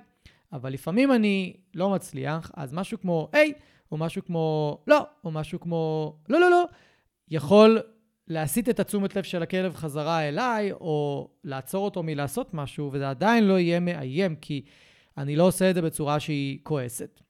אבל 0.54 0.74
לפעמים 0.74 1.12
אני 1.12 1.54
לא 1.74 1.90
מצליח, 1.90 2.52
אז 2.56 2.74
משהו 2.74 3.02
כמו 3.02 3.30
היי, 3.34 3.54
או 3.92 3.98
משהו 3.98 4.26
כמו 4.26 4.78
לא, 4.88 5.06
או 5.24 5.32
משהו 5.32 5.60
כמו 5.60 6.16
לא, 6.30 6.40
לא, 6.40 6.52
לא, 6.52 6.64
יכול 7.30 7.82
להסיט 8.28 8.70
את 8.70 8.80
התשומת 8.80 9.16
לב 9.16 9.24
של 9.24 9.44
הכלב 9.44 9.76
חזרה 9.76 10.28
אליי, 10.28 10.72
או 10.72 11.30
לעצור 11.44 11.86
אותו 11.86 12.04
מלעשות 12.04 12.54
משהו, 12.54 12.90
וזה 12.94 13.10
עדיין 13.10 13.44
לא 13.44 13.60
יהיה 13.60 13.80
מאיים, 13.80 14.36
כי 14.36 14.66
אני 15.18 15.36
לא 15.36 15.44
עושה 15.44 15.70
את 15.70 15.76
זה 15.76 15.82
בצורה 15.82 16.20
שהיא 16.20 16.60
כועסת. 16.64 17.22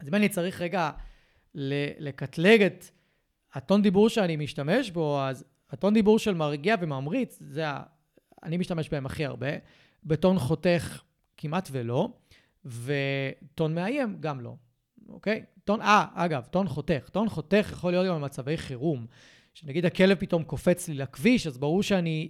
אז 0.00 0.08
אם 0.08 0.14
אני 0.14 0.28
צריך 0.28 0.60
רגע 0.60 0.90
לקטלג 1.98 2.62
את 2.62 2.84
הטון 3.54 3.82
דיבור 3.82 4.08
שאני 4.08 4.36
משתמש 4.36 4.90
בו, 4.90 5.20
אז 5.20 5.44
הטון 5.70 5.94
דיבור 5.94 6.18
של 6.18 6.34
מרגיע 6.34 6.74
וממריץ, 6.80 7.38
זה 7.40 7.68
ה... 7.68 7.82
אני 8.42 8.56
משתמש 8.56 8.88
בהם 8.88 9.06
הכי 9.06 9.24
הרבה. 9.24 9.48
בטון 10.04 10.38
חותך 10.38 11.02
כמעט 11.36 11.68
ולא. 11.72 12.08
וטון 12.66 13.74
מאיים, 13.74 14.16
גם 14.20 14.40
לא, 14.40 14.54
אוקיי? 15.08 15.44
טון, 15.64 15.80
אה, 15.80 16.06
אגב, 16.14 16.44
טון 16.50 16.68
חותך. 16.68 17.08
טון 17.12 17.28
חותך 17.28 17.68
יכול 17.72 17.92
להיות 17.92 18.06
גם 18.06 18.14
במצבי 18.20 18.56
חירום. 18.56 19.06
שנגיד 19.54 19.86
הכלב 19.86 20.16
פתאום 20.20 20.44
קופץ 20.44 20.88
לי 20.88 20.94
לכביש, 20.94 21.46
אז 21.46 21.58
ברור 21.58 21.82
שאני 21.82 22.28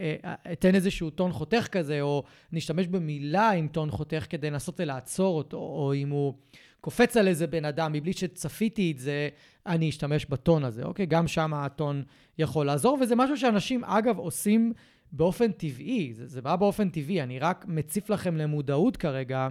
אה, 0.00 0.34
אתן 0.52 0.74
איזשהו 0.74 1.10
טון 1.10 1.32
חותך 1.32 1.68
כזה, 1.72 2.00
או 2.00 2.24
נשתמש 2.52 2.86
במילה 2.86 3.50
עם 3.50 3.68
טון 3.68 3.90
חותך 3.90 4.26
כדי 4.30 4.50
לנסות 4.50 4.80
ולעצור 4.80 5.38
אותו, 5.38 5.56
או 5.56 5.94
אם 5.94 6.10
הוא 6.10 6.34
קופץ 6.80 7.16
על 7.16 7.28
איזה 7.28 7.46
בן 7.46 7.64
אדם 7.64 7.92
מבלי 7.92 8.12
שצפיתי 8.12 8.92
את 8.92 8.98
זה, 8.98 9.28
אני 9.66 9.88
אשתמש 9.88 10.26
בטון 10.26 10.64
הזה, 10.64 10.84
אוקיי? 10.84 11.06
גם 11.06 11.28
שם 11.28 11.54
הטון 11.54 12.02
יכול 12.38 12.66
לעזור, 12.66 12.98
וזה 13.00 13.16
משהו 13.16 13.36
שאנשים, 13.36 13.84
אגב, 13.84 14.18
עושים 14.18 14.72
באופן 15.12 15.52
טבעי, 15.52 16.14
זה, 16.14 16.26
זה 16.26 16.42
בא 16.42 16.56
באופן 16.56 16.88
טבעי, 16.88 17.22
אני 17.22 17.38
רק 17.38 17.64
מציף 17.68 18.10
לכם 18.10 18.36
למודעות 18.36 18.96
כרגע 18.96 19.48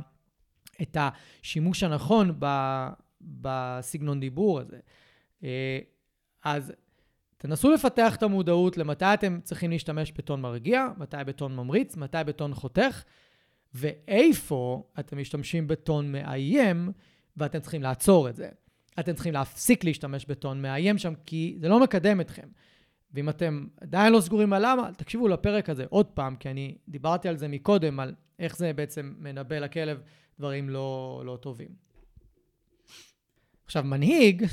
את 0.82 0.98
השימוש 1.00 1.84
הנכון 1.84 2.36
ב, 2.40 2.46
בסגנון 3.22 4.20
דיבור 4.20 4.60
הזה. 4.60 4.80
אה, 5.44 5.80
אז 6.44 6.74
תנסו 7.38 7.72
לפתח 7.72 8.16
את 8.16 8.24
המודעות 8.24 8.78
למתי 8.78 9.06
אתם 9.06 9.40
צריכים 9.44 9.72
להשתמש 9.72 10.12
בטון 10.12 10.42
מרגיע, 10.42 10.88
מתי 10.98 11.18
בטון 11.26 11.56
ממריץ, 11.56 11.96
מתי 11.96 12.18
בטון 12.26 12.54
חותך, 12.54 13.04
ואיפה 13.74 14.84
אתם 15.00 15.18
משתמשים 15.18 15.68
בטון 15.68 16.12
מאיים, 16.12 16.92
ואתם 17.38 17.60
צריכים 17.60 17.84
לעצור 17.84 18.30
את 18.30 18.36
זה. 18.36 18.50
אתם 19.00 19.14
צריכים 19.14 19.34
להפסיק 19.34 19.84
להשתמש 19.84 20.26
בטון 20.26 20.62
מאיים 20.62 20.98
שם, 20.98 21.14
כי 21.26 21.58
זה 21.60 21.70
לא 21.70 21.80
מקדם 21.80 22.22
אתכם. 22.22 22.48
ואם 23.14 23.30
אתם 23.30 23.68
עדיין 23.82 24.14
לא 24.14 24.22
סגורים 24.22 24.54
על 24.54 24.62
למה, 24.66 24.90
תקשיבו 24.98 25.28
לפרק 25.28 25.70
הזה 25.70 25.86
עוד 25.90 26.06
פעם, 26.06 26.36
כי 26.36 26.50
אני 26.50 26.78
דיברתי 26.88 27.30
על 27.30 27.38
זה 27.38 27.48
מקודם, 27.48 28.00
על 28.00 28.16
איך 28.40 28.58
זה 28.58 28.74
בעצם 28.74 29.14
מנבא 29.18 29.60
לכלב 29.60 30.02
דברים 30.40 30.70
לא, 30.70 31.22
לא 31.26 31.38
טובים. 31.42 31.70
עכשיו, 33.66 33.84
מנהיג 33.84 34.46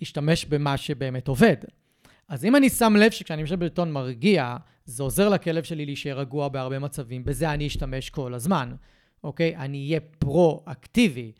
ישתמש 0.00 0.44
במה 0.44 0.76
שבאמת 0.76 1.28
עובד. 1.28 1.56
אז 2.28 2.44
אם 2.44 2.56
אני 2.56 2.70
שם 2.70 2.96
לב 2.96 3.10
שכשאני 3.10 3.42
משתמש 3.42 3.58
בטון 3.58 3.92
מרגיע, 3.92 4.56
זה 4.84 5.02
עוזר 5.02 5.28
לכלב 5.28 5.62
שלי 5.62 5.86
להישאר 5.86 6.18
רגוע 6.18 6.48
בהרבה 6.48 6.78
מצבים, 6.78 7.24
בזה 7.24 7.52
אני 7.52 7.66
אשתמש 7.66 8.10
כל 8.10 8.34
הזמן, 8.34 8.74
אוקיי? 9.24 9.56
אני 9.56 9.86
אהיה 9.86 10.00
פרו-אקטיבי. 10.00 11.32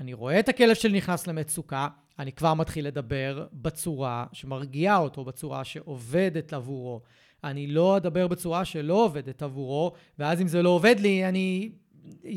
אני 0.00 0.12
רואה 0.12 0.40
את 0.40 0.48
הכלב 0.48 0.74
שלי 0.74 0.96
נכנס 0.96 1.26
למצוקה, 1.26 1.88
אני 2.20 2.32
כבר 2.32 2.54
מתחיל 2.54 2.86
לדבר 2.86 3.46
בצורה 3.52 4.26
שמרגיעה 4.32 4.98
אותו, 4.98 5.24
בצורה 5.24 5.64
שעובדת 5.64 6.52
עבורו. 6.52 7.00
אני 7.44 7.66
לא 7.66 7.96
אדבר 7.96 8.28
בצורה 8.28 8.64
שלא 8.64 9.04
עובדת 9.04 9.42
עבורו, 9.42 9.92
ואז 10.18 10.40
אם 10.40 10.48
זה 10.48 10.62
לא 10.62 10.68
עובד 10.68 11.00
לי, 11.00 11.28
אני 11.28 11.70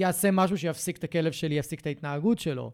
אעשה 0.03 0.31
משהו 0.31 0.57
שיפסיק 0.57 0.97
את 0.97 1.03
הכלב 1.03 1.31
שלי, 1.31 1.55
יפסיק 1.55 1.79
את 1.79 1.85
ההתנהגות 1.85 2.39
שלו. 2.39 2.71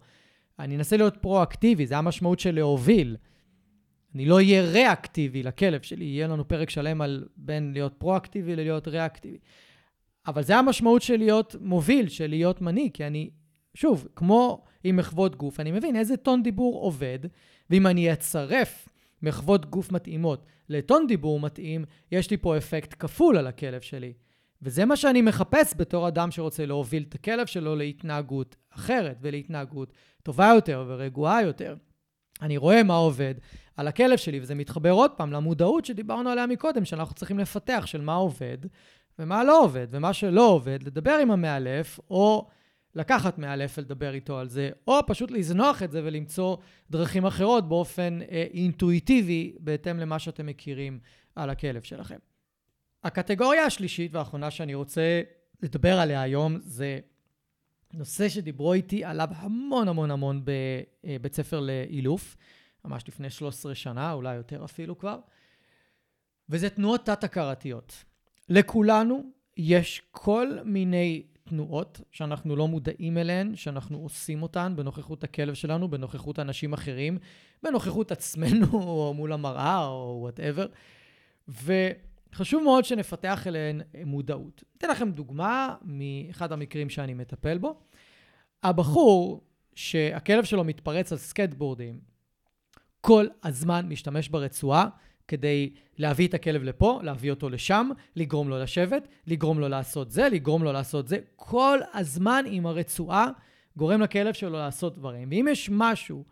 אני 0.60 0.76
אנסה 0.76 0.97
להיות 0.97 1.18
פרו-אקטיבי, 1.18 1.88
זה 1.88 1.97
המשמעות 1.97 2.39
של 2.39 2.55
להוביל. 2.55 3.18
אני 4.16 4.26
לא 4.26 4.36
אהיה 4.36 4.62
ריאקטיבי 4.62 5.43
לכלב 5.43 5.82
שלי, 5.82 6.05
יהיה 6.05 6.28
לנו 6.28 6.47
פרק 6.47 6.70
שלם 6.70 7.01
על 7.01 7.28
בין 7.38 7.74
להיות 7.74 7.93
פרו-אקטיבי 7.97 8.55
ללהיות 8.55 8.88
ריאקטיבי. 8.88 9.38
אבל 10.28 10.43
זה 10.43 10.55
המשמעות 10.57 11.01
של 11.01 11.18
להיות 11.18 11.55
מוביל, 11.62 12.10
של 12.10 12.28
להיות 12.28 12.62
מנהיג, 12.62 12.91
כי 12.93 13.07
אני, 13.07 13.30
שוב, 13.74 14.07
כמו 14.15 14.63
עם 14.84 14.95
מחוות 14.95 15.36
גוף, 15.36 15.59
אני 15.59 15.72
מבין 15.72 15.95
איזה 15.95 16.17
טון 16.17 16.43
דיבור 16.43 16.82
עובד, 16.82 17.20
ואם 17.70 17.88
אני 17.88 18.13
אצרף 18.13 18.89
מחוות 19.22 19.65
גוף 19.65 19.91
מתאימות 19.91 20.45
לטון 20.70 21.07
דיבור 21.07 21.39
מתאים, 21.39 21.86
יש 22.11 22.32
לי 22.32 22.38
פה 22.38 22.57
אפקט 22.57 22.95
כפול 22.99 23.38
על 23.38 23.47
הכלב 23.47 23.82
שלי. 23.82 24.13
וזה 24.61 24.86
מה 24.86 24.95
שאני 24.95 25.22
מחפש 25.22 25.74
בתור 25.78 26.07
אדם 26.07 26.32
שרוצה 26.32 26.65
להוביל 26.65 27.05
את 27.09 27.15
הכלב 27.15 27.45
שלו 27.45 27.76
להתנהגות 27.76 28.55
אחרת 28.70 29.17
ולהתנהגות 29.22 29.93
טובה 30.24 30.51
יותר 30.55 30.86
ורגועה 30.88 31.41
יותר. 31.43 31.76
אני 32.41 32.57
רואה 32.57 32.84
מה 32.84 32.95
עובד 32.95 33.36
על 33.78 33.88
הכלב 33.88 34.17
שלי, 34.17 34.39
וזה 34.39 34.55
מתחבר 34.55 34.91
עוד 34.91 35.11
פעם 35.11 35.32
למודעות 35.32 35.86
שדיברנו 35.86 36.30
עליה 36.30 36.47
מקודם, 36.47 36.86
שאנחנו 36.86 37.15
צריכים 37.15 37.39
לפתח 37.39 37.84
של 37.86 38.01
מה 38.01 38.13
עובד 38.15 38.57
ומה 39.20 39.43
לא 39.43 39.63
עובד, 39.63 39.88
ומה 39.91 40.13
שלא 40.13 40.47
עובד, 40.47 40.84
לדבר 40.84 41.11
עם 41.22 41.32
המאלף, 41.32 41.99
או 42.09 42.47
לקחת 42.95 43.37
מאלף 43.37 43.77
ולדבר 43.77 44.13
איתו 44.13 44.37
על 44.37 44.49
זה, 44.49 44.69
או 44.87 44.99
פשוט 45.07 45.31
לזנוח 45.31 45.83
את 45.83 45.91
זה 45.91 46.01
ולמצוא 46.03 46.57
דרכים 46.89 47.25
אחרות 47.25 47.69
באופן 47.69 48.19
אה, 48.21 48.47
אינטואיטיבי, 48.53 49.55
בהתאם 49.59 49.99
למה 49.99 50.19
שאתם 50.19 50.45
מכירים 50.45 50.99
על 51.35 51.49
הכלב 51.49 51.81
שלכם. 51.81 52.17
הקטגוריה 53.03 53.65
השלישית 53.65 54.15
והאחרונה 54.15 54.51
שאני 54.51 54.73
רוצה 54.73 55.21
לדבר 55.63 55.99
עליה 55.99 56.21
היום 56.21 56.57
זה 56.61 56.99
נושא 57.93 58.29
שדיברו 58.29 58.73
איתי 58.73 59.03
עליו 59.03 59.27
המון 59.35 59.87
המון 59.87 60.11
המון 60.11 60.43
בבית 60.45 61.35
ספר 61.35 61.59
לאילוף, 61.59 62.37
ממש 62.85 63.03
לפני 63.07 63.29
13 63.29 63.75
שנה, 63.75 64.11
אולי 64.11 64.35
יותר 64.35 64.65
אפילו 64.65 64.97
כבר, 64.97 65.19
וזה 66.49 66.69
תנועות 66.69 67.05
תת-הכרתיות. 67.05 68.03
לכולנו 68.49 69.23
יש 69.57 70.01
כל 70.11 70.57
מיני 70.65 71.23
תנועות 71.49 72.01
שאנחנו 72.11 72.55
לא 72.55 72.67
מודעים 72.67 73.17
אליהן, 73.17 73.55
שאנחנו 73.55 73.97
עושים 73.97 74.43
אותן 74.43 74.73
בנוכחות 74.75 75.23
הכלב 75.23 75.53
שלנו, 75.53 75.87
בנוכחות 75.87 76.39
אנשים 76.39 76.73
אחרים, 76.73 77.17
בנוכחות 77.63 78.11
עצמנו, 78.11 78.67
או 78.87 79.13
מול 79.13 79.33
המראה, 79.33 79.85
או 79.85 80.17
whatever. 80.21 80.67
וחשוב 81.47 82.63
מאוד 82.63 82.85
שנפתח 82.85 83.47
אליהן 83.47 83.81
מודעות. 84.05 84.63
אתן 84.77 84.89
לכם 84.89 85.11
דוגמה 85.11 85.75
מאחד 85.81 86.51
המקרים 86.51 86.89
שאני 86.89 87.13
מטפל 87.13 87.57
בו. 87.57 87.79
הבחור 88.63 89.43
שהכלב 89.75 90.43
שלו 90.43 90.63
מתפרץ 90.63 91.11
על 91.11 91.17
סקייטבורדים, 91.17 91.99
כל 93.01 93.25
הזמן 93.43 93.85
משתמש 93.89 94.29
ברצועה 94.29 94.87
כדי 95.30 95.69
להביא 95.97 96.27
את 96.27 96.34
הכלב 96.34 96.63
לפה, 96.63 96.99
להביא 97.03 97.32
אותו 97.32 97.49
לשם, 97.49 97.89
לגרום 98.15 98.49
לו 98.49 98.59
לשבת, 98.59 99.07
לגרום 99.27 99.59
לו 99.59 99.67
לעשות 99.67 100.11
זה, 100.11 100.30
לגרום 100.30 100.63
לו 100.63 100.71
לעשות 100.71 101.07
זה. 101.07 101.17
כל 101.36 101.80
הזמן 101.93 102.45
עם 102.47 102.65
הרצועה 102.65 103.30
גורם 103.77 104.01
לכלב 104.01 104.34
שלו 104.34 104.57
לעשות 104.57 104.95
דברים. 104.95 105.27
ואם 105.32 105.47
יש 105.51 105.69
משהו 105.73 106.23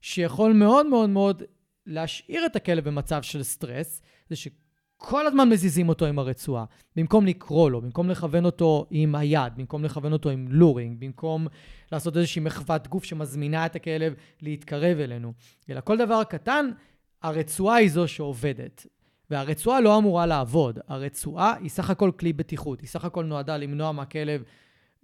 שיכול 0.00 0.52
מאוד 0.52 0.86
מאוד 0.86 1.10
מאוד 1.10 1.42
להשאיר 1.86 2.46
את 2.46 2.56
הכלב 2.56 2.84
במצב 2.84 3.22
של 3.22 3.42
סטרס, 3.42 4.02
זה 4.30 4.36
שכל 4.36 5.26
הזמן 5.26 5.48
מזיזים 5.48 5.88
אותו 5.88 6.06
עם 6.06 6.18
הרצועה. 6.18 6.64
במקום 6.96 7.26
לקרוא 7.26 7.70
לו, 7.70 7.80
במקום 7.80 8.10
לכוון 8.10 8.44
אותו 8.44 8.86
עם 8.90 9.14
היד, 9.14 9.52
במקום 9.56 9.84
לכוון 9.84 10.12
אותו 10.12 10.30
עם 10.30 10.46
לורינג, 10.50 11.00
במקום 11.00 11.46
לעשות 11.92 12.16
איזושהי 12.16 12.42
מחוות 12.42 12.88
גוף 12.88 13.04
שמזמינה 13.04 13.66
את 13.66 13.76
הכלב 13.76 14.14
להתקרב 14.42 14.98
אלינו. 14.98 15.32
אלא 15.70 15.80
כל 15.80 15.96
דבר 15.96 16.24
קטן 16.24 16.70
הרצועה 17.22 17.76
היא 17.76 17.90
זו 17.90 18.08
שעובדת. 18.08 18.86
והרצועה 19.30 19.80
לא 19.80 19.98
אמורה 19.98 20.26
לעבוד. 20.26 20.78
הרצועה 20.88 21.54
היא 21.60 21.68
סך 21.68 21.90
הכל 21.90 22.10
כלי 22.18 22.32
בטיחות. 22.32 22.80
היא 22.80 22.88
סך 22.88 23.04
הכל 23.04 23.24
נועדה 23.24 23.56
למנוע 23.56 23.92
מהכלב 23.92 24.42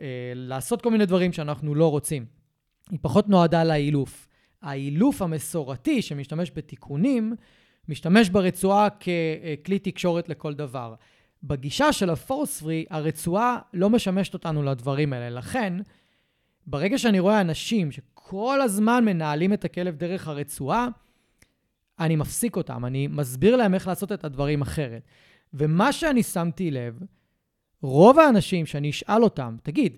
אה, 0.01 0.33
לעשות 0.35 0.83
כל 0.83 0.91
מיני 0.91 1.07
דברים 1.07 1.33
שאנחנו 1.33 1.75
לא 1.75 1.91
רוצים. 1.91 2.27
היא 2.91 2.99
פחות 3.03 3.29
נועדה 3.29 3.65
לאילוף. 3.65 4.29
האילוף 4.63 5.23
המסורתי 5.23 6.03
שמשתמש 6.03 6.51
בתיקונים, 6.55 7.35
משתמש 7.89 8.29
ברצועה 8.29 8.89
ככלי 8.91 9.79
תקשורת 9.79 10.29
לכל 10.29 10.55
דבר. 10.55 10.95
בגישה 11.43 11.93
של 11.93 12.11
הפורס 12.11 12.61
פרי, 12.61 12.85
הרצועה 12.91 13.59
לא 13.75 13.91
משמשת 13.91 14.35
אותנו 14.35 14.63
לדברים 14.63 15.13
האלה. 15.13 15.31
לכן, 15.31 15.73
ברגע 16.67 16.99
שאני 16.99 17.21
רואה 17.21 17.41
אנשים 17.41 17.93
שכל 17.93 18.61
הזמן 18.61 19.05
מנהלים 19.05 19.53
את 19.53 19.65
הכלב 19.65 19.97
דרך 19.97 20.29
הרצועה, 20.29 20.89
אני 21.99 22.17
מפסיק 22.17 22.57
אותם, 22.57 22.85
אני 22.85 23.07
מסביר 23.07 23.57
להם 23.57 23.75
איך 23.75 23.87
לעשות 23.87 24.13
את 24.13 24.25
הדברים 24.25 24.63
אחרת. 24.63 25.03
ומה 25.55 25.93
שאני 25.93 26.23
שמתי 26.23 26.71
לב, 26.71 26.99
רוב 27.83 28.19
האנשים 28.19 28.67
שאני 28.67 28.91
אשאל 28.91 29.23
אותם, 29.23 29.57
תגיד, 29.63 29.97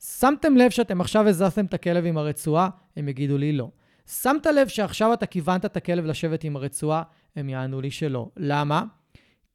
שמתם 0.00 0.56
לב 0.56 0.70
שאתם 0.70 1.00
עכשיו 1.00 1.28
הזזתם 1.28 1.64
את 1.64 1.74
הכלב 1.74 2.06
עם 2.06 2.18
הרצועה? 2.18 2.68
הם 2.96 3.08
יגידו 3.08 3.38
לי 3.38 3.52
לא. 3.52 3.70
שמת 4.06 4.46
לב 4.46 4.68
שעכשיו 4.68 5.12
אתה 5.12 5.26
כיוונת 5.26 5.64
את 5.64 5.76
הכלב 5.76 6.04
לשבת 6.04 6.44
עם 6.44 6.56
הרצועה? 6.56 7.02
הם 7.36 7.48
יענו 7.48 7.80
לי 7.80 7.90
שלא. 7.90 8.28
למה? 8.36 8.84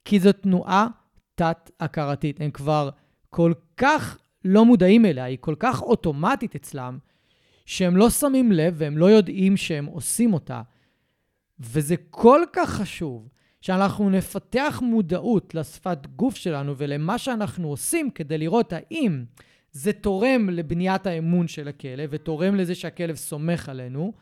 כי 0.05 0.19
זו 0.19 0.31
תנועה 0.31 0.87
תת-הכרתית. 1.35 2.41
הם 2.41 2.51
כבר 2.51 2.89
כל 3.29 3.53
כך 3.77 4.17
לא 4.45 4.65
מודעים 4.65 5.05
אליה, 5.05 5.23
היא 5.23 5.37
כל 5.41 5.55
כך 5.59 5.81
אוטומטית 5.81 6.55
אצלם, 6.55 6.97
שהם 7.65 7.97
לא 7.97 8.09
שמים 8.09 8.51
לב 8.51 8.73
והם 8.77 8.97
לא 8.97 9.05
יודעים 9.05 9.57
שהם 9.57 9.85
עושים 9.85 10.33
אותה. 10.33 10.61
וזה 11.61 11.95
כל 12.09 12.41
כך 12.53 12.69
חשוב 12.69 13.29
שאנחנו 13.61 14.09
נפתח 14.09 14.81
מודעות 14.85 15.55
לשפת 15.55 16.07
גוף 16.15 16.35
שלנו 16.35 16.77
ולמה 16.77 17.17
שאנחנו 17.17 17.67
עושים 17.67 18.11
כדי 18.11 18.37
לראות 18.37 18.73
האם 18.73 19.23
זה 19.71 19.93
תורם 19.93 20.49
לבניית 20.49 21.07
האמון 21.07 21.47
של 21.47 21.67
הכלב 21.67 22.09
ותורם 22.11 22.55
לזה 22.55 22.75
שהכלב 22.75 23.15
סומך 23.15 23.69
עלינו, 23.69 24.13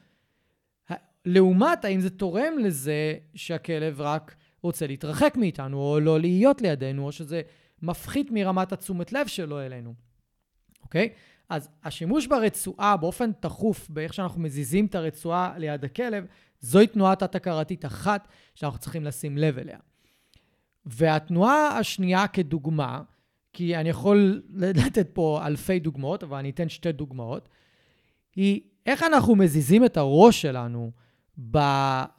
לעומת 1.26 1.86
האם 1.86 2.00
זה 2.00 2.10
תורם 2.10 2.60
לזה 2.60 3.16
שהכלב 3.36 4.02
רק 4.02 4.36
רוצה 4.64 4.88
להתרחק 4.88 5.34
מאיתנו 5.38 5.78
או 5.78 6.00
לא 6.00 6.20
להיות 6.20 6.62
לידינו 6.62 7.06
או 7.06 7.12
שזה 7.12 7.42
מפחית 7.82 8.32
מרמת 8.32 8.72
התשומת 8.72 9.14
לב 9.14 9.28
שלו 9.28 9.62
אלינו, 9.62 9.94
אוקיי? 10.84 11.10
אז 11.50 11.70
השימוש 11.84 12.28
ברצועה 12.28 12.98
באופן 12.98 13.32
תכוף, 13.40 13.90
באיך 13.90 14.14
שאנחנו 14.14 14.42
מזיזים 14.42 14.86
את 14.86 14.96
הרצועה 14.96 15.54
ליד 15.58 15.86
הכלב, 15.86 16.26
זוהי 16.60 16.88
תנועה 16.88 17.16
תת-הכרתית 17.16 17.86
אחת 17.86 18.28
שאנחנו 18.56 18.80
צריכים 18.80 19.06
לשים 19.06 19.38
לב 19.38 19.58
אליה. 19.58 19.78
והתנועה 20.86 21.78
השנייה 21.78 22.28
כדוגמה, 22.28 23.02
כי 23.54 23.76
אני 23.76 23.90
יכול 23.90 24.42
לתת 24.54 25.10
פה 25.14 25.42
אלפי 25.46 25.80
דוגמאות, 25.80 26.24
אבל 26.24 26.38
אני 26.38 26.50
אתן 26.50 26.70
שתי 26.70 26.92
דוגמאות, 26.92 27.50
היא 28.36 28.62
איך 28.86 29.04
אנחנו 29.04 29.36
מזיזים 29.36 29.86
את 29.86 29.98
הראש 29.98 30.42
שלנו 30.42 30.92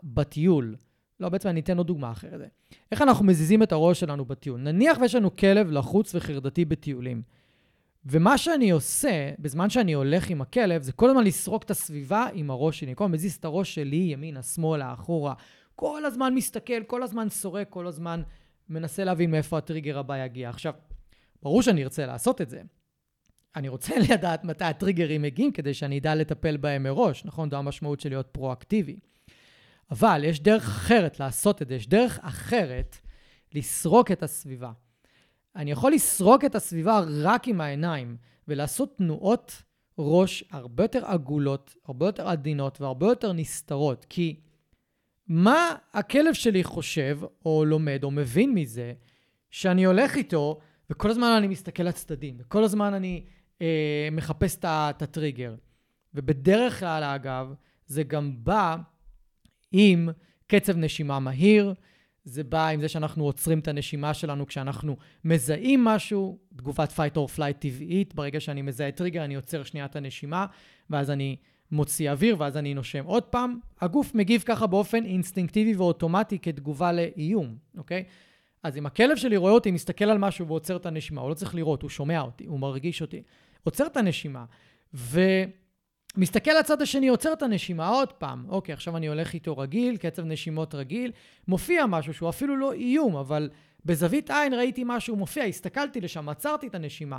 בטיול. 0.03 0.76
לא, 1.20 1.28
בעצם 1.28 1.49
אני 1.49 1.61
אתן 1.61 1.78
עוד 1.78 1.86
דוגמה 1.86 2.11
אחרת. 2.11 2.51
איך 2.93 3.03
אנחנו 3.03 3.24
מזיזים 3.24 3.62
את 3.62 3.72
הראש 3.72 4.01
שלנו 4.01 4.24
בטיול? 4.24 4.61
נניח 4.61 4.99
ויש 5.01 5.14
לנו 5.14 5.36
כלב 5.36 5.70
לחוץ 5.70 6.14
וחרדתי 6.14 6.64
בטיולים. 6.64 7.22
ומה 8.05 8.38
שאני 8.38 8.70
עושה, 8.70 9.30
בזמן 9.38 9.70
שאני 9.70 9.92
הולך 9.92 10.30
עם 10.30 10.40
הכלב, 10.40 10.82
זה 10.82 10.92
כל 10.92 11.11
הזמן 11.11 11.24
לסרוק 11.24 11.62
את 11.62 11.70
הסביבה 11.70 12.26
עם 12.34 12.51
הראש 12.51 12.80
שלי. 12.80 12.92
כל 12.96 13.05
הזמן 13.05 13.14
מזיז 13.14 13.34
את 13.34 13.44
הראש 13.44 13.74
שלי 13.74 13.96
ימינה, 13.96 14.42
שמאלה, 14.42 14.92
אחורה. 14.92 15.34
כל 15.74 16.05
הזמן 16.05 16.34
מסתכל, 16.34 16.82
כל 16.86 17.03
הזמן 17.03 17.28
סורק, 17.28 17.68
כל 17.70 17.86
הזמן 17.86 18.22
מנסה 18.68 19.05
להבין 19.05 19.30
מאיפה 19.30 19.59
הטריגר 19.59 19.98
הבא 19.98 20.24
יגיע. 20.24 20.48
עכשיו, 20.48 20.74
ברור 21.42 21.62
שאני 21.62 21.84
ארצה 21.84 22.07
לעשות 22.07 22.40
את 22.40 22.51
זה. 22.51 22.62
אני 23.57 23.68
רוצה 23.68 23.94
לדעת 24.11 24.44
מתי 24.44 24.64
הטריגרים 24.64 25.22
מגיעים 25.22 25.53
כדי 25.53 25.74
שאני 25.74 25.98
אדע 25.98 26.14
לטפל 26.14 26.57
בהם 26.57 26.82
מראש, 26.82 27.24
נכון? 27.24 27.51
זו 27.51 27.57
המשמעות 27.57 28.01
של 28.01 28.09
להיות 28.09 28.28
פרואקטיבי. 28.32 28.96
אבל 29.90 30.22
יש 30.24 30.40
דרך 30.40 30.68
אחרת 30.68 31.20
לעשות 31.20 31.62
את 31.62 31.68
זה, 31.68 31.74
יש 31.74 31.88
דרך 31.88 32.18
אחרת 32.22 32.96
לסרוק 33.55 34.11
את 34.11 34.22
הסביבה. 34.22 34.72
אני 35.57 35.70
יכול 35.70 35.92
לסרוק 35.92 36.44
את 36.44 36.55
הסביבה 36.55 37.01
רק 37.22 37.48
עם 37.48 37.61
העיניים 37.61 38.16
ולעשות 38.48 38.96
תנועות 38.96 39.62
ראש 39.98 40.44
הרבה 40.51 40.84
יותר 40.84 41.07
עגולות, 41.07 41.76
הרבה 41.86 42.07
יותר 42.07 42.28
עדינות 42.28 42.80
והרבה 42.80 43.07
יותר 43.07 43.32
נסתרות. 43.32 44.07
כי 44.09 44.40
מה 45.28 45.74
הכלב 45.92 46.32
שלי 46.32 46.64
חושב 46.64 47.18
או 47.44 47.64
לומד 47.64 48.05
או 48.05 48.11
מבין 48.11 48.55
מזה 48.55 48.92
שאני 49.51 49.84
הולך 49.84 50.16
איתו 50.16 50.61
וכל 50.90 51.11
הזמן 51.11 51.34
אני 51.38 51.46
מסתכל 51.46 51.82
לצדדים, 51.82 52.36
וכל 52.38 52.64
הזמן 52.64 52.94
אני 52.94 53.24
אה, 53.62 54.09
מחפש 54.12 54.57
את 54.64 55.03
הטריגר. 55.03 55.55
ובדרך 56.14 56.80
כלל, 56.80 57.05
אגב, 57.05 57.55
זה 57.86 58.03
גם 58.03 58.44
בא 58.44 58.76
עם 59.72 60.09
קצב 60.46 60.76
נשימה 60.76 61.18
מהיר, 61.18 61.74
זה 62.25 62.45
בא 62.45 62.68
עם 62.68 62.81
זה 62.81 62.89
שאנחנו 62.89 63.25
עוצרים 63.25 63.59
את 63.59 63.68
הנשימה 63.68 64.14
שלנו 64.14 64.47
כשאנחנו 64.47 64.97
מזהים 65.25 65.85
משהו, 65.85 66.39
תגובת 66.57 66.91
fight 66.91 67.16
or 67.16 67.37
flight 67.37 67.59
טבעית, 67.59 68.14
ברגע 68.14 68.41
שאני 68.41 68.62
מזהה 68.62 68.93
טריגר 68.93 69.25
אני 69.25 69.35
עוצר 69.35 69.62
שנייה 69.62 69.87
את 69.87 69.97
הנשימה, 69.97 70.47
ואז 70.91 71.11
אני 71.11 71.37
מוציא 71.73 72.11
אוויר, 72.11 72.37
ואז 72.39 72.57
אני 72.57 72.75
נושם 72.75 73.05
עוד 73.05 73.23
פעם. 73.23 73.59
הגוף 73.81 74.14
מגיב 74.14 74.43
ככה 74.47 74.66
באופן 74.66 75.05
אינסטינקטיבי 75.05 75.75
ואוטומטי 75.75 76.39
כתגובה 76.39 76.93
לאיום, 76.93 77.57
אוקיי? 77.79 78.05
אז 78.62 78.77
אם 78.77 78.87
הכלב 78.87 79.16
שלי 79.16 79.37
רואה 79.37 79.53
אותי, 79.53 79.71
מסתכל 79.71 80.05
על 80.05 80.18
משהו 80.18 80.47
ועוצר 80.47 80.77
את 80.77 80.87
הנשימה, 80.87 81.21
הוא 81.21 81.29
לא 81.29 81.35
צריך 81.35 81.55
לראות, 81.55 81.83
הוא 81.83 81.91
שומע 81.91 82.21
אותי, 82.21 82.47
הוא 82.47 82.61
מרגיש 82.61 83.03
אותי. 83.03 83.23
עוצר 83.64 83.87
את 83.87 83.97
הנשימה, 83.97 84.45
ו... 84.95 85.21
מסתכל 86.16 86.50
לצד 86.61 86.82
השני, 86.82 87.08
עוצר 87.08 87.32
את 87.32 87.42
הנשימה 87.42 87.88
עוד 87.88 88.12
פעם. 88.12 88.44
אוקיי, 88.48 88.72
עכשיו 88.72 88.96
אני 88.96 89.06
הולך 89.06 89.34
איתו 89.34 89.58
רגיל, 89.58 89.96
קצב 89.96 90.24
נשימות 90.24 90.74
רגיל. 90.74 91.12
מופיע 91.48 91.86
משהו 91.86 92.14
שהוא 92.14 92.28
אפילו 92.28 92.56
לא 92.56 92.72
איום, 92.72 93.16
אבל 93.16 93.50
בזווית 93.84 94.30
עין 94.30 94.54
ראיתי 94.54 94.82
משהו 94.86 95.16
מופיע, 95.16 95.44
הסתכלתי 95.44 96.00
לשם, 96.00 96.28
עצרתי 96.28 96.66
את 96.66 96.74
הנשימה. 96.74 97.18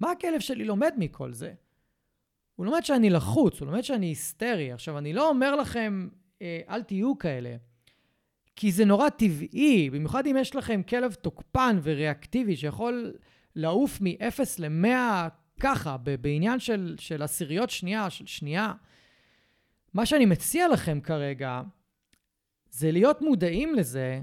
מה 0.00 0.10
הכלב 0.10 0.40
שלי 0.40 0.64
לומד 0.64 0.94
מכל 0.96 1.32
זה? 1.32 1.52
הוא 2.56 2.66
לומד 2.66 2.84
שאני 2.84 3.10
לחוץ, 3.10 3.60
הוא 3.60 3.66
לומד 3.66 3.82
שאני 3.82 4.06
היסטרי. 4.06 4.72
עכשיו, 4.72 4.98
אני 4.98 5.12
לא 5.12 5.28
אומר 5.28 5.56
לכם, 5.56 6.08
אה, 6.42 6.60
אל 6.68 6.82
תהיו 6.82 7.18
כאלה, 7.18 7.56
כי 8.56 8.72
זה 8.72 8.84
נורא 8.84 9.08
טבעי, 9.08 9.90
במיוחד 9.90 10.26
אם 10.26 10.36
יש 10.40 10.56
לכם 10.56 10.82
כלב 10.82 11.14
תוקפן 11.14 11.78
וריאקטיבי 11.82 12.56
שיכול 12.56 13.12
לעוף 13.56 14.00
מ-0 14.00 14.40
ל-100 14.58 15.28
ככה, 15.60 15.96
בעניין 16.20 16.60
של, 16.60 16.96
של 16.98 17.22
עשיריות 17.22 17.70
שנייה, 17.70 18.10
של 18.10 18.26
שנייה. 18.26 18.72
מה 19.94 20.06
שאני 20.06 20.26
מציע 20.26 20.68
לכם 20.68 21.00
כרגע, 21.00 21.62
זה 22.70 22.92
להיות 22.92 23.22
מודעים 23.22 23.74
לזה 23.74 24.20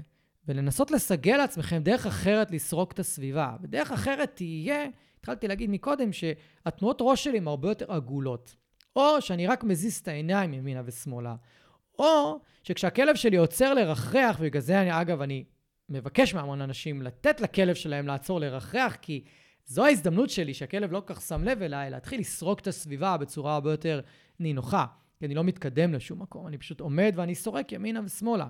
ולנסות 0.48 0.90
לסגל 0.90 1.36
לעצמכם 1.36 1.82
דרך 1.82 2.06
אחרת 2.06 2.50
לסרוק 2.50 2.92
את 2.92 2.98
הסביבה. 2.98 3.56
ודרך 3.62 3.92
אחרת 3.92 4.30
תהיה, 4.34 4.86
התחלתי 5.18 5.48
להגיד 5.48 5.70
מקודם, 5.70 6.12
שהתנועות 6.12 6.98
ראש 7.00 7.24
שלי 7.24 7.38
הן 7.38 7.46
הרבה 7.46 7.68
יותר 7.68 7.92
עגולות. 7.92 8.56
או 8.96 9.20
שאני 9.22 9.46
רק 9.46 9.64
מזיז 9.64 9.96
את 9.96 10.08
העיניים 10.08 10.54
ימינה 10.54 10.82
ושמאלה. 10.84 11.34
או 11.98 12.40
שכשהכלב 12.62 13.14
שלי 13.14 13.36
עוצר 13.36 13.74
לרחרח, 13.74 14.36
ובגלל 14.40 14.62
זה 14.62 14.80
אני, 14.80 15.00
אגב, 15.00 15.20
אני 15.22 15.44
מבקש 15.88 16.34
מהמון 16.34 16.60
אנשים 16.60 17.02
לתת 17.02 17.40
לכלב 17.40 17.74
שלהם 17.74 18.06
לעצור 18.06 18.40
לרחרח, 18.40 18.96
כי 19.02 19.24
זו 19.70 19.84
ההזדמנות 19.84 20.30
שלי, 20.30 20.54
שהכלב 20.54 20.92
לא 20.92 21.02
כל 21.06 21.14
כך 21.14 21.20
שם 21.20 21.44
לב 21.44 21.62
אליי, 21.62 21.90
להתחיל 21.90 22.20
לסרוק 22.20 22.60
את 22.60 22.66
הסביבה 22.66 23.16
בצורה 23.16 23.54
הרבה 23.54 23.70
יותר 23.70 24.00
נינוחה. 24.40 24.86
כי 25.18 25.26
אני 25.26 25.34
לא 25.34 25.44
מתקדם 25.44 25.94
לשום 25.94 26.22
מקום, 26.22 26.46
אני 26.46 26.58
פשוט 26.58 26.80
עומד 26.80 27.12
ואני 27.16 27.34
סורק 27.34 27.72
ימינה 27.72 28.00
ושמאלה. 28.04 28.48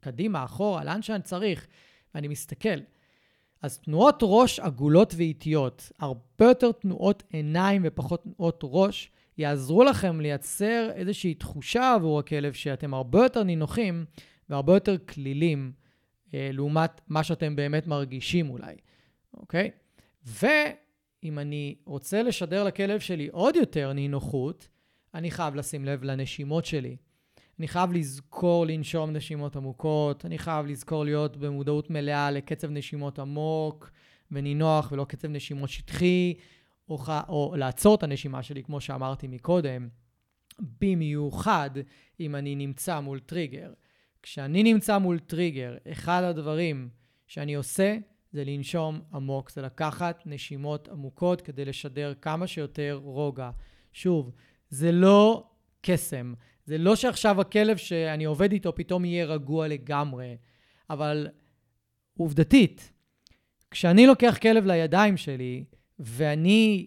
קדימה, 0.00 0.44
אחורה, 0.44 0.84
לאן 0.84 1.02
שאני 1.02 1.22
צריך, 1.22 1.66
ואני 2.14 2.28
מסתכל. 2.28 2.78
אז 3.62 3.78
תנועות 3.78 4.18
ראש 4.22 4.60
עגולות 4.60 5.14
ואיטיות, 5.16 5.92
הרבה 5.98 6.44
יותר 6.44 6.72
תנועות 6.72 7.22
עיניים 7.30 7.82
ופחות 7.84 8.22
תנועות 8.22 8.60
ראש, 8.64 9.10
יעזרו 9.38 9.84
לכם 9.84 10.20
לייצר 10.20 10.90
איזושהי 10.94 11.34
תחושה 11.34 11.94
עבור 11.94 12.18
הכלב 12.18 12.52
שאתם 12.52 12.94
הרבה 12.94 13.22
יותר 13.22 13.42
נינוחים 13.42 14.04
והרבה 14.48 14.74
יותר 14.74 14.98
כלילים 14.98 15.72
אה, 16.34 16.50
לעומת 16.52 17.00
מה 17.08 17.24
שאתם 17.24 17.56
באמת 17.56 17.86
מרגישים 17.86 18.50
אולי, 18.50 18.74
אוקיי? 19.34 19.70
ואם 20.24 21.38
אני 21.38 21.74
רוצה 21.86 22.22
לשדר 22.22 22.64
לכלב 22.64 23.00
שלי 23.00 23.28
עוד 23.32 23.56
יותר 23.56 23.92
נינוחות, 23.92 24.68
אני 25.14 25.30
חייב 25.30 25.54
לשים 25.54 25.84
לב 25.84 26.04
לנשימות 26.04 26.64
שלי. 26.64 26.96
אני 27.58 27.68
חייב 27.68 27.92
לזכור 27.92 28.66
לנשום 28.66 29.10
נשימות 29.10 29.56
עמוקות, 29.56 30.24
אני 30.24 30.38
חייב 30.38 30.66
לזכור 30.66 31.04
להיות 31.04 31.36
במודעות 31.36 31.90
מלאה 31.90 32.30
לקצב 32.30 32.70
נשימות 32.70 33.18
עמוק 33.18 33.90
ונינוח 34.30 34.92
ולא 34.92 35.04
קצב 35.04 35.28
נשימות 35.28 35.68
שטחי, 35.68 36.34
או, 36.88 36.98
ח... 36.98 37.10
או 37.28 37.54
לעצור 37.56 37.94
את 37.94 38.02
הנשימה 38.02 38.42
שלי, 38.42 38.62
כמו 38.62 38.80
שאמרתי 38.80 39.28
מקודם, 39.28 39.88
במיוחד 40.80 41.70
אם 42.20 42.36
אני 42.36 42.54
נמצא 42.54 43.00
מול 43.00 43.18
טריגר. 43.18 43.72
כשאני 44.22 44.62
נמצא 44.62 44.98
מול 44.98 45.18
טריגר, 45.18 45.76
אחד 45.92 46.22
הדברים 46.22 46.88
שאני 47.26 47.54
עושה 47.54 47.96
זה 48.32 48.44
לנשום 48.44 49.00
עמוק, 49.14 49.50
זה 49.50 49.62
לקחת 49.62 50.22
נשימות 50.26 50.88
עמוקות 50.88 51.40
כדי 51.40 51.64
לשדר 51.64 52.14
כמה 52.20 52.46
שיותר 52.46 53.00
רוגע. 53.02 53.50
שוב, 53.92 54.30
זה 54.68 54.92
לא 54.92 55.50
קסם. 55.80 56.34
זה 56.64 56.78
לא 56.78 56.96
שעכשיו 56.96 57.40
הכלב 57.40 57.76
שאני 57.76 58.24
עובד 58.24 58.52
איתו 58.52 58.74
פתאום 58.74 59.04
יהיה 59.04 59.24
רגוע 59.24 59.68
לגמרי, 59.68 60.36
אבל 60.90 61.28
עובדתית, 62.18 62.92
כשאני 63.70 64.06
לוקח 64.06 64.38
כלב 64.42 64.66
לידיים 64.66 65.16
שלי 65.16 65.64
ואני 65.98 66.86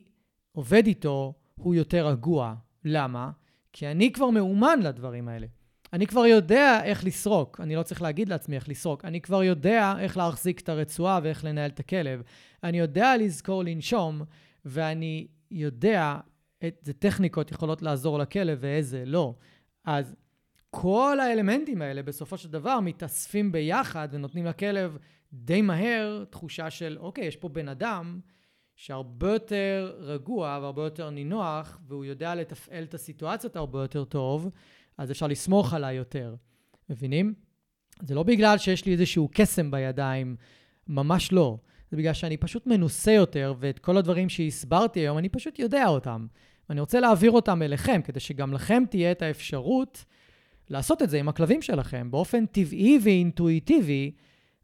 עובד 0.52 0.88
איתו, 0.88 1.34
הוא 1.56 1.76
יותר 1.76 2.08
רגוע. 2.08 2.56
למה? 2.86 3.32
כי 3.74 3.88
אני 3.88 4.12
כבר 4.12 4.30
מאומן 4.30 4.80
לדברים 4.84 5.28
האלה. 5.28 5.48
אני 5.96 6.08
כבר 6.08 6.26
יודע 6.26 6.84
איך 6.84 7.06
לסרוק, 7.06 7.60
אני 7.62 7.76
לא 7.76 7.84
צריך 7.84 8.02
להגיד 8.02 8.30
לעצמי 8.30 8.56
איך 8.56 8.70
לסרוק, 8.70 9.06
אני 9.06 9.22
כבר 9.22 9.44
יודע 9.44 9.94
איך 10.00 10.18
להחזיק 10.18 10.60
את 10.60 10.70
הרצועה 10.70 11.20
ואיך 11.24 11.46
לנהל 11.46 11.70
את 11.70 11.80
הכלב. 11.80 12.22
אני 12.64 12.80
יודע 12.80 13.18
לזכור 13.18 13.64
לנשום, 13.64 14.22
ואני 14.66 15.28
יודע 15.52 16.18
איזה 16.62 16.94
טכניקות 16.94 17.52
יכולות 17.52 17.82
לעזור 17.82 18.20
לכלב 18.20 18.58
ואיזה 18.62 19.04
לא. 19.06 19.36
אז 19.86 20.16
כל 20.70 21.18
האלמנטים 21.22 21.82
האלה 21.82 22.04
בסופו 22.04 22.38
של 22.38 22.50
דבר 22.50 22.80
מתאספים 22.80 23.52
ביחד 23.52 24.08
ונותנים 24.12 24.46
לכלב 24.46 24.98
די 25.34 25.62
מהר 25.62 26.24
תחושה 26.30 26.70
של, 26.70 26.98
אוקיי, 27.00 27.26
יש 27.26 27.36
פה 27.36 27.50
בן 27.50 27.70
אדם 27.70 28.20
שהרבה 28.76 29.32
יותר 29.32 29.96
רגוע 30.00 30.60
והרבה 30.62 30.84
יותר 30.84 31.10
נינוח, 31.10 31.80
והוא 31.88 32.06
יודע 32.06 32.36
לתפעל 32.36 32.84
את 32.84 32.94
הסיטואציות 32.94 33.56
הרבה 33.56 33.82
יותר 33.82 34.04
טוב, 34.04 34.50
אז 34.98 35.12
אפשר 35.12 35.28
לסמוך 35.28 35.74
עליי 35.74 35.96
יותר. 35.96 36.36
מבינים? 36.90 37.34
זה 38.02 38.16
לא 38.16 38.24
בגלל 38.24 38.58
שיש 38.58 38.86
לי 38.86 38.92
איזשהו 38.92 39.30
קסם 39.34 39.72
בידיים, 39.72 40.36
ממש 40.88 41.32
לא. 41.32 41.58
זה 41.92 41.98
בגלל 41.98 42.14
שאני 42.14 42.38
פשוט 42.38 42.68
מנוסה 42.68 43.12
יותר, 43.12 43.54
ואת 43.60 43.80
כל 43.80 43.98
הדברים 43.98 44.30
שהסברתי 44.30 45.00
היום, 45.00 45.18
אני 45.18 45.30
פשוט 45.30 45.60
יודע 45.60 45.88
אותם. 45.88 46.28
ואני 46.70 46.80
רוצה 46.80 47.00
להעביר 47.00 47.32
אותם 47.32 47.62
אליכם, 47.62 48.02
כדי 48.04 48.20
שגם 48.20 48.54
לכם 48.54 48.84
תהיה 48.90 49.12
את 49.12 49.22
האפשרות 49.22 50.06
לעשות 50.70 51.02
את 51.02 51.10
זה 51.10 51.20
עם 51.20 51.30
הכלבים 51.30 51.62
שלכם, 51.62 52.12
באופן 52.12 52.46
טבעי 52.46 53.00
ואינטואיטיבי, 53.04 54.12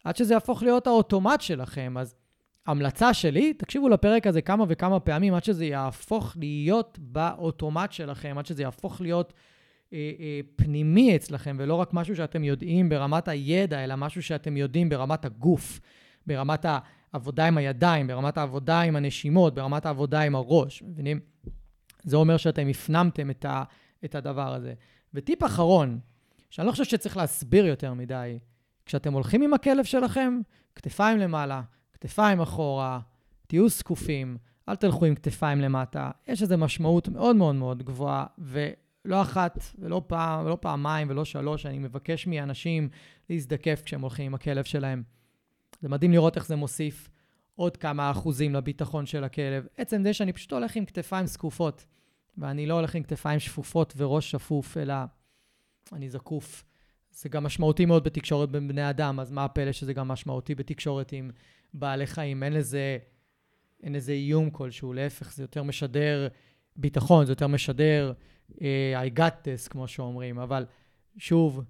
עד 0.03 0.15
שזה 0.15 0.34
יהפוך 0.34 0.63
להיות 0.63 0.88
האוטומט 0.88 1.41
שלכם. 1.41 1.95
אז 1.99 2.15
המלצה 2.67 3.13
שלי, 3.13 3.53
תקשיבו 3.53 3.89
לפרק 3.89 4.27
הזה 4.27 4.41
כמה 4.41 4.65
וכמה 4.67 4.99
פעמים, 4.99 5.34
עד 5.34 5.43
שזה 5.43 5.65
יהפוך 5.65 6.34
להיות 6.39 6.97
באוטומט 7.01 7.91
שלכם, 7.91 8.38
עד 8.38 8.45
שזה 8.45 8.63
יהפוך 8.63 9.01
להיות 9.01 9.34
פנימי 10.55 11.15
אצלכם, 11.15 11.55
ולא 11.59 11.75
רק 11.75 11.93
משהו 11.93 12.15
שאתם 12.15 12.43
יודעים 12.43 12.89
ברמת 12.89 13.27
הידע, 13.27 13.83
אלא 13.83 13.95
משהו 13.95 14.23
שאתם 14.23 14.57
יודעים 14.57 14.89
ברמת 14.89 15.25
הגוף, 15.25 15.79
ברמת 16.27 16.65
העבודה 17.13 17.47
עם 17.47 17.57
הידיים, 17.57 18.07
ברמת 18.07 18.37
העבודה 18.37 18.81
עם 18.81 18.95
הנשימות, 18.95 19.53
ברמת 19.53 19.85
העבודה 19.85 20.21
עם 20.21 20.35
הראש, 20.35 20.83
מבינים? 20.83 21.19
זה 22.03 22.17
אומר 22.17 22.37
שאתם 22.37 22.67
הפנמתם 22.67 23.29
את, 23.29 23.45
ה, 23.45 23.63
את 24.05 24.15
הדבר 24.15 24.53
הזה. 24.53 24.73
וטיפ 25.13 25.43
אחרון, 25.43 25.99
שאני 26.49 26.67
לא 26.67 26.71
חושב 26.71 26.83
שצריך 26.83 27.17
להסביר 27.17 27.65
יותר 27.65 27.93
מדי, 27.93 28.39
כשאתם 28.85 29.13
הולכים 29.13 29.41
עם 29.41 29.53
הכלב 29.53 29.83
שלכם, 29.83 30.39
כתפיים 30.75 31.17
למעלה, 31.17 31.61
כתפיים 31.93 32.41
אחורה, 32.41 32.99
תהיו 33.47 33.69
זקופים, 33.69 34.37
אל 34.69 34.75
תלכו 34.75 35.05
עם 35.05 35.15
כתפיים 35.15 35.61
למטה. 35.61 36.11
יש 36.27 36.41
לזה 36.41 36.57
משמעות 36.57 37.09
מאוד 37.09 37.35
מאוד 37.35 37.55
מאוד 37.55 37.83
גבוהה, 37.83 38.25
ולא 39.06 39.22
אחת, 39.22 39.60
ולא 39.80 40.02
פעם, 40.08 40.45
ולא 40.45 40.58
פעמיים, 40.62 41.10
ולא 41.10 41.26
שלוש, 41.26 41.66
אני 41.66 41.80
מבקש 41.80 42.28
מאנשים 42.28 42.89
להזדקף 43.30 43.82
כשהם 43.86 44.02
הולכים 44.02 44.26
עם 44.26 44.34
הכלב 44.34 44.64
שלהם. 44.64 45.04
זה 45.82 45.89
מדהים 45.89 46.12
לראות 46.12 46.36
איך 46.36 46.47
זה 46.47 46.56
מוסיף 46.56 47.10
עוד 47.56 47.78
כמה 47.78 48.12
אחוזים 48.12 48.54
לביטחון 48.54 49.06
של 49.06 49.24
הכלב. 49.24 49.68
עצם 49.78 50.04
זה 50.04 50.14
שאני 50.14 50.34
פשוט 50.34 50.54
הולך 50.54 50.76
עם 50.76 50.86
כתפיים 50.86 51.26
זקופות, 51.26 51.86
ואני 52.38 52.66
לא 52.66 52.74
הולך 52.74 52.95
עם 52.95 53.04
כתפיים 53.04 53.39
שפופות 53.39 53.93
וראש 53.97 54.32
שפוף, 54.32 54.78
אלא 54.78 54.93
אני 55.93 56.10
זקוף. 56.10 56.64
זה 57.12 57.30
גם 57.30 57.43
משמעותי 57.43 57.86
מאוד 57.86 58.04
בתקשורת 58.04 58.49
בין 58.49 58.68
בני 58.68 58.89
אדם, 58.89 59.20
אז 59.20 59.32
מה 59.32 59.45
הפלא 59.45 59.72
שזה 59.72 59.93
גם 59.93 60.08
משמעותי 60.08 60.56
בתקשורת 60.56 61.12
עם 61.12 61.32
בעלי 61.74 62.08
חיים? 62.08 62.43
אין 62.43 62.54
לזה, 62.54 62.97
אין 63.84 63.93
לזה 63.93 64.12
איום 64.12 64.49
כלשהו, 64.49 64.93
להפך, 64.93 65.34
זה 65.34 65.43
יותר 65.43 65.64
משדר 65.64 66.28
ביטחון, 66.76 67.26
זה 67.26 67.32
יותר 67.32 67.47
משדר 67.47 68.14
I 68.58 69.18
got 69.18 69.45
this, 69.45 69.70
כמו 69.70 69.88
שאומרים, 69.88 70.39
אבל 70.39 70.66
שוב, 71.18 71.62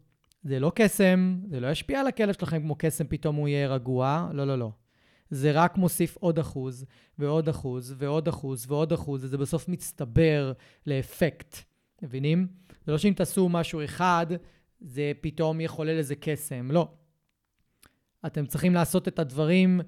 זה 0.44 0.60
לא 0.60 0.72
קסם, 0.76 1.40
זה 1.50 1.60
לא 1.60 1.68
ישפיע 1.68 2.00
על 2.00 2.08
הכלב 2.08 2.34
שלכם 2.34 2.62
כמו 2.62 2.76
קסם, 2.78 3.08
פתאום 3.08 3.36
הוא 3.36 3.48
יהיה 3.48 3.68
רגוע, 3.68 4.30
לא, 4.34 4.48
לא, 4.48 4.58
לא. 4.58 4.72
זה 5.30 5.52
רק 5.52 5.78
מוסיף 5.78 6.18
עוד 6.18 6.40
אחוז, 6.40 6.86
ועוד 7.20 7.50
אחוז, 7.50 7.96
ועוד 7.98 8.28
אחוז, 8.28 8.66
ועוד 8.68 8.94
אחוז, 8.94 9.24
וזה 9.24 9.38
בסוף 9.38 9.68
מצטבר 9.68 10.52
לאפקט. 10.88 11.58
מבינים? 12.02 12.48
זה 12.86 12.92
לא 12.92 12.98
שאם 12.98 13.14
תעשו 13.14 13.50
משהו 13.50 13.84
אחד, 13.84 14.28
זה 14.80 15.12
פתאום 15.22 15.62
יחולל 15.62 15.98
איזה 15.98 16.16
קסם. 16.16 16.72
לא. 16.72 16.92
אתם 18.26 18.46
צריכים 18.46 18.74
לעשות 18.74 19.08
את 19.08 19.20
הדברים 19.20 19.82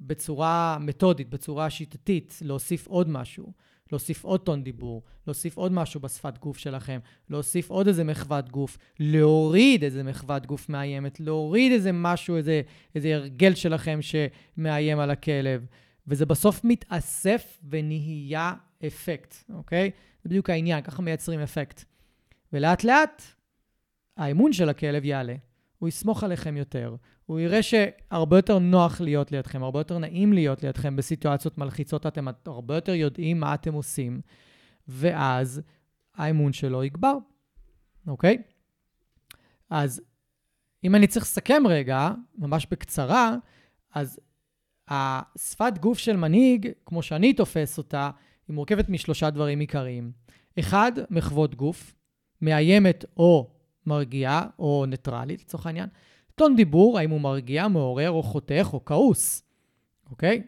בצורה 0.00 0.78
מתודית, 0.80 1.28
בצורה 1.30 1.70
שיטתית, 1.70 2.38
להוסיף 2.42 2.86
עוד 2.86 3.08
משהו. 3.08 3.52
להוסיף 3.92 4.24
עוד 4.24 4.40
טון 4.40 4.62
דיבור, 4.62 5.02
להוסיף 5.26 5.56
עוד 5.56 5.72
משהו 5.72 6.00
בשפת 6.00 6.38
גוף 6.38 6.58
שלכם, 6.58 6.98
להוסיף 7.30 7.70
עוד 7.70 7.86
איזה 7.86 8.04
מחוות 8.04 8.48
גוף, 8.48 8.78
להוריד 9.00 9.84
איזה 9.84 10.02
מחוות 10.02 10.46
גוף 10.46 10.68
מאיימת, 10.68 11.20
להוריד 11.20 11.72
איזה 11.72 11.90
משהו, 11.92 12.36
איזה, 12.36 12.62
איזה 12.94 13.14
הרגל 13.14 13.54
שלכם 13.54 13.98
שמאיים 14.02 14.98
על 14.98 15.10
הכלב. 15.10 15.66
וזה 16.06 16.26
בסוף 16.26 16.60
מתאסף 16.64 17.58
ונהיה 17.70 18.52
אפקט, 18.86 19.34
אוקיי? 19.54 19.90
זה 20.22 20.28
בדיוק 20.28 20.50
העניין, 20.50 20.82
ככה 20.82 21.02
מייצרים 21.02 21.40
אפקט. 21.40 21.84
ולאט 22.52 22.84
לאט 22.84 23.22
האמון 24.16 24.52
של 24.52 24.68
הכלב 24.68 25.04
יעלה, 25.04 25.34
הוא 25.82 25.88
יסמוך 25.88 26.24
עליכם 26.24 26.56
יותר, 26.56 26.96
הוא 27.26 27.40
יראה 27.40 27.62
שהרבה 27.62 28.38
יותר 28.38 28.58
נוח 28.58 29.00
להיות 29.00 29.32
לידכם, 29.32 29.62
הרבה 29.62 29.80
יותר 29.80 29.98
נעים 29.98 30.32
להיות 30.32 30.62
לידכם 30.62 30.96
בסיטואציות 30.96 31.58
מלחיצות, 31.58 32.06
אתם 32.06 32.28
הרבה 32.46 32.74
יותר 32.74 32.92
יודעים 32.92 33.40
מה 33.40 33.54
אתם 33.54 33.74
עושים, 33.74 34.20
ואז 34.88 35.62
האמון 36.14 36.52
שלו 36.52 36.84
יגבר, 36.84 37.14
אוקיי? 38.06 38.42
אז 39.70 40.02
אם 40.84 40.94
אני 40.94 41.06
צריך 41.06 41.24
לסכם 41.24 41.62
רגע, 41.68 42.10
ממש 42.38 42.66
בקצרה, 42.70 43.36
אז 43.94 44.20
השפת 44.88 45.78
גוף 45.80 45.98
של 45.98 46.16
מנהיג, 46.16 46.68
כמו 46.86 47.02
שאני 47.02 47.32
תופס 47.32 47.78
אותה, 47.78 48.10
היא 48.48 48.54
מורכבת 48.54 48.88
משלושה 48.88 49.30
דברים 49.30 49.60
עיקריים. 49.60 50.12
אחד, 50.58 50.92
מחוות 51.10 51.54
גוף, 51.54 51.94
מאיימת 52.42 53.04
או 53.16 53.51
מרגיעה 53.86 54.46
או 54.58 54.84
ניטרלית 54.88 55.40
לצורך 55.40 55.66
העניין. 55.66 55.88
טון 56.34 56.56
דיבור, 56.56 56.98
האם 56.98 57.10
הוא 57.10 57.20
מרגיע, 57.20 57.68
מעורר 57.68 58.10
או 58.10 58.22
חותך 58.22 58.70
או 58.72 58.84
כעוס, 58.84 59.42
אוקיי? 60.10 60.42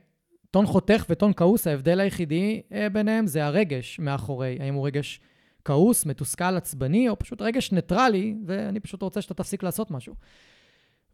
טון 0.50 0.66
חותך 0.66 1.06
וטון 1.08 1.32
כעוס, 1.36 1.66
ההבדל 1.66 2.00
היחידי 2.00 2.62
אה, 2.72 2.88
ביניהם 2.88 3.26
זה 3.26 3.46
הרגש 3.46 3.98
מאחורי. 3.98 4.56
האם 4.60 4.74
הוא 4.74 4.86
רגש 4.86 5.20
כעוס, 5.64 6.06
מתוסכל, 6.06 6.56
עצבני, 6.56 7.08
או 7.08 7.18
פשוט 7.18 7.42
רגש 7.42 7.72
ניטרלי, 7.72 8.34
ואני 8.46 8.80
פשוט 8.80 9.02
רוצה 9.02 9.22
שאתה 9.22 9.34
תפסיק 9.34 9.62
לעשות 9.62 9.90
משהו. 9.90 10.14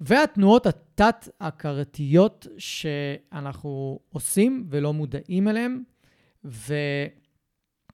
והתנועות 0.01 0.67
התת-הכרתיות 0.67 2.47
שאנחנו 2.59 3.99
עושים 4.13 4.67
ולא 4.71 4.93
מודעים 4.93 5.49
אליהן, 5.49 5.83
ו... 6.45 6.75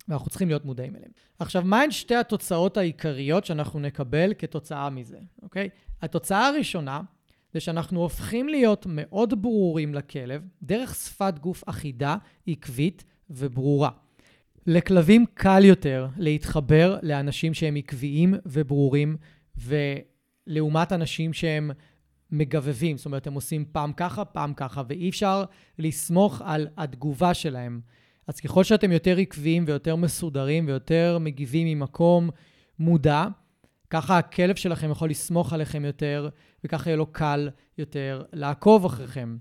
ואנחנו 0.09 0.31
צריכים 0.31 0.49
להיות 0.49 0.65
מודעים 0.65 0.97
אליהן. 0.97 1.11
עכשיו, 1.39 1.63
מהן 1.65 1.91
שתי 1.91 2.15
התוצאות 2.15 2.77
העיקריות 2.77 3.45
שאנחנו 3.45 3.81
נקבל 3.81 4.33
כתוצאה 4.39 4.91
מזה, 4.91 5.19
אוקיי? 5.43 5.69
התוצאה 6.03 6.47
הראשונה 6.47 7.01
זה 7.53 7.61
שאנחנו 7.61 8.01
הופכים 8.01 8.49
להיות 8.49 8.87
מאוד 8.89 9.43
ברורים 9.43 9.95
לכלב 9.95 10.43
דרך 10.63 10.95
שפת 10.95 11.39
גוף 11.39 11.65
אחידה, 11.67 12.17
עקבית 12.47 13.05
וברורה. 13.31 13.91
לכלבים 14.67 15.25
קל 15.35 15.65
יותר 15.65 16.09
להתחבר 16.17 16.99
לאנשים 17.03 17.55
שהם 17.55 17.77
עקביים 17.77 18.35
וברורים, 18.47 19.17
ולעומת 19.57 20.93
אנשים 20.93 21.33
שהם 21.33 21.71
מגבבים, 22.31 22.97
זאת 22.97 23.07
אומרת, 23.07 23.27
הם 23.27 23.35
עושים 23.35 23.65
פעם 23.73 23.93
ככה, 23.93 24.25
פעם 24.25 24.55
ככה, 24.55 24.83
ואי 24.89 25.09
אפשר 25.09 25.45
לסמוך 25.79 26.43
על 26.45 26.69
התגובה 26.77 27.35
שלהם. 27.35 27.81
אז 28.27 28.41
ככל 28.41 28.65
שאתם 28.65 28.93
יותר 28.93 29.19
עקביים 29.19 29.65
ויותר 29.67 29.97
מסודרים 29.97 30.67
ויותר 30.67 31.19
מגיבים 31.21 31.67
ממקום 31.67 32.31
מודע, 32.79 33.27
ככה 33.91 34.19
הכלב 34.19 34.57
שלכם 34.57 34.91
יכול 34.91 35.11
לסמוך 35.11 35.53
עליכם 35.53 35.85
יותר, 35.85 36.29
וככה 36.65 36.91
יהיה 36.91 36.97
לו 36.97 37.07
קל 37.07 37.49
יותר 37.79 38.23
לעקוב 38.33 38.85
אחריכם. 38.85 39.37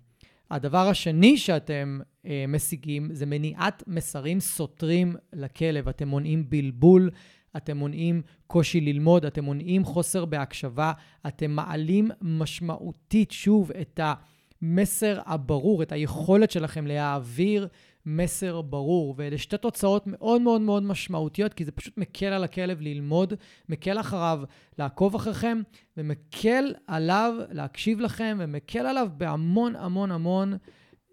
הדבר 0.51 0.87
השני 0.87 1.37
שאתם 1.37 1.99
אה, 2.25 2.45
משיגים 2.47 3.09
זה 3.13 3.25
מניעת 3.25 3.83
מסרים 3.87 4.39
סותרים 4.39 5.15
לכלב. 5.33 5.87
אתם 5.87 6.07
מונעים 6.07 6.49
בלבול, 6.49 7.09
אתם 7.57 7.77
מונעים 7.77 8.21
קושי 8.47 8.81
ללמוד, 8.81 9.25
אתם 9.25 9.43
מונעים 9.43 9.83
חוסר 9.83 10.25
בהקשבה, 10.25 10.93
אתם 11.27 11.51
מעלים 11.51 12.09
משמעותית, 12.21 13.31
שוב, 13.31 13.71
את 13.71 13.99
המסר 14.03 15.19
הברור, 15.25 15.83
את 15.83 15.91
היכולת 15.91 16.51
שלכם 16.51 16.87
להעביר 16.87 17.67
מסר 18.05 18.61
ברור. 18.61 19.15
ואלה 19.17 19.37
שתי 19.37 19.57
תוצאות 19.57 20.03
מאוד 20.07 20.41
מאוד 20.41 20.61
מאוד 20.61 20.83
משמעותיות, 20.83 21.53
כי 21.53 21.65
זה 21.65 21.71
פשוט 21.71 21.97
מקל 21.97 22.25
על 22.25 22.43
הכלב 22.43 22.81
ללמוד, 22.81 23.33
מקל 23.69 23.99
אחריו 23.99 24.41
לעקוב 24.79 25.15
אחריכם, 25.15 25.61
ומקל 25.97 26.73
עליו 26.87 27.33
להקשיב 27.51 27.99
לכם, 27.99 28.37
ומקל 28.39 28.85
עליו 28.85 29.07
בהמון 29.17 29.75
המון 29.75 30.11
המון 30.11 30.57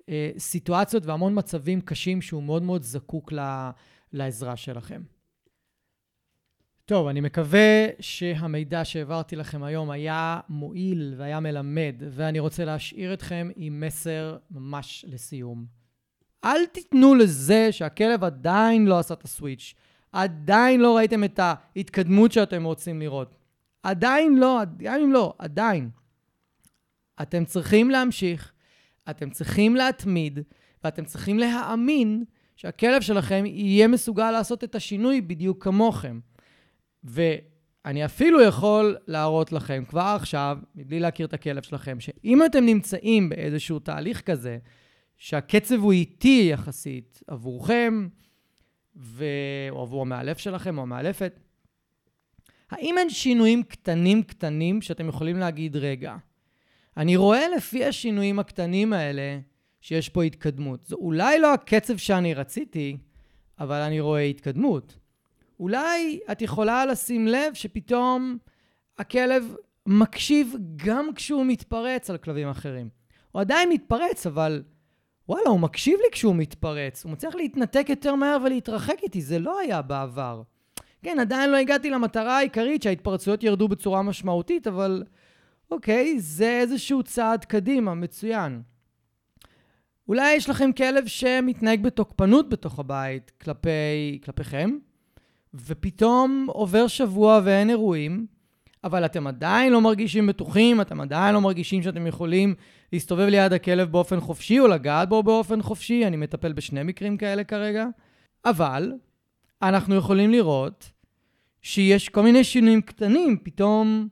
אה, 0.09 0.31
סיטואציות 0.39 1.07
והמון 1.07 1.39
מצבים 1.39 1.81
קשים 1.81 2.23
שהוא 2.23 2.43
מאוד 2.43 2.63
מאוד 2.63 2.83
זקוק 2.83 3.33
לה, 3.33 3.71
לעזרה 4.13 4.57
שלכם. 4.57 5.03
טוב, 6.85 7.07
אני 7.07 7.21
מקווה 7.21 7.87
שהמידע 8.01 8.85
שהעברתי 8.85 9.37
לכם 9.37 9.63
היום 9.63 9.91
היה 9.91 10.41
מועיל 10.49 11.15
והיה 11.17 11.41
מלמד, 11.41 11.95
ואני 12.11 12.39
רוצה 12.39 12.65
להשאיר 12.65 13.15
אתכם 13.15 13.51
עם 13.57 13.81
מסר 13.81 14.37
ממש 14.51 15.05
לסיום. 15.09 15.82
אל 16.45 16.67
תיתנו 16.67 17.15
לזה 17.15 17.73
שהכלב 17.73 18.25
עדיין 18.25 18.87
לא 18.87 18.99
עשה 18.99 19.15
את 19.15 19.25
הסוויץ', 19.25 19.75
עדיין 20.13 20.81
לא 20.81 20.97
ראיתם 20.97 21.25
את 21.25 21.41
ההתקדמות 21.43 22.33
שאתם 22.33 22.65
רוצים 22.65 23.01
לראות. 23.01 23.37
עדיין 23.83 24.39
לא, 24.39 24.61
גם 24.77 25.01
אם 25.01 25.13
לא, 25.13 25.35
עדיין. 25.39 25.91
אתם 27.23 27.45
צריכים 27.45 27.91
להמשיך, 27.91 28.53
אתם 29.11 29.31
צריכים 29.31 29.77
להתמיד, 29.77 30.39
ואתם 30.85 31.05
צריכים 31.05 31.39
להאמין 31.39 32.25
שהכלב 32.57 33.03
שלכם 33.03 33.47
יהיה 33.47 33.89
מסוגל 33.89 34.31
לעשות 34.31 34.65
את 34.65 34.75
השינוי 34.75 35.21
בדיוק 35.21 35.65
כמוכם. 35.65 36.21
ואני 37.05 38.05
אפילו 38.05 38.43
יכול 38.43 38.97
להראות 39.07 39.53
לכם 39.53 39.85
כבר 39.89 40.15
עכשיו, 40.17 40.59
מבלי 40.75 41.01
להכיר 41.01 41.27
את 41.27 41.35
הכלב 41.35 41.63
שלכם, 41.63 42.01
שאם 42.01 42.45
אתם 42.45 42.65
נמצאים 42.65 43.29
באיזשהו 43.29 43.79
תהליך 43.79 44.21
כזה, 44.21 44.59
שהקצב 45.23 45.75
הוא 45.75 45.93
איטי 45.93 46.49
יחסית 46.53 47.23
עבורכם, 47.27 48.09
ו... 48.97 49.25
או 49.71 49.83
עבור 49.83 50.03
המאלף 50.03 50.39
שלכם 50.39 50.79
או 50.79 50.83
המאלפת, 50.83 51.41
האם 52.71 52.99
אין 52.99 53.11
שינויים 53.11 53.63
קטנים 53.63 54.23
קטנים 54.23 54.83
שאתם 54.83 55.09
יכולים 55.09 55.37
להגיד, 55.37 55.77
רגע, 55.77 56.17
אני 56.97 57.17
רואה 57.17 57.49
לפי 57.57 57.85
השינויים 57.85 58.39
הקטנים 58.39 58.93
האלה 58.93 59.39
שיש 59.81 60.09
פה 60.09 60.23
התקדמות. 60.23 60.85
זה 60.85 60.95
אולי 60.95 61.39
לא 61.39 61.55
הקצב 61.55 61.97
שאני 61.97 62.35
רציתי, 62.35 62.97
אבל 63.59 63.81
אני 63.81 64.01
רואה 64.01 64.23
התקדמות. 64.23 64.97
אולי 65.61 66.21
את 66.33 66.43
יכולה 66.43 66.87
לשים 66.87 67.27
לב 67.27 67.55
שפתאום 67.55 68.39
הכלב 68.99 69.55
מקשיב 69.87 70.55
גם 70.77 71.15
כשהוא 71.15 71.47
מתפרץ 71.47 72.11
על 72.11 72.17
כלבים 72.17 72.49
אחרים. 72.49 72.89
הוא 73.33 73.41
עדיין 73.41 73.69
מתפרץ, 73.69 74.27
אבל 74.27 74.63
וואלה, 75.33 75.49
הוא 75.49 75.61
מקשיב 75.61 75.99
לי 76.03 76.09
כשהוא 76.13 76.37
מתפרץ. 76.37 77.05
הוא 77.05 77.13
מצליח 77.13 77.35
להתנתק 77.35 77.87
יותר 77.89 78.15
מהר 78.15 78.39
ולהתרחק 78.45 78.97
איתי, 79.03 79.23
זה 79.23 79.39
לא 79.39 79.59
היה 79.59 79.83
בעבר. 79.83 80.43
כן, 81.03 81.19
עדיין 81.21 81.51
לא 81.51 81.57
הגעתי 81.57 81.91
למטרה 81.91 82.39
העיקרית 82.39 82.83
שההתפרצויות 82.83 83.43
ירדו 83.43 83.69
בצורה 83.69 84.03
משמעותית, 84.03 84.67
אבל 84.67 85.05
אוקיי, 85.71 86.21
זה 86.21 86.59
איזשהו 86.61 87.03
צעד 87.03 87.45
קדימה, 87.45 87.95
מצוין. 87.95 88.63
אולי 90.09 90.35
יש 90.35 90.51
לכם 90.51 90.73
כלב 90.73 91.07
שמתנהג 91.07 91.83
בתוקפנות 91.83 92.49
בתוך 92.49 92.79
הבית 92.79 93.33
כלפי, 93.41 94.19
כלפיכם, 94.25 94.71
ופתאום 95.55 96.47
עובר 96.49 96.87
שבוע 96.87 97.41
ואין 97.45 97.71
אירועים, 97.71 98.27
אבל 98.85 99.05
אתם 99.05 99.27
עדיין 99.27 99.73
לא 99.73 99.81
מרגישים 99.81 100.27
בטוחים, 100.27 100.81
אתם 100.81 101.01
עדיין 101.01 101.35
לא 101.35 101.41
מרגישים 101.41 101.83
שאתם 101.83 102.07
יכולים 102.07 102.55
להסתובב 102.93 103.27
ליד 103.29 103.53
הכלב 103.53 103.93
באופן 103.93 104.21
חופשי 104.21 104.61
או 104.61 104.69
לגעת 104.69 105.09
בו 105.09 105.23
באופן 105.23 105.63
חופשי, 105.63 106.07
אני 106.07 106.17
מטפל 106.17 106.53
בשני 106.53 106.83
מקרים 106.83 107.17
כאלה 107.17 107.45
כרגע, 107.45 107.87
אבל 108.45 108.93
אנחנו 109.63 109.95
יכולים 109.95 110.31
לראות 110.31 110.91
שיש 111.63 112.09
כל 112.09 112.23
מיני 112.23 112.45
שינויים 112.45 112.83
קטנים, 112.83 113.37
פתאום 113.43 114.09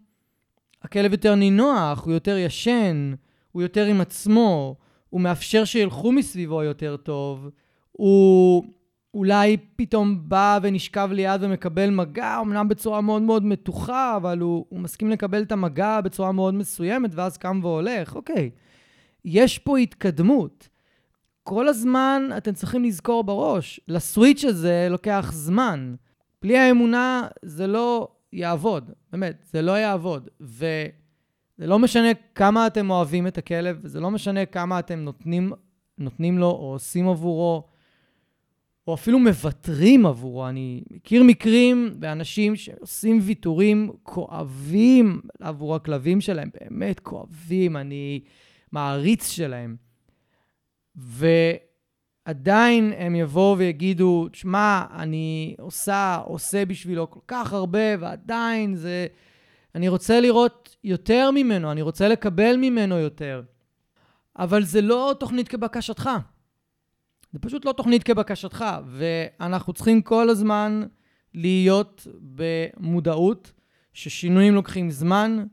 הכלב 0.83 1.13
יותר 1.13 1.35
נינוח, 1.35 2.05
הוא 2.05 2.13
יותר 2.13 2.37
ישן, 2.37 3.15
הוא 3.53 3.63
יותר 3.63 3.87
עם 3.87 4.01
עצמו, 4.01 4.77
הוא 5.11 5.21
מאפשר 5.21 5.65
שילכו 5.65 6.13
מסביבו 6.13 6.63
יותר 6.63 6.97
טוב, 6.97 7.51
הוא 7.93 8.65
אולי 9.15 9.57
פתאום 9.77 10.29
בא 10.29 10.59
ונשכב 10.63 11.09
ליד 11.13 11.43
ומקבל 11.43 11.91
מגע, 11.91 12.41
אמנם 12.41 12.69
בצורה 12.69 13.01
מאוד 13.01 13.23
מאוד 13.23 13.45
מתוחה, 13.45 14.17
אבל 14.17 14.39
הוא, 14.39 14.67
הוא 14.69 14.81
מסכים 14.81 15.11
לקבל 15.11 15.43
את 15.43 15.53
המגע 15.53 16.01
בצורה 16.01 16.33
מאוד 16.33 16.55
מסוימת, 16.55 17.11
ואז 17.15 17.37
קם 17.37 17.61
והולך. 17.63 18.17
אוקיי, 18.17 18.51
יש 19.25 19.59
פה 19.59 19.79
התקדמות. 19.79 20.69
כל 21.43 21.69
הזמן 21.69 22.23
אתם 22.37 22.53
צריכים 22.53 22.85
לזכור 22.85 23.25
בראש, 23.25 23.81
לסוויץ' 23.89 24.45
הזה 24.45 24.87
לוקח 24.91 25.31
זמן. 25.35 25.95
בלי 26.43 26.59
האמונה 26.59 27.29
זה 27.43 27.67
לא 27.67 28.09
יעבוד, 28.33 28.91
באמת, 29.13 29.45
זה 29.53 29.63
לא 29.63 29.73
יעבוד. 29.73 30.29
וזה 30.41 30.87
לא 31.59 31.79
משנה 31.79 32.09
כמה 32.35 32.67
אתם 32.67 32.91
אוהבים 32.91 33.27
את 33.27 33.39
הכלב, 33.39 33.79
וזה 33.83 34.01
לא 34.01 34.11
משנה 34.11 34.47
כמה 34.47 34.79
אתם 34.79 34.99
נותנים, 34.99 35.53
נותנים 35.99 36.39
לו 36.39 36.47
או 36.47 36.73
עושים 36.73 37.09
עבורו. 37.09 37.70
או 38.91 38.95
אפילו 38.95 39.19
מוותרים 39.19 40.07
עבורו. 40.07 40.49
אני 40.49 40.83
מכיר 40.91 41.23
מקרים 41.23 41.95
באנשים 41.99 42.57
שעושים 42.57 43.19
ויתורים 43.23 43.93
כואבים 44.03 45.21
עבור 45.41 45.75
הכלבים 45.75 46.21
שלהם, 46.21 46.51
באמת 46.61 47.01
כואבים, 47.01 47.77
אני 47.77 48.21
מעריץ 48.73 49.31
שלהם. 49.31 49.77
ועדיין 50.97 52.93
הם 52.97 53.17
יבואו 53.17 53.59
ויגידו, 53.59 54.29
שמע, 54.33 54.85
אני 54.95 55.55
עושה, 55.59 56.17
עושה 56.25 56.65
בשבילו 56.65 57.11
כל 57.11 57.21
כך 57.29 57.53
הרבה, 57.53 57.97
ועדיין 58.01 58.75
זה... 58.75 59.07
אני 59.75 59.89
רוצה 59.89 60.21
לראות 60.21 60.77
יותר 60.85 61.31
ממנו, 61.31 61.73
אני 61.73 61.83
רוצה 61.83 62.09
לקבל 62.09 62.57
ממנו 62.57 62.99
יותר. 62.99 63.43
אבל 64.39 64.65
זה 64.65 64.81
לא 64.81 65.15
תוכנית 65.21 65.49
כבקשתך. 65.49 66.11
זה 67.33 67.39
פשוט 67.39 67.65
לא 67.65 67.73
תוכנית 67.73 68.03
כבקשתך, 68.03 68.65
ואנחנו 68.87 69.73
צריכים 69.73 70.03
כל 70.03 70.29
הזמן 70.29 70.83
להיות 71.35 72.07
במודעות 72.21 73.53
ששינויים 73.93 74.55
לוקחים 74.55 74.91
זמן, 74.91 75.45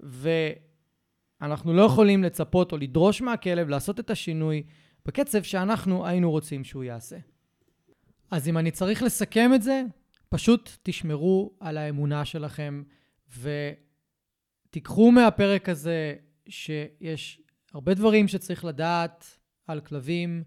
ואנחנו 0.00 1.74
לא 1.74 1.82
יכולים 1.82 2.22
לצפות 2.22 2.72
או 2.72 2.76
לדרוש 2.76 3.22
מהכלב 3.22 3.68
לעשות 3.68 4.00
את 4.00 4.10
השינוי 4.10 4.62
בקצב 5.06 5.42
שאנחנו 5.42 6.06
היינו 6.06 6.30
רוצים 6.30 6.64
שהוא 6.64 6.84
יעשה. 6.84 7.16
אז 8.30 8.48
אם 8.48 8.58
אני 8.58 8.70
צריך 8.70 9.02
לסכם 9.02 9.50
את 9.54 9.62
זה, 9.62 9.82
פשוט 10.28 10.70
תשמרו 10.82 11.56
על 11.60 11.76
האמונה 11.76 12.24
שלכם 12.24 12.82
ותיקחו 14.70 15.12
מהפרק 15.12 15.68
הזה 15.68 16.14
שיש 16.48 17.40
הרבה 17.74 17.94
דברים 17.94 18.28
שצריך 18.28 18.64
לדעת 18.64 19.38
על 19.66 19.80
כלבים 19.80 20.44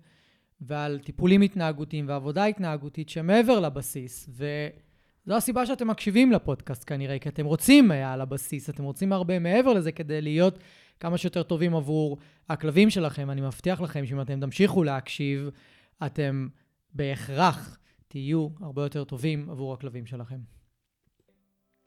ועל 0.62 1.00
טיפולים 1.00 1.42
התנהגותיים 1.42 2.08
ועבודה 2.08 2.46
התנהגותית 2.46 3.10
שמעבר 3.10 3.60
לבסיס. 3.60 4.30
וזו 4.30 5.36
הסיבה 5.36 5.66
שאתם 5.66 5.88
מקשיבים 5.88 6.32
לפודקאסט 6.32 6.84
כנראה, 6.88 7.20
כי 7.20 7.30
אתם 7.30 7.46
רוצים 7.46 7.92
על 7.92 8.22
הבסיס, 8.22 8.70
אתם 8.70 8.84
רוצים 8.84 9.14
הרבה 9.14 9.40
מעבר 9.40 9.74
לזה 9.74 9.92
כדי 9.92 10.22
להיות 10.22 10.60
כמה 11.00 11.18
שיותר 11.18 11.44
טובים 11.44 11.76
עבור 11.76 12.18
הכלבים 12.50 12.90
שלכם. 12.90 13.30
אני 13.30 13.42
מבטיח 13.42 13.82
לכם 13.82 14.06
שאם 14.06 14.22
אתם 14.22 14.40
תמשיכו 14.40 14.84
להקשיב, 14.84 15.50
אתם 16.06 16.48
בהכרח 16.94 17.78
תהיו 18.08 18.48
הרבה 18.62 18.84
יותר 18.84 19.04
טובים 19.04 19.50
עבור 19.50 19.74
הכלבים 19.74 20.06
שלכם. 20.06 20.57